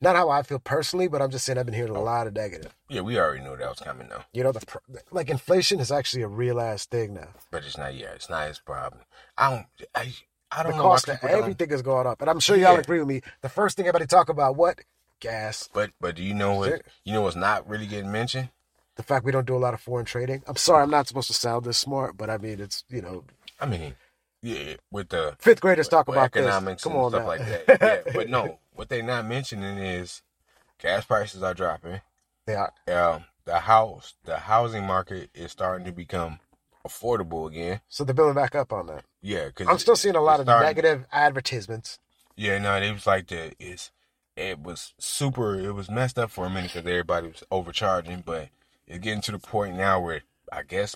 Not 0.00 0.14
how 0.14 0.30
I 0.30 0.42
feel 0.42 0.60
personally, 0.60 1.08
but 1.08 1.20
I'm 1.20 1.30
just 1.30 1.44
saying 1.44 1.58
I've 1.58 1.66
been 1.66 1.74
hearing 1.74 1.94
a 1.94 1.98
oh. 1.98 2.04
lot 2.04 2.28
of 2.28 2.34
negative. 2.34 2.72
Yeah, 2.88 3.00
we 3.00 3.18
already 3.18 3.42
knew 3.42 3.56
that 3.56 3.68
was 3.68 3.80
coming 3.80 4.08
though. 4.08 4.22
You 4.32 4.44
know, 4.44 4.52
the 4.52 4.64
pr- 4.64 4.78
like 5.10 5.28
inflation 5.28 5.80
is 5.80 5.90
actually 5.90 6.22
a 6.22 6.28
real 6.28 6.60
ass 6.60 6.86
thing 6.86 7.14
now. 7.14 7.28
But 7.50 7.64
it's 7.64 7.76
not 7.76 7.94
yet. 7.94 8.14
It's 8.14 8.30
not 8.30 8.46
his 8.48 8.60
problem. 8.60 9.02
I 9.36 9.50
don't. 9.50 9.66
I. 9.94 10.12
I 10.50 10.62
don't 10.62 10.76
know 10.76 10.82
cost 10.82 11.08
of 11.08 11.20
don't- 11.20 11.30
everything 11.30 11.70
is 11.72 11.82
going 11.82 12.06
up, 12.06 12.22
and 12.22 12.30
I'm 12.30 12.40
sure 12.40 12.56
y'all 12.56 12.72
Yeah. 12.72 12.80
agree 12.80 13.00
with 13.00 13.08
me. 13.08 13.20
The 13.42 13.50
first 13.50 13.76
thing 13.76 13.86
everybody 13.86 14.06
talk 14.06 14.30
about 14.30 14.56
what 14.56 14.80
gas, 15.20 15.68
But 15.72 15.90
but 16.00 16.14
do 16.14 16.22
you 16.22 16.32
know 16.32 16.54
what? 16.54 16.82
You 17.04 17.12
know 17.12 17.20
what's 17.22 17.36
not 17.36 17.68
really 17.68 17.86
getting 17.86 18.10
mentioned? 18.12 18.48
the 18.94 19.02
fact 19.04 19.24
we 19.24 19.30
don't 19.30 19.46
do 19.46 19.54
a 19.54 19.58
lot 19.58 19.74
of 19.74 19.80
foreign 19.80 20.04
trading. 20.04 20.42
I'm 20.48 20.56
sorry, 20.56 20.82
I'm 20.82 20.90
not 20.90 21.06
supposed 21.06 21.28
to 21.28 21.32
sound 21.34 21.64
this 21.64 21.78
smart, 21.78 22.16
but 22.16 22.28
I 22.30 22.36
mean 22.38 22.60
it's 22.60 22.84
you 22.88 23.00
know 23.02 23.24
I 23.60 23.66
mean, 23.66 23.94
yeah, 24.42 24.74
with 24.90 25.08
the 25.10 25.36
fifth 25.38 25.60
graders 25.60 25.88
talk 25.88 26.06
with 26.08 26.16
about 26.16 26.32
this. 26.32 26.42
economics 26.44 26.82
Come 26.84 26.92
and 26.92 27.00
on 27.02 27.10
stuff 27.10 27.22
now. 27.22 27.28
like 27.28 27.40
that. 27.66 27.80
Yeah, 28.06 28.12
but 28.14 28.28
no, 28.28 28.58
what 28.72 28.88
they're 28.88 29.02
not 29.02 29.26
mentioning 29.26 29.78
is 29.78 30.22
gas 30.78 31.04
prices 31.04 31.42
are 31.42 31.54
dropping. 31.54 32.00
they 32.46 32.54
are. 32.54 32.72
Um, 32.88 33.24
the 33.44 33.60
house, 33.60 34.14
the 34.24 34.36
housing 34.38 34.84
market 34.84 35.30
is 35.34 35.50
starting 35.52 35.84
to 35.86 35.92
become 35.92 36.38
affordable 36.86 37.48
again. 37.50 37.80
So 37.88 38.04
they're 38.04 38.14
building 38.14 38.34
back 38.34 38.54
up 38.54 38.72
on 38.72 38.86
that. 38.86 39.04
Yeah, 39.22 39.46
because 39.46 39.68
I'm 39.68 39.78
still 39.78 39.96
seeing 39.96 40.16
a 40.16 40.20
lot 40.20 40.40
of 40.40 40.46
negative 40.46 41.06
advertisements. 41.12 41.98
Yeah, 42.36 42.58
no, 42.58 42.76
it 42.76 42.92
was 42.92 43.06
like 43.06 43.26
the 43.28 43.52
it's 43.58 43.90
it 44.36 44.60
was 44.60 44.94
super. 44.98 45.58
It 45.58 45.72
was 45.72 45.90
messed 45.90 46.18
up 46.18 46.30
for 46.30 46.46
a 46.46 46.50
minute 46.50 46.72
because 46.72 46.86
everybody 46.88 47.26
was 47.28 47.42
overcharging, 47.50 48.22
but 48.24 48.48
it's 48.86 48.98
getting 49.00 49.22
to 49.22 49.32
the 49.32 49.38
point 49.38 49.76
now 49.76 50.00
where 50.00 50.22
I 50.52 50.62
guess 50.62 50.94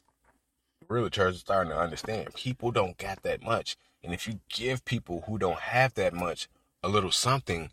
realtors 0.92 1.30
are 1.30 1.32
starting 1.34 1.72
to 1.72 1.78
understand 1.78 2.34
people 2.34 2.70
don't 2.70 2.98
got 2.98 3.22
that 3.22 3.42
much, 3.42 3.76
and 4.04 4.12
if 4.12 4.26
you 4.26 4.40
give 4.48 4.84
people 4.84 5.24
who 5.26 5.38
don't 5.38 5.60
have 5.60 5.94
that 5.94 6.12
much 6.12 6.48
a 6.82 6.88
little 6.88 7.10
something, 7.10 7.70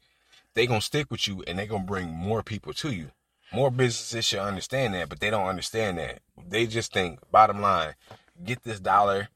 they 0.53 0.65
gonna 0.65 0.81
stick 0.81 1.11
with 1.11 1.27
you 1.27 1.43
and 1.47 1.59
they 1.59 1.67
gonna 1.67 1.83
bring 1.83 2.09
more 2.09 2.43
people 2.43 2.73
to 2.73 2.91
you. 2.91 3.11
More 3.51 3.71
businesses 3.71 4.25
should 4.25 4.39
understand 4.39 4.93
that, 4.93 5.09
but 5.09 5.19
they 5.19 5.29
don't 5.29 5.47
understand 5.47 5.97
that. 5.97 6.19
They 6.47 6.67
just 6.67 6.93
think, 6.93 7.19
bottom 7.31 7.61
line, 7.61 7.95
get 8.43 8.63
this 8.63 8.79
dollar. 8.79 9.29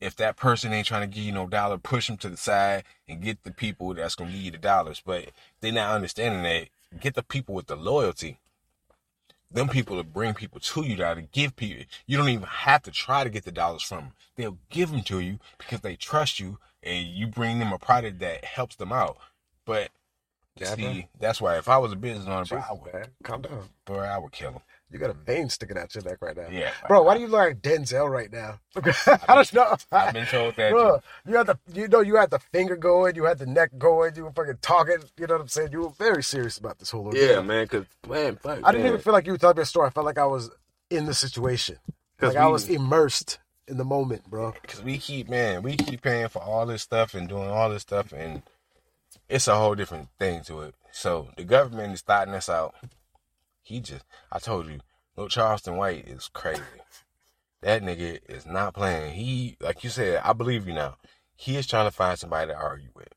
If 0.00 0.14
that 0.16 0.36
person 0.36 0.72
ain't 0.72 0.86
trying 0.86 1.08
to 1.08 1.14
give 1.14 1.24
you 1.24 1.32
no 1.32 1.46
dollar, 1.46 1.78
push 1.78 2.06
them 2.06 2.16
to 2.18 2.28
the 2.28 2.36
side 2.36 2.84
and 3.08 3.22
get 3.22 3.42
the 3.42 3.50
people 3.50 3.94
that's 3.94 4.14
gonna 4.14 4.30
give 4.30 4.40
you 4.40 4.50
the 4.52 4.58
dollars. 4.58 5.02
But 5.04 5.30
they 5.60 5.70
not 5.70 5.94
understanding 5.94 6.42
that. 6.42 6.68
Get 7.00 7.14
the 7.14 7.22
people 7.22 7.54
with 7.54 7.66
the 7.66 7.76
loyalty. 7.76 8.38
Them 9.50 9.68
people 9.68 9.96
to 9.96 10.02
bring 10.04 10.34
people 10.34 10.60
to 10.60 10.82
you 10.82 10.96
that 10.96 11.14
to 11.14 11.22
give 11.22 11.56
people. 11.56 11.84
You 12.06 12.16
don't 12.16 12.28
even 12.28 12.46
have 12.46 12.82
to 12.82 12.90
try 12.90 13.24
to 13.24 13.30
get 13.30 13.44
the 13.44 13.52
dollars 13.52 13.82
from 13.82 13.98
them. 13.98 14.12
They'll 14.36 14.58
give 14.70 14.90
them 14.90 15.02
to 15.04 15.20
you 15.20 15.38
because 15.58 15.80
they 15.80 15.96
trust 15.96 16.40
you 16.40 16.58
and 16.82 17.06
you 17.06 17.26
bring 17.26 17.58
them 17.58 17.72
a 17.72 17.78
product 17.78 18.18
that 18.20 18.44
helps 18.44 18.76
them 18.76 18.92
out. 18.92 19.16
But 19.64 19.90
Yeah, 20.56 20.74
see, 20.74 20.82
bro. 20.82 21.02
that's 21.20 21.40
why 21.40 21.58
if 21.58 21.68
I 21.68 21.78
was 21.78 21.92
a 21.92 21.96
business 21.96 22.26
owner, 22.26 22.44
bro, 22.44 22.58
I 22.58 22.72
would, 22.72 22.92
man. 22.92 23.06
Calm 23.22 23.42
down. 23.42 23.68
bro, 23.84 23.98
I 24.00 24.18
would 24.18 24.32
kill 24.32 24.52
him. 24.52 24.62
You 24.90 25.00
got 25.00 25.10
a 25.10 25.14
vein 25.14 25.48
sticking 25.48 25.76
out 25.76 25.92
your 25.94 26.04
neck 26.04 26.18
right 26.20 26.36
now. 26.36 26.46
Yeah, 26.48 26.70
Bro, 26.86 27.02
why 27.02 27.14
do 27.14 27.20
you 27.20 27.26
look 27.26 27.40
like 27.40 27.60
Denzel 27.60 28.08
right 28.08 28.32
now? 28.32 28.60
I 29.28 29.34
don't 29.34 29.52
know. 29.52 29.76
I've 29.92 30.14
been 30.14 30.26
told 30.26 30.54
that. 30.56 30.70
Bro, 30.70 31.00
you 31.26 31.34
had 31.34 31.46
the 31.48 31.58
you 31.74 31.88
know 31.88 32.00
you 32.00 32.16
had 32.16 32.30
the 32.30 32.38
finger 32.38 32.76
going, 32.76 33.16
you 33.16 33.24
had 33.24 33.38
the 33.38 33.46
neck 33.46 33.70
going, 33.78 34.14
you 34.14 34.24
were 34.24 34.32
fucking 34.32 34.58
talking. 34.62 34.98
You 35.18 35.26
know 35.26 35.34
what 35.34 35.40
I'm 35.42 35.48
saying? 35.48 35.72
You 35.72 35.82
were 35.82 35.90
very 35.90 36.22
serious 36.22 36.56
about 36.58 36.78
this 36.78 36.90
whole 36.90 37.06
ordeal. 37.06 37.28
Yeah, 37.28 37.40
man. 37.40 37.66
Cause 37.66 37.84
man, 38.08 38.36
fuck, 38.36 38.60
I 38.62 38.70
didn't 38.70 38.84
man. 38.84 38.92
even 38.92 39.00
feel 39.00 39.12
like 39.12 39.26
you 39.26 39.32
were 39.32 39.38
telling 39.38 39.56
me 39.56 39.62
a 39.62 39.66
story. 39.66 39.88
I 39.88 39.90
felt 39.90 40.06
like 40.06 40.18
I 40.18 40.26
was 40.26 40.50
in 40.88 41.06
the 41.06 41.14
situation. 41.14 41.78
Like 42.20 42.36
I 42.36 42.46
was 42.46 42.68
immersed 42.68 43.40
in 43.66 43.78
the 43.78 43.84
moment, 43.84 44.30
bro. 44.30 44.54
Cause 44.68 44.82
we 44.84 44.98
keep 44.98 45.28
man, 45.28 45.62
we 45.62 45.76
keep 45.76 46.02
paying 46.02 46.28
for 46.28 46.40
all 46.40 46.64
this 46.64 46.82
stuff 46.82 47.12
and 47.14 47.28
doing 47.28 47.48
all 47.50 47.68
this 47.68 47.82
stuff, 47.82 48.12
and 48.12 48.42
it's 49.28 49.48
a 49.48 49.56
whole 49.56 49.74
different 49.74 50.08
thing 50.18 50.42
to 50.44 50.60
it. 50.60 50.74
So 50.92 51.28
the 51.36 51.44
government 51.44 51.92
is 51.92 51.98
starting 52.00 52.34
us 52.34 52.48
out. 52.48 52.74
He 53.66 53.80
just, 53.80 54.04
I 54.30 54.38
told 54.38 54.68
you, 54.68 54.78
little 55.16 55.28
Charleston 55.28 55.76
White 55.76 56.06
is 56.06 56.30
crazy. 56.32 56.62
That 57.62 57.82
nigga 57.82 58.20
is 58.28 58.46
not 58.46 58.74
playing. 58.74 59.14
He, 59.14 59.56
like 59.60 59.82
you 59.82 59.90
said, 59.90 60.22
I 60.24 60.34
believe 60.34 60.68
you 60.68 60.72
now. 60.72 60.98
He 61.34 61.56
is 61.56 61.66
trying 61.66 61.88
to 61.88 61.90
find 61.90 62.16
somebody 62.16 62.52
to 62.52 62.56
argue 62.56 62.90
with. 62.94 63.08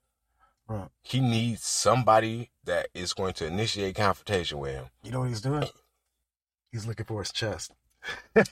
He 1.03 1.19
needs 1.19 1.63
somebody 1.63 2.49
that 2.63 2.87
is 2.95 3.13
going 3.13 3.33
to 3.33 3.45
initiate 3.45 3.95
confrontation 3.95 4.57
with 4.57 4.71
him. 4.71 4.85
you 5.03 5.11
know 5.11 5.19
what 5.19 5.29
he's 5.29 5.41
doing? 5.41 5.67
He's 6.71 6.87
looking 6.87 7.05
for 7.05 7.19
his 7.19 7.31
chest. 7.31 7.71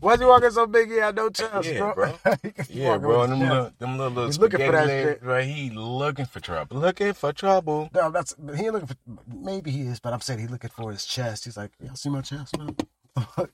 Why's 0.00 0.20
he 0.20 0.26
walking 0.26 0.50
so 0.50 0.66
big? 0.66 0.90
He 0.90 0.96
had 0.96 1.16
no 1.16 1.30
chest, 1.30 1.68
Yeah, 1.68 1.78
bro. 1.78 1.94
bro. 1.94 2.14
Yeah, 2.68 2.98
bro. 2.98 3.26
Them 3.26 3.40
little, 3.40 3.70
them 3.78 3.98
little, 3.98 4.12
little 4.12 4.26
He's 4.26 4.38
looking 4.38 4.60
for 4.60 4.72
that 4.72 4.86
legs, 4.86 5.10
shit. 5.10 5.22
Right, 5.22 5.44
he 5.44 5.70
looking 5.70 6.26
for 6.26 6.40
trouble. 6.40 6.78
Looking 6.78 7.12
for 7.12 7.32
trouble. 7.32 7.90
No, 7.94 8.10
that's 8.10 8.34
he 8.56 8.70
looking 8.70 8.88
for. 8.88 8.96
Maybe 9.26 9.70
he 9.70 9.82
is, 9.82 10.00
but 10.00 10.12
I'm 10.12 10.20
saying 10.20 10.40
he 10.40 10.46
looking 10.46 10.70
for 10.70 10.90
his 10.90 11.04
chest. 11.04 11.44
He's 11.44 11.56
like, 11.56 11.72
y'all 11.82 11.94
see 11.96 12.10
my 12.10 12.20
chest, 12.20 12.56
man? 12.58 12.76
I 13.16 13.46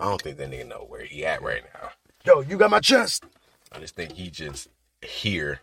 don't 0.00 0.22
think 0.22 0.38
that 0.38 0.50
nigga 0.50 0.66
know 0.66 0.84
where 0.88 1.04
he 1.04 1.26
at 1.26 1.42
right 1.42 1.62
now. 1.74 1.90
Yo, 2.24 2.40
you 2.40 2.56
got 2.56 2.70
my 2.70 2.80
chest. 2.80 3.24
I 3.72 3.80
just 3.80 3.94
think 3.96 4.12
he 4.12 4.30
just 4.30 4.68
here 5.02 5.60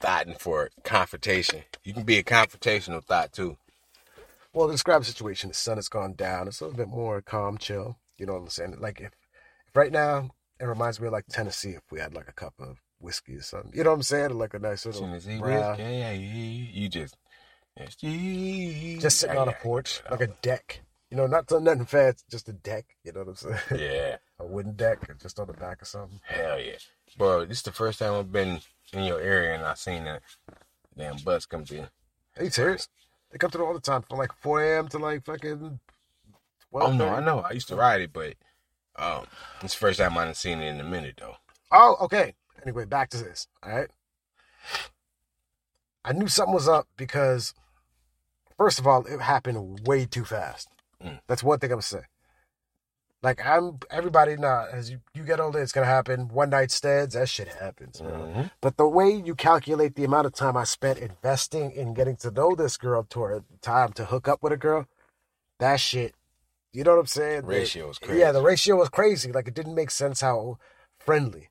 thotting 0.00 0.34
for 0.38 0.70
confrontation. 0.82 1.62
You 1.84 1.94
can 1.94 2.04
be 2.04 2.18
a 2.18 2.22
confrontational 2.22 3.02
thot 3.04 3.32
too. 3.32 3.56
Well, 4.56 4.68
describe 4.68 5.02
the 5.02 5.06
situation. 5.06 5.48
The 5.48 5.54
sun 5.54 5.76
has 5.76 5.90
gone 5.90 6.14
down. 6.14 6.48
It's 6.48 6.62
a 6.62 6.64
little 6.64 6.78
bit 6.78 6.88
more 6.88 7.20
calm, 7.20 7.58
chill. 7.58 7.98
You 8.16 8.24
know 8.24 8.32
what 8.32 8.38
I'm 8.38 8.48
saying? 8.48 8.76
Like 8.80 9.02
if, 9.02 9.12
if 9.68 9.76
right 9.76 9.92
now 9.92 10.30
it 10.58 10.64
reminds 10.64 10.98
me 10.98 11.08
of 11.08 11.12
like 11.12 11.26
Tennessee 11.28 11.72
if 11.72 11.82
we 11.90 12.00
had 12.00 12.14
like 12.14 12.26
a 12.26 12.32
cup 12.32 12.54
of 12.58 12.78
whiskey 12.98 13.34
or 13.34 13.42
something. 13.42 13.72
You 13.74 13.84
know 13.84 13.90
what 13.90 13.96
I'm 13.96 14.02
saying? 14.02 14.30
Like 14.30 14.54
a 14.54 14.58
nice 14.58 14.86
little 14.86 15.02
Tennessee 15.02 15.38
brown- 15.38 15.76
whiskey, 15.76 15.82
yeah, 15.82 16.10
yeah, 16.10 16.12
you 16.12 16.88
just 16.88 17.16
just 18.98 19.20
sitting 19.20 19.36
on 19.36 19.50
a 19.50 19.52
porch, 19.52 20.00
like 20.10 20.22
a 20.22 20.28
deck. 20.28 20.80
You 21.10 21.18
know, 21.18 21.26
not 21.26 21.50
nothing 21.50 21.84
fancy, 21.84 22.24
just 22.30 22.48
a 22.48 22.54
deck. 22.54 22.86
You 23.04 23.12
know 23.12 23.24
what 23.24 23.28
I'm 23.28 23.34
saying? 23.34 23.60
yeah, 23.92 24.16
a 24.38 24.46
wooden 24.46 24.72
deck, 24.72 25.06
just 25.20 25.38
on 25.38 25.48
the 25.48 25.52
back 25.52 25.82
of 25.82 25.88
something. 25.88 26.18
hell 26.24 26.58
yeah, 26.58 26.78
bro. 27.18 27.44
This 27.44 27.58
is 27.58 27.62
the 27.62 27.72
first 27.72 27.98
time 27.98 28.14
I've 28.14 28.32
been 28.32 28.60
in 28.94 29.04
your 29.04 29.20
area 29.20 29.54
and 29.54 29.64
I've 29.66 29.78
seen 29.78 30.04
that 30.04 30.22
damn 30.96 31.18
bus 31.18 31.44
come 31.44 31.66
through. 31.66 31.88
Are 32.38 32.44
you 32.44 32.50
serious? 32.50 32.88
They 33.30 33.38
come 33.38 33.50
through 33.50 33.66
all 33.66 33.74
the 33.74 33.80
time 33.80 34.02
from 34.02 34.18
like 34.18 34.32
4 34.40 34.62
a.m. 34.62 34.88
to 34.88 34.98
like 34.98 35.24
fucking. 35.24 35.80
Oh 36.72 36.92
no, 36.92 37.06
12:30. 37.06 37.16
I 37.16 37.20
know. 37.20 37.38
I 37.40 37.52
used 37.52 37.68
to 37.68 37.76
ride 37.76 38.00
it, 38.02 38.12
but 38.12 38.34
um, 38.96 39.26
it's 39.62 39.74
the 39.74 39.78
first 39.80 39.98
time 39.98 40.16
I 40.16 40.20
haven't 40.20 40.36
seen 40.36 40.60
it 40.60 40.68
in 40.68 40.80
a 40.80 40.84
minute 40.84 41.16
though. 41.18 41.36
Oh, 41.72 41.96
okay. 42.02 42.34
Anyway, 42.62 42.84
back 42.84 43.10
to 43.10 43.18
this. 43.22 43.46
All 43.62 43.72
right. 43.72 43.88
I 46.04 46.12
knew 46.12 46.28
something 46.28 46.54
was 46.54 46.68
up 46.68 46.86
because, 46.96 47.52
first 48.56 48.78
of 48.78 48.86
all, 48.86 49.04
it 49.06 49.20
happened 49.20 49.86
way 49.86 50.06
too 50.06 50.24
fast. 50.24 50.68
Mm. 51.04 51.20
That's 51.26 51.42
one 51.42 51.58
thing 51.58 51.72
I'm 51.72 51.80
saying. 51.80 52.04
Like 53.22 53.44
I'm, 53.44 53.78
everybody 53.90 54.36
now, 54.36 54.66
as 54.70 54.90
you, 54.90 55.00
you 55.14 55.24
get 55.24 55.40
older, 55.40 55.60
it's 55.60 55.72
gonna 55.72 55.86
happen. 55.86 56.28
One 56.28 56.50
night 56.50 56.70
stands, 56.70 57.14
that 57.14 57.28
shit 57.28 57.48
happens, 57.48 58.00
bro. 58.00 58.10
Mhm. 58.10 58.50
But 58.60 58.76
the 58.76 58.86
way 58.86 59.10
you 59.10 59.34
calculate 59.34 59.94
the 59.96 60.04
amount 60.04 60.26
of 60.26 60.34
time 60.34 60.56
I 60.56 60.64
spent 60.64 60.98
investing 60.98 61.72
in 61.72 61.94
getting 61.94 62.16
to 62.16 62.30
know 62.30 62.54
this 62.54 62.76
girl 62.76 63.04
to 63.04 63.20
her 63.22 63.44
time 63.62 63.92
to 63.94 64.04
hook 64.04 64.28
up 64.28 64.42
with 64.42 64.52
a 64.52 64.56
girl, 64.56 64.86
that 65.58 65.80
shit, 65.80 66.14
you 66.72 66.84
know 66.84 66.92
what 66.92 67.00
I'm 67.00 67.06
saying? 67.06 67.46
Ratio 67.46 67.88
was 67.88 67.98
crazy. 67.98 68.20
Yeah, 68.20 68.32
the 68.32 68.42
ratio 68.42 68.76
was 68.76 68.90
crazy. 68.90 69.32
Like 69.32 69.48
it 69.48 69.54
didn't 69.54 69.74
make 69.74 69.90
sense 69.90 70.20
how 70.20 70.58
friendly. 70.98 71.48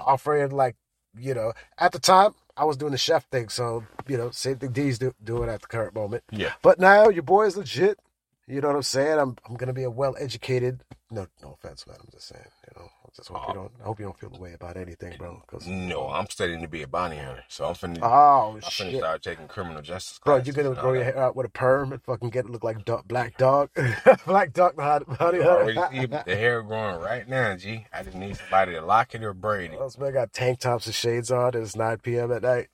Offering 0.00 0.50
like, 0.50 0.76
you 1.16 1.34
know, 1.34 1.52
at 1.78 1.92
the 1.92 2.00
time 2.00 2.34
I 2.56 2.64
was 2.64 2.76
doing 2.76 2.92
the 2.92 2.98
chef 2.98 3.28
thing, 3.28 3.50
so 3.50 3.84
you 4.08 4.16
know, 4.16 4.30
same 4.30 4.56
thing 4.56 4.72
D's 4.72 4.98
do, 4.98 5.14
doing 5.22 5.48
at 5.48 5.60
the 5.60 5.66
current 5.68 5.94
moment. 5.94 6.24
Yeah. 6.30 6.54
But 6.62 6.80
now 6.80 7.08
your 7.08 7.22
boy 7.22 7.44
is 7.46 7.56
legit. 7.56 7.98
You 8.46 8.60
know 8.60 8.68
what 8.68 8.76
I'm 8.76 8.82
saying? 8.82 9.18
I'm 9.18 9.36
I'm 9.48 9.54
gonna 9.56 9.72
be 9.72 9.84
a 9.84 9.90
well 9.90 10.14
educated. 10.18 10.80
No, 11.10 11.26
no 11.42 11.52
offense, 11.62 11.86
man. 11.86 11.96
I'm 12.00 12.08
just 12.12 12.28
saying. 12.28 12.44
You 12.66 12.82
know, 12.82 12.88
I 13.06 13.08
just 13.16 13.28
hope 13.28 13.48
you 13.48 13.54
don't. 13.54 13.72
I 13.80 13.84
hope 13.84 13.98
you 14.00 14.04
don't 14.04 14.18
feel 14.18 14.28
the 14.30 14.38
way 14.40 14.52
about 14.52 14.76
anything, 14.76 15.16
bro. 15.16 15.42
Cause 15.46 15.66
No, 15.66 16.08
I'm 16.08 16.28
studying 16.28 16.60
to 16.60 16.68
be 16.68 16.82
a 16.82 16.86
bounty 16.86 17.16
hunter, 17.16 17.44
so 17.48 17.64
I'm 17.66 17.74
finna. 17.74 18.00
oh 18.02 18.54
I'm 18.56 18.60
finna 18.60 18.70
shit, 18.70 18.96
start 18.98 19.22
taking 19.22 19.48
criminal 19.48 19.80
justice 19.80 20.18
bro, 20.22 20.36
you 20.36 20.52
gonna 20.52 20.74
grow 20.74 20.92
your 20.92 21.04
hair 21.04 21.18
out 21.18 21.36
with 21.36 21.46
a 21.46 21.50
perm 21.50 21.92
and 21.92 22.02
fucking 22.02 22.30
get 22.30 22.44
it 22.44 22.50
look 22.50 22.64
like 22.64 22.84
dog, 22.84 23.06
black 23.08 23.38
dog, 23.38 23.70
black 24.26 24.52
dog, 24.52 24.78
honey, 24.78 25.04
honey, 25.18 25.38
You 25.38 25.44
already 25.44 25.74
see 25.74 25.80
honey. 26.06 26.22
the 26.26 26.36
hair 26.36 26.60
growing 26.62 27.00
right 27.00 27.26
now, 27.26 27.56
G. 27.56 27.86
I 27.94 28.02
just 28.02 28.16
need 28.16 28.36
somebody 28.36 28.72
to 28.72 28.82
lock 28.82 29.14
it 29.14 29.22
or 29.24 29.32
braid 29.32 29.72
it. 29.72 29.78
This 29.84 29.98
man 29.98 30.12
got 30.12 30.32
tank 30.34 30.58
tops 30.60 30.84
and 30.86 30.94
shades 30.94 31.30
on. 31.30 31.54
and 31.54 31.64
It's 31.64 31.76
9 31.76 31.98
p.m. 31.98 32.30
at 32.32 32.42
night. 32.42 32.68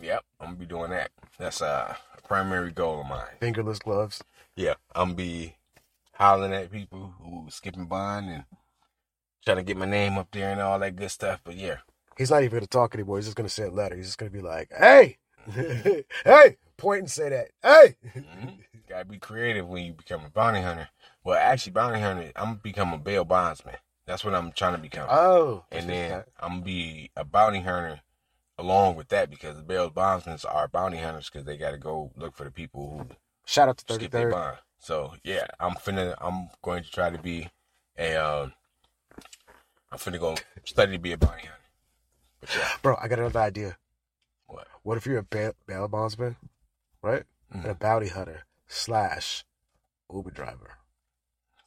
Yep, 0.00 0.24
I'm 0.40 0.46
gonna 0.46 0.56
be 0.56 0.66
doing 0.66 0.90
that. 0.90 1.10
That's 1.38 1.60
uh, 1.60 1.94
a 2.16 2.22
primary 2.28 2.70
goal 2.72 3.00
of 3.02 3.08
mine. 3.08 3.26
Fingerless 3.40 3.80
gloves. 3.80 4.22
Yeah, 4.58 4.74
I'm 4.92 5.10
gonna 5.10 5.14
be 5.14 5.54
hollering 6.14 6.52
at 6.52 6.72
people 6.72 7.14
who 7.20 7.46
skipping 7.48 7.86
bond 7.86 8.28
and 8.28 8.44
trying 9.44 9.58
to 9.58 9.62
get 9.62 9.76
my 9.76 9.86
name 9.86 10.18
up 10.18 10.32
there 10.32 10.50
and 10.50 10.60
all 10.60 10.80
that 10.80 10.96
good 10.96 11.12
stuff. 11.12 11.40
But 11.44 11.54
yeah, 11.56 11.76
He's 12.16 12.32
not 12.32 12.42
even 12.42 12.58
gonna 12.58 12.66
talk 12.66 12.92
anymore. 12.96 13.18
He's 13.18 13.26
just 13.26 13.36
gonna 13.36 13.48
say 13.48 13.66
a 13.66 13.70
letter. 13.70 13.94
He's 13.94 14.06
just 14.06 14.18
gonna 14.18 14.32
be 14.32 14.40
like, 14.40 14.72
"Hey, 14.76 15.18
hey," 16.24 16.56
point 16.76 17.02
and 17.02 17.10
say 17.10 17.28
that. 17.28 17.50
Hey. 17.62 17.94
mhm. 18.16 18.58
gotta 18.88 19.04
be 19.04 19.18
creative 19.18 19.68
when 19.68 19.84
you 19.84 19.92
become 19.92 20.24
a 20.24 20.30
bounty 20.30 20.60
hunter. 20.60 20.88
Well, 21.22 21.38
actually, 21.38 21.74
bounty 21.74 22.00
hunter, 22.00 22.32
I'm 22.34 22.44
gonna 22.46 22.60
become 22.60 22.92
a 22.92 22.98
bail 22.98 23.24
bondsman. 23.24 23.76
That's 24.06 24.24
what 24.24 24.34
I'm 24.34 24.50
trying 24.50 24.74
to 24.74 24.82
become. 24.82 25.06
Oh. 25.08 25.66
and 25.70 25.88
then 25.88 26.24
I'm 26.40 26.54
gonna 26.54 26.62
be 26.62 27.12
a 27.14 27.24
bounty 27.24 27.60
hunter 27.60 28.00
along 28.58 28.96
with 28.96 29.06
that 29.10 29.30
because 29.30 29.54
the 29.54 29.62
bail 29.62 29.88
bondsmen 29.88 30.36
are 30.50 30.66
bounty 30.66 30.98
hunters 30.98 31.30
because 31.30 31.46
they 31.46 31.56
got 31.56 31.70
to 31.70 31.78
go 31.78 32.10
look 32.16 32.34
for 32.34 32.42
the 32.42 32.50
people 32.50 32.90
who 32.90 33.16
shout 33.48 33.68
out 33.68 33.78
to 33.78 33.94
skip 33.94 34.10
their 34.12 34.28
33rd. 34.28 34.32
bond. 34.32 34.58
So 34.78 35.14
yeah, 35.24 35.46
I'm 35.58 35.72
finna. 35.74 36.14
I'm 36.20 36.48
going 36.62 36.82
to 36.84 36.90
try 36.90 37.10
to 37.10 37.18
be 37.18 37.48
a. 37.98 38.14
Um, 38.16 38.52
I'm 39.90 39.98
finna 39.98 40.20
go 40.20 40.36
study 40.64 40.92
to 40.92 40.98
be 40.98 41.12
a 41.12 41.16
bounty 41.16 41.42
hunter. 41.48 42.58
Yeah, 42.58 42.68
Bro, 42.82 42.96
I 43.00 43.08
got 43.08 43.18
another 43.18 43.40
idea. 43.40 43.76
What? 44.46 44.68
What 44.82 44.96
if 44.98 45.06
you're 45.06 45.18
a 45.18 45.22
bail, 45.22 45.52
bail 45.66 45.88
bondsman, 45.88 46.36
right? 47.02 47.24
And 47.50 47.64
a 47.64 47.74
bounty 47.74 48.08
hunter 48.08 48.44
slash 48.66 49.44
Uber 50.12 50.30
driver. 50.30 50.76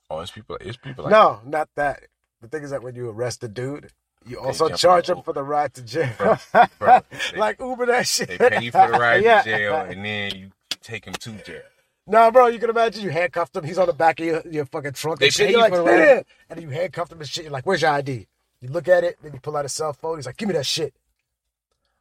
oh, 0.10 0.20
it's 0.20 0.32
people. 0.32 0.58
It's 0.62 0.78
people 0.78 1.06
like 1.06 1.12
no, 1.12 1.42
not 1.46 1.70
that. 1.76 2.04
The 2.42 2.48
thing 2.48 2.64
is 2.64 2.70
that 2.72 2.82
when 2.84 2.96
you 2.96 3.10
arrest 3.10 3.44
a 3.44 3.48
dude, 3.48 3.92
you 4.26 4.40
also 4.40 4.70
charge 4.70 5.10
him 5.10 5.22
for 5.24 5.34
the 5.34 5.44
ride 5.44 5.74
to 5.76 5.82
jail. 5.82 6.12
Bro, 6.18 6.38
bro, 6.80 7.00
they- 7.32 7.38
like 7.40 7.60
Uber 7.60 7.88
that 7.88 8.08
shit. 8.08 8.30
They 8.30 8.38
pay 8.38 8.62
you 8.64 8.72
for 8.72 8.88
the 8.92 8.98
ride 8.98 9.24
Yeah. 9.24 9.42
to 9.42 9.50
jail, 9.50 9.76
and 9.76 10.06
then 10.06 10.36
you 10.36 10.52
take 10.82 11.06
him 11.06 11.14
to 11.14 11.32
jail. 11.44 11.62
No, 12.08 12.32
bro, 12.32 12.48
you 12.48 12.60
can 12.60 12.70
imagine 12.70 13.04
you 13.04 13.10
handcuffed 13.10 13.56
him. 13.56 13.64
He's 13.64 13.78
on 13.78 13.88
the 13.88 13.94
back 13.94 14.20
of 14.20 14.26
your, 14.26 14.42
your 14.50 14.66
fucking 14.66 14.94
trunk. 14.94 15.20
They 15.20 15.28
and 15.28 15.34
shit. 15.34 15.52
You're 15.52 15.62
like, 15.62 15.72
for 15.72 15.78
the 15.80 15.84
"Get 15.86 15.92
ride." 15.92 16.18
in." 16.18 16.24
And 16.50 16.62
you 16.62 16.70
handcuffed 16.70 17.12
him 17.12 17.20
and 17.20 17.30
shit. 17.30 17.44
You're 17.46 17.54
like, 17.54 17.66
where's 17.66 17.82
your 17.82 17.92
ID? 17.92 18.28
You 18.62 18.70
look 18.70 18.88
at 18.88 19.04
it, 19.04 19.18
then 19.24 19.34
you 19.34 19.40
pull 19.40 19.56
out 19.56 19.66
a 19.66 19.70
cell 19.70 19.94
phone. 19.94 20.18
He's 20.18 20.26
like, 20.26 20.38
give 20.38 20.48
me 20.48 20.54
that 20.54 20.66
shit. 20.66 20.94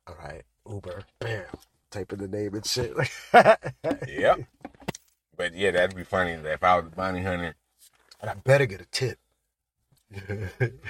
All 0.06 0.16
right, 0.22 0.42
Uber. 0.68 1.04
Bam. 1.18 1.44
Type 1.90 2.12
in 2.12 2.18
the 2.18 2.28
name 2.28 2.54
and 2.54 2.66
shit. 2.66 2.92
Yep. 4.08 4.40
But 5.36 5.54
yeah, 5.54 5.70
that'd 5.70 5.96
be 5.96 6.04
funny 6.04 6.32
if 6.32 6.62
I 6.62 6.76
was 6.76 6.86
a 6.86 6.96
bounty 6.96 7.22
hunter. 7.22 7.54
And 8.20 8.30
I 8.30 8.34
better 8.34 8.66
get 8.66 8.80
a 8.82 8.86
tip. 8.86 9.18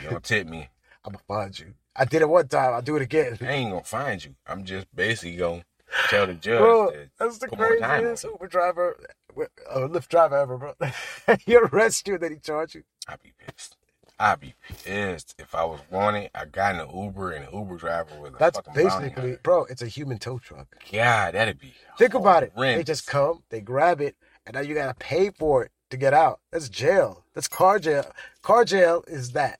Don't 0.09 0.25
tip 0.25 0.47
me. 0.49 0.69
I'm 1.05 1.13
gonna 1.13 1.23
find 1.29 1.59
you. 1.59 1.75
I 1.95 2.05
did 2.05 2.23
it 2.23 2.29
one 2.29 2.49
time. 2.49 2.75
I'll 2.75 2.83
do 2.83 2.97
it 2.97 3.03
again. 3.03 3.39
I 3.41 3.47
ain't 3.47 3.71
gonna 3.71 3.85
find 3.85 4.25
you. 4.25 4.35
I'm 4.47 4.65
just 4.65 4.87
basically 4.95 5.37
gonna 5.37 5.63
Tell 6.09 6.27
the 6.27 6.35
judge. 6.35 6.59
Bro, 6.59 6.91
that 6.93 7.09
that's 7.19 7.39
the 7.39 7.49
put 7.49 7.59
more 7.59 7.77
time 7.77 8.01
craziest. 8.03 8.25
Uber 8.25 8.47
driver, 8.49 9.01
uh, 9.37 9.79
Lyft 9.89 10.09
driver 10.09 10.37
ever, 10.39 10.57
bro. 10.57 10.75
he 11.45 11.57
arrest 11.57 12.07
you 12.09 12.15
and 12.15 12.23
then 12.23 12.33
he 12.33 12.39
charge 12.39 12.75
you. 12.75 12.83
I'd 13.09 13.23
be 13.23 13.33
pissed. 13.39 13.77
I'd 14.19 14.39
be 14.39 14.55
pissed 14.85 15.35
if 15.39 15.55
I 15.55 15.65
was 15.65 15.81
wanted. 15.91 16.31
I 16.35 16.45
got 16.45 16.75
in 16.75 16.81
an 16.83 16.89
Uber 16.95 17.33
and 17.33 17.47
the 17.49 17.53
Uber 17.57 17.77
driver 17.77 18.11
was 18.21 18.33
a 18.35 18.37
That's 18.39 18.59
fucking 18.59 18.75
basically, 18.75 19.37
bro. 19.43 19.65
It's 19.65 19.81
a 19.83 19.87
human 19.87 20.19
tow 20.19 20.39
truck. 20.39 20.69
God, 20.93 21.35
that'd 21.35 21.59
be. 21.59 21.73
Think 21.99 22.15
about 22.15 22.43
it. 22.43 22.53
They 22.55 22.83
just 22.85 23.07
come, 23.07 23.43
they 23.49 23.61
grab 23.61 24.01
it, 24.01 24.17
and 24.47 24.55
now 24.55 24.61
you 24.61 24.75
gotta 24.75 24.95
pay 24.95 25.31
for 25.31 25.65
it 25.65 25.73
to 25.91 25.97
get 25.97 26.13
out. 26.15 26.41
That's 26.53 26.69
jail. 26.69 27.25
That's 27.35 27.49
car 27.49 27.79
jail. 27.79 28.13
Car 28.43 28.65
jail 28.65 29.05
is 29.09 29.33
that 29.33 29.59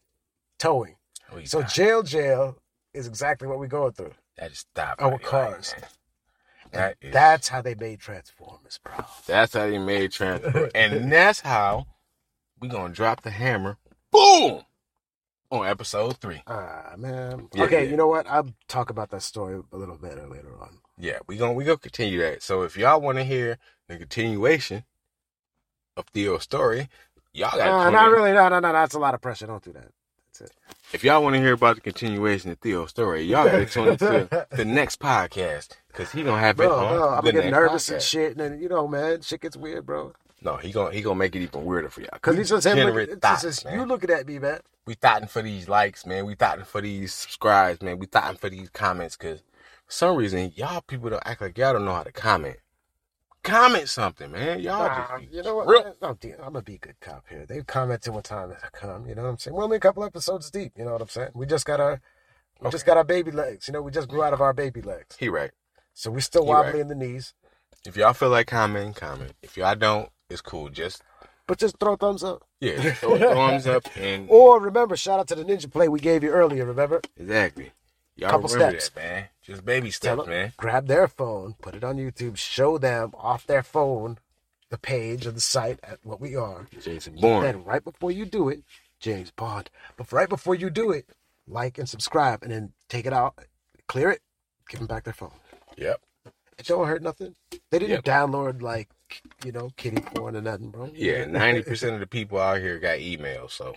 towing. 0.59 0.97
We 1.35 1.47
So 1.47 1.63
got- 1.63 1.73
jail, 1.73 2.03
jail 2.03 2.59
is 2.93 3.07
exactly 3.07 3.49
what 3.49 3.59
we're 3.59 3.67
going 3.67 3.93
through. 3.93 4.13
that 4.37 4.53
is 4.53 4.59
stop. 4.59 5.01
our 5.01 5.13
like, 5.13 5.23
cars. 5.23 5.75
man. 5.81 5.89
That 6.73 6.97
is, 7.01 7.13
That's 7.13 7.49
how 7.49 7.63
they 7.63 7.75
made 7.75 8.01
Transformers, 8.01 8.79
bro. 8.83 9.05
that's 9.27 9.55
how 9.55 9.67
they 9.67 9.79
made 9.79 10.13
Transformers. 10.13 10.71
and 10.75 11.11
that's 11.11 11.41
how 11.41 11.87
we 12.61 12.69
gonna 12.69 12.93
drop 12.93 13.23
the 13.23 13.31
hammer. 13.31 13.77
Boom 14.11 14.65
on 15.51 15.67
episode 15.67 16.17
three. 16.19 16.43
Ah 16.47 16.95
man. 16.97 17.49
Yeah, 17.55 17.65
okay, 17.65 17.85
yeah. 17.85 17.91
you 17.91 17.97
know 17.97 18.07
what? 18.07 18.27
I'll 18.29 18.51
talk 18.69 18.91
about 18.91 19.11
that 19.11 19.23
story 19.23 19.61
a 19.73 19.77
little 19.77 19.97
better 19.97 20.27
later 20.27 20.61
on. 20.61 20.79
Yeah, 20.99 21.19
we 21.27 21.37
gonna 21.37 21.55
we 21.55 21.65
gonna 21.65 21.79
continue 21.79 22.21
that. 22.21 22.43
So 22.43 22.63
if 22.63 22.77
y'all 22.77 23.01
want 23.01 23.19
to 23.19 23.25
hear 23.25 23.59
the 23.89 23.97
continuation 23.97 24.85
of 25.97 26.07
Theo's 26.07 26.43
story, 26.43 26.89
y'all 27.33 27.57
got. 27.57 27.65
To. 27.65 27.73
Uh, 27.73 27.91
not 27.91 28.11
really. 28.11 28.33
No, 28.33 28.49
no, 28.49 28.61
no. 28.61 28.73
That's 28.73 28.95
a 28.95 28.99
lot 28.99 29.15
of 29.15 29.21
pressure. 29.21 29.47
Don't 29.47 29.63
do 29.63 29.73
that. 29.73 29.89
That's 30.41 30.51
it. 30.51 30.57
If 30.93 31.05
y'all 31.05 31.23
want 31.23 31.35
to 31.35 31.41
hear 31.41 31.53
about 31.53 31.77
the 31.77 31.83
continuation 31.83 32.51
of 32.51 32.59
Theo's 32.59 32.91
story, 32.91 33.23
y'all 33.23 33.45
got 33.45 33.59
to 33.59 33.67
tune 33.67 33.89
into 33.89 34.47
the 34.51 34.65
next 34.65 34.99
podcast 34.99 35.77
because 35.89 36.11
he 36.11 36.23
gonna 36.25 36.41
have 36.41 36.57
it 36.59 36.65
Bro, 36.65 36.79
on 36.79 36.97
bro, 36.97 37.09
I'm 37.11 37.25
the 37.25 37.33
gonna 37.33 37.45
get 37.45 37.51
nervous 37.53 37.89
and 37.91 38.03
shit, 38.03 38.33
and 38.33 38.41
then 38.41 38.61
you 38.61 38.69
know, 38.69 38.89
man, 38.89 39.21
shit 39.23 39.41
gets 39.41 39.57
weird, 39.57 39.87
bro. 39.87 40.13
No, 40.43 40.57
he 40.57 40.73
gonna 40.73 40.93
he 40.93 41.03
gonna 41.03 41.15
make 41.17 41.37
it 41.37 41.43
even 41.43 41.65
weirder 41.65 41.91
for 41.91 42.01
y'all. 42.01 42.11
Because 42.15 42.35
We 42.35 42.41
he's 42.41 42.49
just 42.49 42.67
him. 42.67 42.79
Look, 42.79 43.21
thots, 43.21 43.43
just 43.43 43.67
you 43.71 43.85
looking 43.85 44.11
at 44.11 44.27
me, 44.27 44.39
man. 44.39 44.61
We 44.87 44.95
thotting 44.95 45.29
for 45.29 45.43
these 45.43 45.69
likes, 45.69 46.07
man. 46.07 46.27
We 46.27 46.35
thotting 46.35 46.65
for 46.65 46.81
these 46.81 47.13
subscribes, 47.15 47.83
man. 47.83 47.99
We 47.99 48.07
thotting 48.07 48.39
for 48.39 48.49
these 48.49 48.71
comments 48.71 49.17
because 49.17 49.41
for 49.87 49.93
some 49.93 50.17
reason 50.17 50.53
y'all 50.57 50.81
people 50.81 51.11
don't 51.11 51.23
act 51.25 51.43
like 51.43 51.57
y'all 51.59 51.75
don't 51.75 51.85
know 51.85 51.95
how 51.95 52.03
to 52.03 52.13
comment. 52.13 52.57
Comment 53.43 53.89
something, 53.89 54.31
man. 54.31 54.61
Y'all 54.61 54.87
Nah, 54.87 55.19
just 55.19 55.33
you 55.33 55.43
know 55.43 55.57
what? 55.57 55.67
real- 55.67 55.85
No, 56.03 56.09
oh, 56.11 56.15
dear, 56.21 56.37
I'm 56.39 56.53
gonna 56.53 56.63
be 56.63 56.75
a 56.75 56.79
good 56.79 57.01
cop 57.01 57.25
here. 57.29 57.47
They've 57.47 57.67
commented 57.67 58.13
one 58.13 58.23
time 58.23 58.53
I 58.63 58.69
come. 58.73 59.07
You 59.07 59.15
know 59.15 59.23
what 59.23 59.29
I'm 59.31 59.39
saying? 59.39 59.57
We're 59.57 59.65
only 59.65 59.79
a 59.79 59.81
couple 59.81 60.05
episodes 60.05 60.51
deep. 60.51 60.73
You 60.77 60.85
know 60.85 60.93
what 60.93 61.01
I'm 61.01 61.09
saying? 61.09 61.31
We 61.35 61.47
just 61.47 61.65
got 61.65 61.81
our, 61.81 62.01
we 62.61 62.71
just 62.71 62.85
got 62.85 62.99
our 62.99 63.05
baby 63.05 63.31
legs. 63.31 63.67
You 63.67 63.73
know, 63.73 63.81
we 63.83 63.91
just 63.93 64.09
grew 64.09 64.23
out 64.23 64.35
of 64.35 64.43
our 64.43 64.53
baby 64.53 64.83
legs, 64.83 65.17
He 65.19 65.31
right. 65.31 65.53
so 65.95 66.11
we 66.11 66.21
still 66.21 66.45
You 66.45 66.53
right. 66.53 66.67
wobbly 66.67 66.81
in 66.81 66.89
the 66.89 66.95
knees. 66.95 67.33
If 67.87 67.97
y'all 67.97 68.13
feel 68.13 68.29
like 68.29 68.47
commenting, 68.47 68.93
comment. 68.93 69.33
If 69.43 69.57
y'all 69.57 69.75
don't, 69.75 70.11
it's 70.29 70.43
cool. 70.43 70.69
Just 70.69 71.03
But 71.47 71.57
just 71.57 71.79
throw 71.79 71.95
a 71.95 71.97
thumbs 71.97 72.23
up. 72.23 72.45
yeah, 72.61 72.93
throw 72.93 73.17
thumbs 73.19 73.67
up 73.67 73.85
and 73.97 74.29
Or 74.31 74.61
remember, 74.61 74.97
shout 74.97 75.19
out 75.19 75.29
to 75.29 75.35
the 75.35 75.45
ninja 75.45 75.73
play 75.73 75.89
we 75.89 75.99
gave 75.99 76.23
you 76.23 76.29
earlier. 76.31 76.67
Remember? 76.67 77.01
exactly. 77.17 77.73
Y'all 78.21 78.31
Couple 78.31 78.49
steps. 78.49 78.91
that, 78.91 79.01
man. 79.03 79.25
Just 79.43 79.65
baby 79.65 79.91
steps, 79.91 80.27
man. 80.27 80.53
grab 80.57 80.87
their 80.87 81.09
phone, 81.09 81.55
put 81.63 81.75
it 81.75 81.83
on 81.83 81.97
YouTube, 81.97 82.37
show 82.37 82.77
them 82.79 83.13
off 83.15 83.47
their 83.47 83.63
phone 83.63 84.19
the 84.69 84.79
page 84.79 85.27
of 85.27 85.35
the 85.35 85.41
site 85.41 85.81
at 85.83 85.99
what 86.05 86.21
we 86.21 86.37
are. 86.37 86.69
Jason 86.81 87.17
Bourne. 87.17 87.43
Then 87.43 87.65
right 87.65 87.83
before 87.83 88.13
you 88.13 88.25
do 88.25 88.49
it, 88.49 88.63
James 89.01 89.31
Bond. 89.33 89.71
But 89.97 90.13
right 90.13 90.29
before 90.29 90.55
you 90.55 90.71
do 90.71 90.91
it, 90.93 91.07
like 91.49 91.79
and 91.79 91.89
subscribe, 91.89 92.43
and 92.43 92.53
then 92.53 92.73
take 92.89 93.07
it 93.07 93.13
out, 93.13 93.37
clear 93.89 94.11
it, 94.11 94.21
give 94.69 94.79
them 94.79 94.87
back 94.87 95.03
their 95.05 95.13
phone. 95.15 95.33
Yep. 95.77 96.01
It 96.59 96.67
don't 96.67 96.87
hurt 96.87 97.03
nothing. 97.03 97.35
They 97.71 97.79
didn't 97.79 97.91
Yep. 97.91 98.05
download 98.05 98.61
like 98.63 98.91
you 99.45 99.51
know 99.51 99.71
kitty 99.77 100.03
porn 100.03 100.37
or 100.37 100.43
nothing, 100.43 100.69
bro. 100.71 100.91
Yeah, 100.95 101.25
ninety 101.29 101.63
percent 101.63 101.95
of 101.95 102.01
the 102.01 102.07
people 102.07 102.39
out 102.39 102.61
here 102.61 102.79
got 102.79 102.99
emails, 102.99 103.53
so 103.53 103.75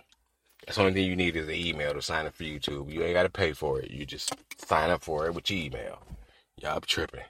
that's 0.66 0.78
the 0.78 0.82
only 0.84 0.94
thing 0.94 1.10
you 1.10 1.16
need 1.16 1.36
is 1.36 1.48
an 1.48 1.54
email 1.56 1.94
to 1.94 2.02
sign 2.02 2.26
up 2.26 2.36
for 2.36 2.44
YouTube. 2.44 2.92
You 2.92 3.04
ain't 3.04 3.14
got 3.14 3.24
to 3.24 3.30
pay 3.30 3.54
for 3.54 3.80
it. 3.82 3.92
You 3.92 4.06
just 4.06 4.34
sign 4.66 4.90
up 4.92 5.04
for 5.04 5.26
it 5.28 5.34
with 5.36 5.50
your 5.50 5.60
email. 5.66 6.00
Y'all 6.62 6.80
be 6.80 6.88
tripping, 6.88 7.24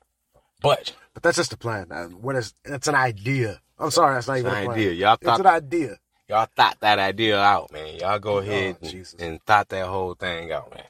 but 0.62 0.94
But 1.14 1.24
that's 1.24 1.38
just 1.38 1.54
a 1.54 1.58
plan. 1.58 1.88
What 2.22 2.36
is? 2.36 2.54
That's 2.64 2.88
an 2.88 2.96
idea. 2.96 3.62
I'm 3.80 3.92
sorry, 3.92 4.16
that's 4.16 4.28
not 4.28 4.38
even 4.40 4.52
an 4.52 4.58
a 4.58 4.66
plan. 4.66 4.78
idea. 4.78 4.92
Y'all 4.94 5.14
It's 5.16 5.24
thought 5.24 5.40
an 5.40 5.48
idea. 5.48 5.98
y'all 6.30 6.48
thought 6.56 6.78
that 6.82 7.00
idea 7.00 7.40
out, 7.40 7.72
man. 7.72 7.96
Y'all 7.98 8.20
go 8.20 8.36
oh, 8.36 8.38
ahead 8.40 8.78
and, 8.82 8.90
Oh, 8.90 8.90
Jesus. 8.92 9.16
and 9.20 9.42
thought 9.44 9.70
that 9.70 9.88
whole 9.88 10.14
thing 10.16 10.52
out, 10.52 10.74
man. 10.74 10.84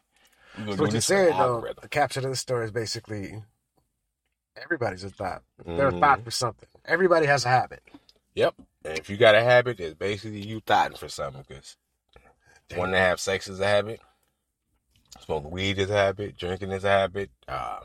So 0.76 0.84
what 0.84 0.92
you're 0.92 0.92
this 0.92 1.08
for 1.08 1.16
the 1.16 1.26
saying 1.26 1.38
though, 1.38 1.56
algorithm. 1.56 1.80
the 1.82 1.90
capture 1.90 2.20
of 2.22 2.30
the 2.30 2.36
story 2.36 2.66
is 2.66 2.72
basically 2.72 3.42
everybody's 4.62 5.04
a 5.04 5.10
thot. 5.10 5.44
They're 5.66 5.88
a 5.90 5.92
thot 5.92 6.18
mm-hmm. 6.20 6.24
for 6.24 6.32
something. 6.32 6.70
Everybody 6.86 7.26
has 7.28 7.46
a 7.46 7.50
habit. 7.50 7.82
Yep. 8.36 8.56
And 8.86 8.98
if 9.00 9.10
you 9.10 9.18
got 9.18 9.36
a 9.36 9.44
habit, 9.44 9.80
it's 9.80 9.96
basically 9.96 10.42
you 10.46 10.62
thotting 10.66 10.98
for 10.98 11.10
something. 11.10 11.44
Because 11.48 11.78
one 12.76 12.92
to 12.92 12.98
have 12.98 13.20
sex 13.20 13.48
is 13.48 13.60
a 13.60 13.68
habit, 13.68 14.00
smoking 15.20 15.52
weed 15.52 15.78
is 15.80 15.90
a 15.90 15.94
habit, 15.94 16.38
drinking 16.38 16.72
is 16.72 16.84
a 16.84 16.90
habit, 16.90 17.30
uh, 17.48 17.80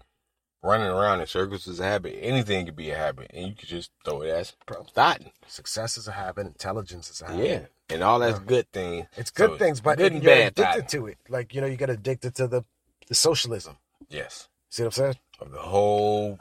running 0.62 0.86
around 0.88 1.20
in 1.20 1.26
circles 1.26 1.66
is 1.66 1.80
a 1.80 1.84
habit. 1.84 2.16
Anything 2.20 2.66
could 2.66 2.76
be 2.76 2.90
a 2.90 2.96
habit, 2.96 3.30
and 3.34 3.48
you 3.48 3.54
could 3.54 3.68
just 3.68 3.90
throw 4.04 4.22
it 4.22 4.30
as 4.30 4.54
thotting. 4.94 5.32
Success 5.46 5.96
is 5.96 6.08
a 6.08 6.12
habit. 6.12 6.46
Intelligence 6.46 7.10
is 7.10 7.20
a 7.22 7.26
habit. 7.26 7.44
Yeah, 7.44 7.60
and 7.94 8.02
all 8.02 8.18
that's 8.18 8.38
good 8.40 8.70
things. 8.72 9.06
It's 9.16 9.30
good 9.30 9.50
So, 9.50 9.56
things, 9.58 9.80
but 9.80 9.98
good 9.98 10.12
and 10.12 10.22
you're 10.22 10.32
bad 10.32 10.52
addicted 10.52 10.88
to 10.88 11.06
it. 11.06 11.18
Like 11.28 11.54
you 11.54 11.60
know, 11.60 11.66
you 11.66 11.76
get 11.76 11.90
addicted 11.90 12.34
to 12.36 12.46
the 12.46 12.64
the 13.08 13.14
socialism. 13.14 13.76
Yes, 14.08 14.48
See 14.70 14.82
what 14.82 14.88
I'm 14.88 14.92
saying? 14.92 15.14
of 15.40 15.52
the 15.52 15.58
whole 15.58 16.38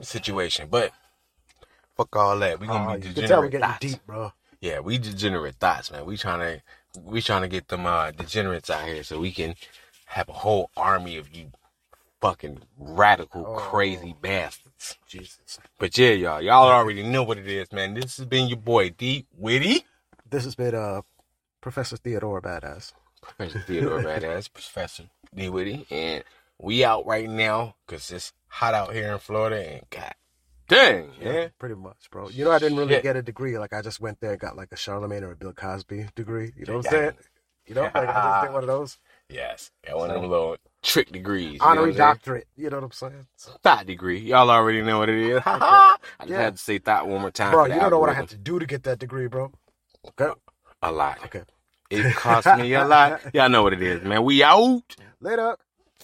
situation. 0.00 0.68
But 0.70 0.92
fuck 1.96 2.14
all 2.16 2.38
that. 2.38 2.60
We 2.60 2.66
gonna 2.66 2.92
Oh, 2.92 2.94
be 2.94 3.08
you 3.08 3.14
can 3.14 3.26
tell 3.26 3.40
we're 3.40 3.48
degenerate 3.48 3.52
getting 3.52 3.68
thots. 3.68 3.80
deep, 3.80 4.06
bro. 4.06 4.32
Yeah, 4.60 4.80
we 4.80 4.98
degenerate 4.98 5.56
thots, 5.56 5.90
man. 5.90 6.06
We 6.06 6.16
trying 6.16 6.40
to 6.40 6.62
we 7.04 7.20
trying 7.22 7.42
to 7.42 7.48
get 7.48 7.68
them 7.68 7.86
uh 7.86 8.10
degenerates 8.10 8.70
out 8.70 8.84
here 8.86 9.02
so 9.02 9.18
we 9.20 9.32
can 9.32 9.54
have 10.06 10.28
a 10.28 10.32
whole 10.32 10.70
army 10.76 11.16
of 11.16 11.34
you 11.36 11.50
fucking 12.20 12.60
radical, 12.78 13.44
Oh. 13.46 13.56
crazy 13.56 14.14
bastards. 14.20 14.98
Jesus. 15.06 15.58
But 15.78 15.96
yeah, 15.98 16.10
y'all, 16.10 16.40
y'all 16.42 16.68
already 16.68 17.02
know 17.02 17.22
what 17.22 17.38
it 17.38 17.46
is, 17.46 17.72
man. 17.72 17.94
This 17.94 18.16
has 18.16 18.26
been 18.26 18.48
your 18.48 18.58
boy 18.58 18.90
D 18.90 19.26
Witty, 19.36 19.84
This 20.28 20.44
has 20.44 20.54
been 20.54 20.74
uh 20.74 21.02
Professor 21.60 21.96
Theodore 21.96 22.40
Badass. 22.40 22.92
Professor 23.20 23.60
Theodore 23.60 23.98
Badass, 24.02 24.52
Professor 24.52 25.04
D 25.34 25.48
Witty, 25.48 25.86
and 25.90 26.24
we 26.58 26.84
out 26.84 27.06
right 27.06 27.28
now 27.28 27.74
because 27.86 28.10
it's 28.10 28.32
hot 28.48 28.74
out 28.74 28.94
here 28.94 29.12
in 29.12 29.18
Florida, 29.18 29.72
and 29.74 29.82
god 29.90 30.14
dang, 30.68 31.10
yeah. 31.20 31.48
Pretty 31.58 31.74
much, 31.74 32.08
bro. 32.10 32.28
You 32.28 32.44
know, 32.44 32.50
I 32.52 32.58
didn't 32.58 32.78
really 32.78 32.94
Shit. 32.94 33.02
get 33.02 33.16
a 33.16 33.22
degree. 33.22 33.58
Like 33.58 33.72
I 33.72 33.82
just 33.82 34.00
went 34.00 34.20
there 34.20 34.32
and 34.32 34.40
got 34.40 34.56
like 34.56 34.68
a 34.72 34.76
Charlemagne 34.76 35.24
or 35.24 35.32
a 35.32 35.36
Bill 35.36 35.52
Cosby 35.52 36.08
degree. 36.14 36.52
You 36.56 36.66
know 36.66 36.74
what 36.74 36.86
I'm 36.86 36.90
saying? 36.90 37.12
You 37.66 37.74
know, 37.74 37.82
like 37.94 38.08
I 38.08 38.20
just 38.20 38.40
did 38.40 38.52
one 38.52 38.62
of 38.62 38.68
those 38.68 38.98
Yes, 39.28 39.70
got 39.86 39.96
one 39.96 40.10
of 40.10 40.20
them 40.20 40.30
little 40.30 40.56
trick 40.82 41.10
degrees. 41.10 41.60
honorary 41.60 41.90
what 41.90 41.90
I'm 41.90 41.92
saying? 41.96 41.98
doctorate. 41.98 42.48
You 42.56 42.70
know 42.70 42.76
what 42.76 42.84
I'm 42.84 42.92
saying? 42.92 43.26
Thot 43.62 43.86
degree. 43.86 44.20
Y'all 44.20 44.50
already 44.50 44.82
know 44.82 44.98
what 45.00 45.08
it 45.08 45.18
is. 45.18 45.42
I 45.46 45.96
just 46.22 46.30
Yeah. 46.30 46.42
had 46.42 46.56
to 46.56 46.62
say 46.62 46.78
thot 46.78 47.08
one 47.08 47.20
more 47.20 47.30
time. 47.30 47.52
bro, 47.52 47.64
you 47.66 47.72
don't 47.80 47.90
know 47.90 47.98
what 47.98 48.08
I 48.10 48.14
had 48.14 48.28
to 48.28 48.38
do 48.38 48.58
to 48.58 48.66
get 48.66 48.84
that 48.84 48.98
degree, 48.98 49.26
bro. 49.26 49.52
Okay. 50.08 50.32
A 50.82 50.92
lot. 50.92 51.18
Okay. 51.24 51.42
It 51.90 52.14
cost 52.14 52.52
me 52.54 52.74
a 52.74 52.84
lot. 52.84 53.20
Y'all 53.34 53.48
know 53.48 53.62
what 53.62 53.72
it 53.72 53.82
is, 53.82 54.02
man. 54.02 54.22
We 54.24 54.42
out. 54.42 54.82
Later. 55.20 55.56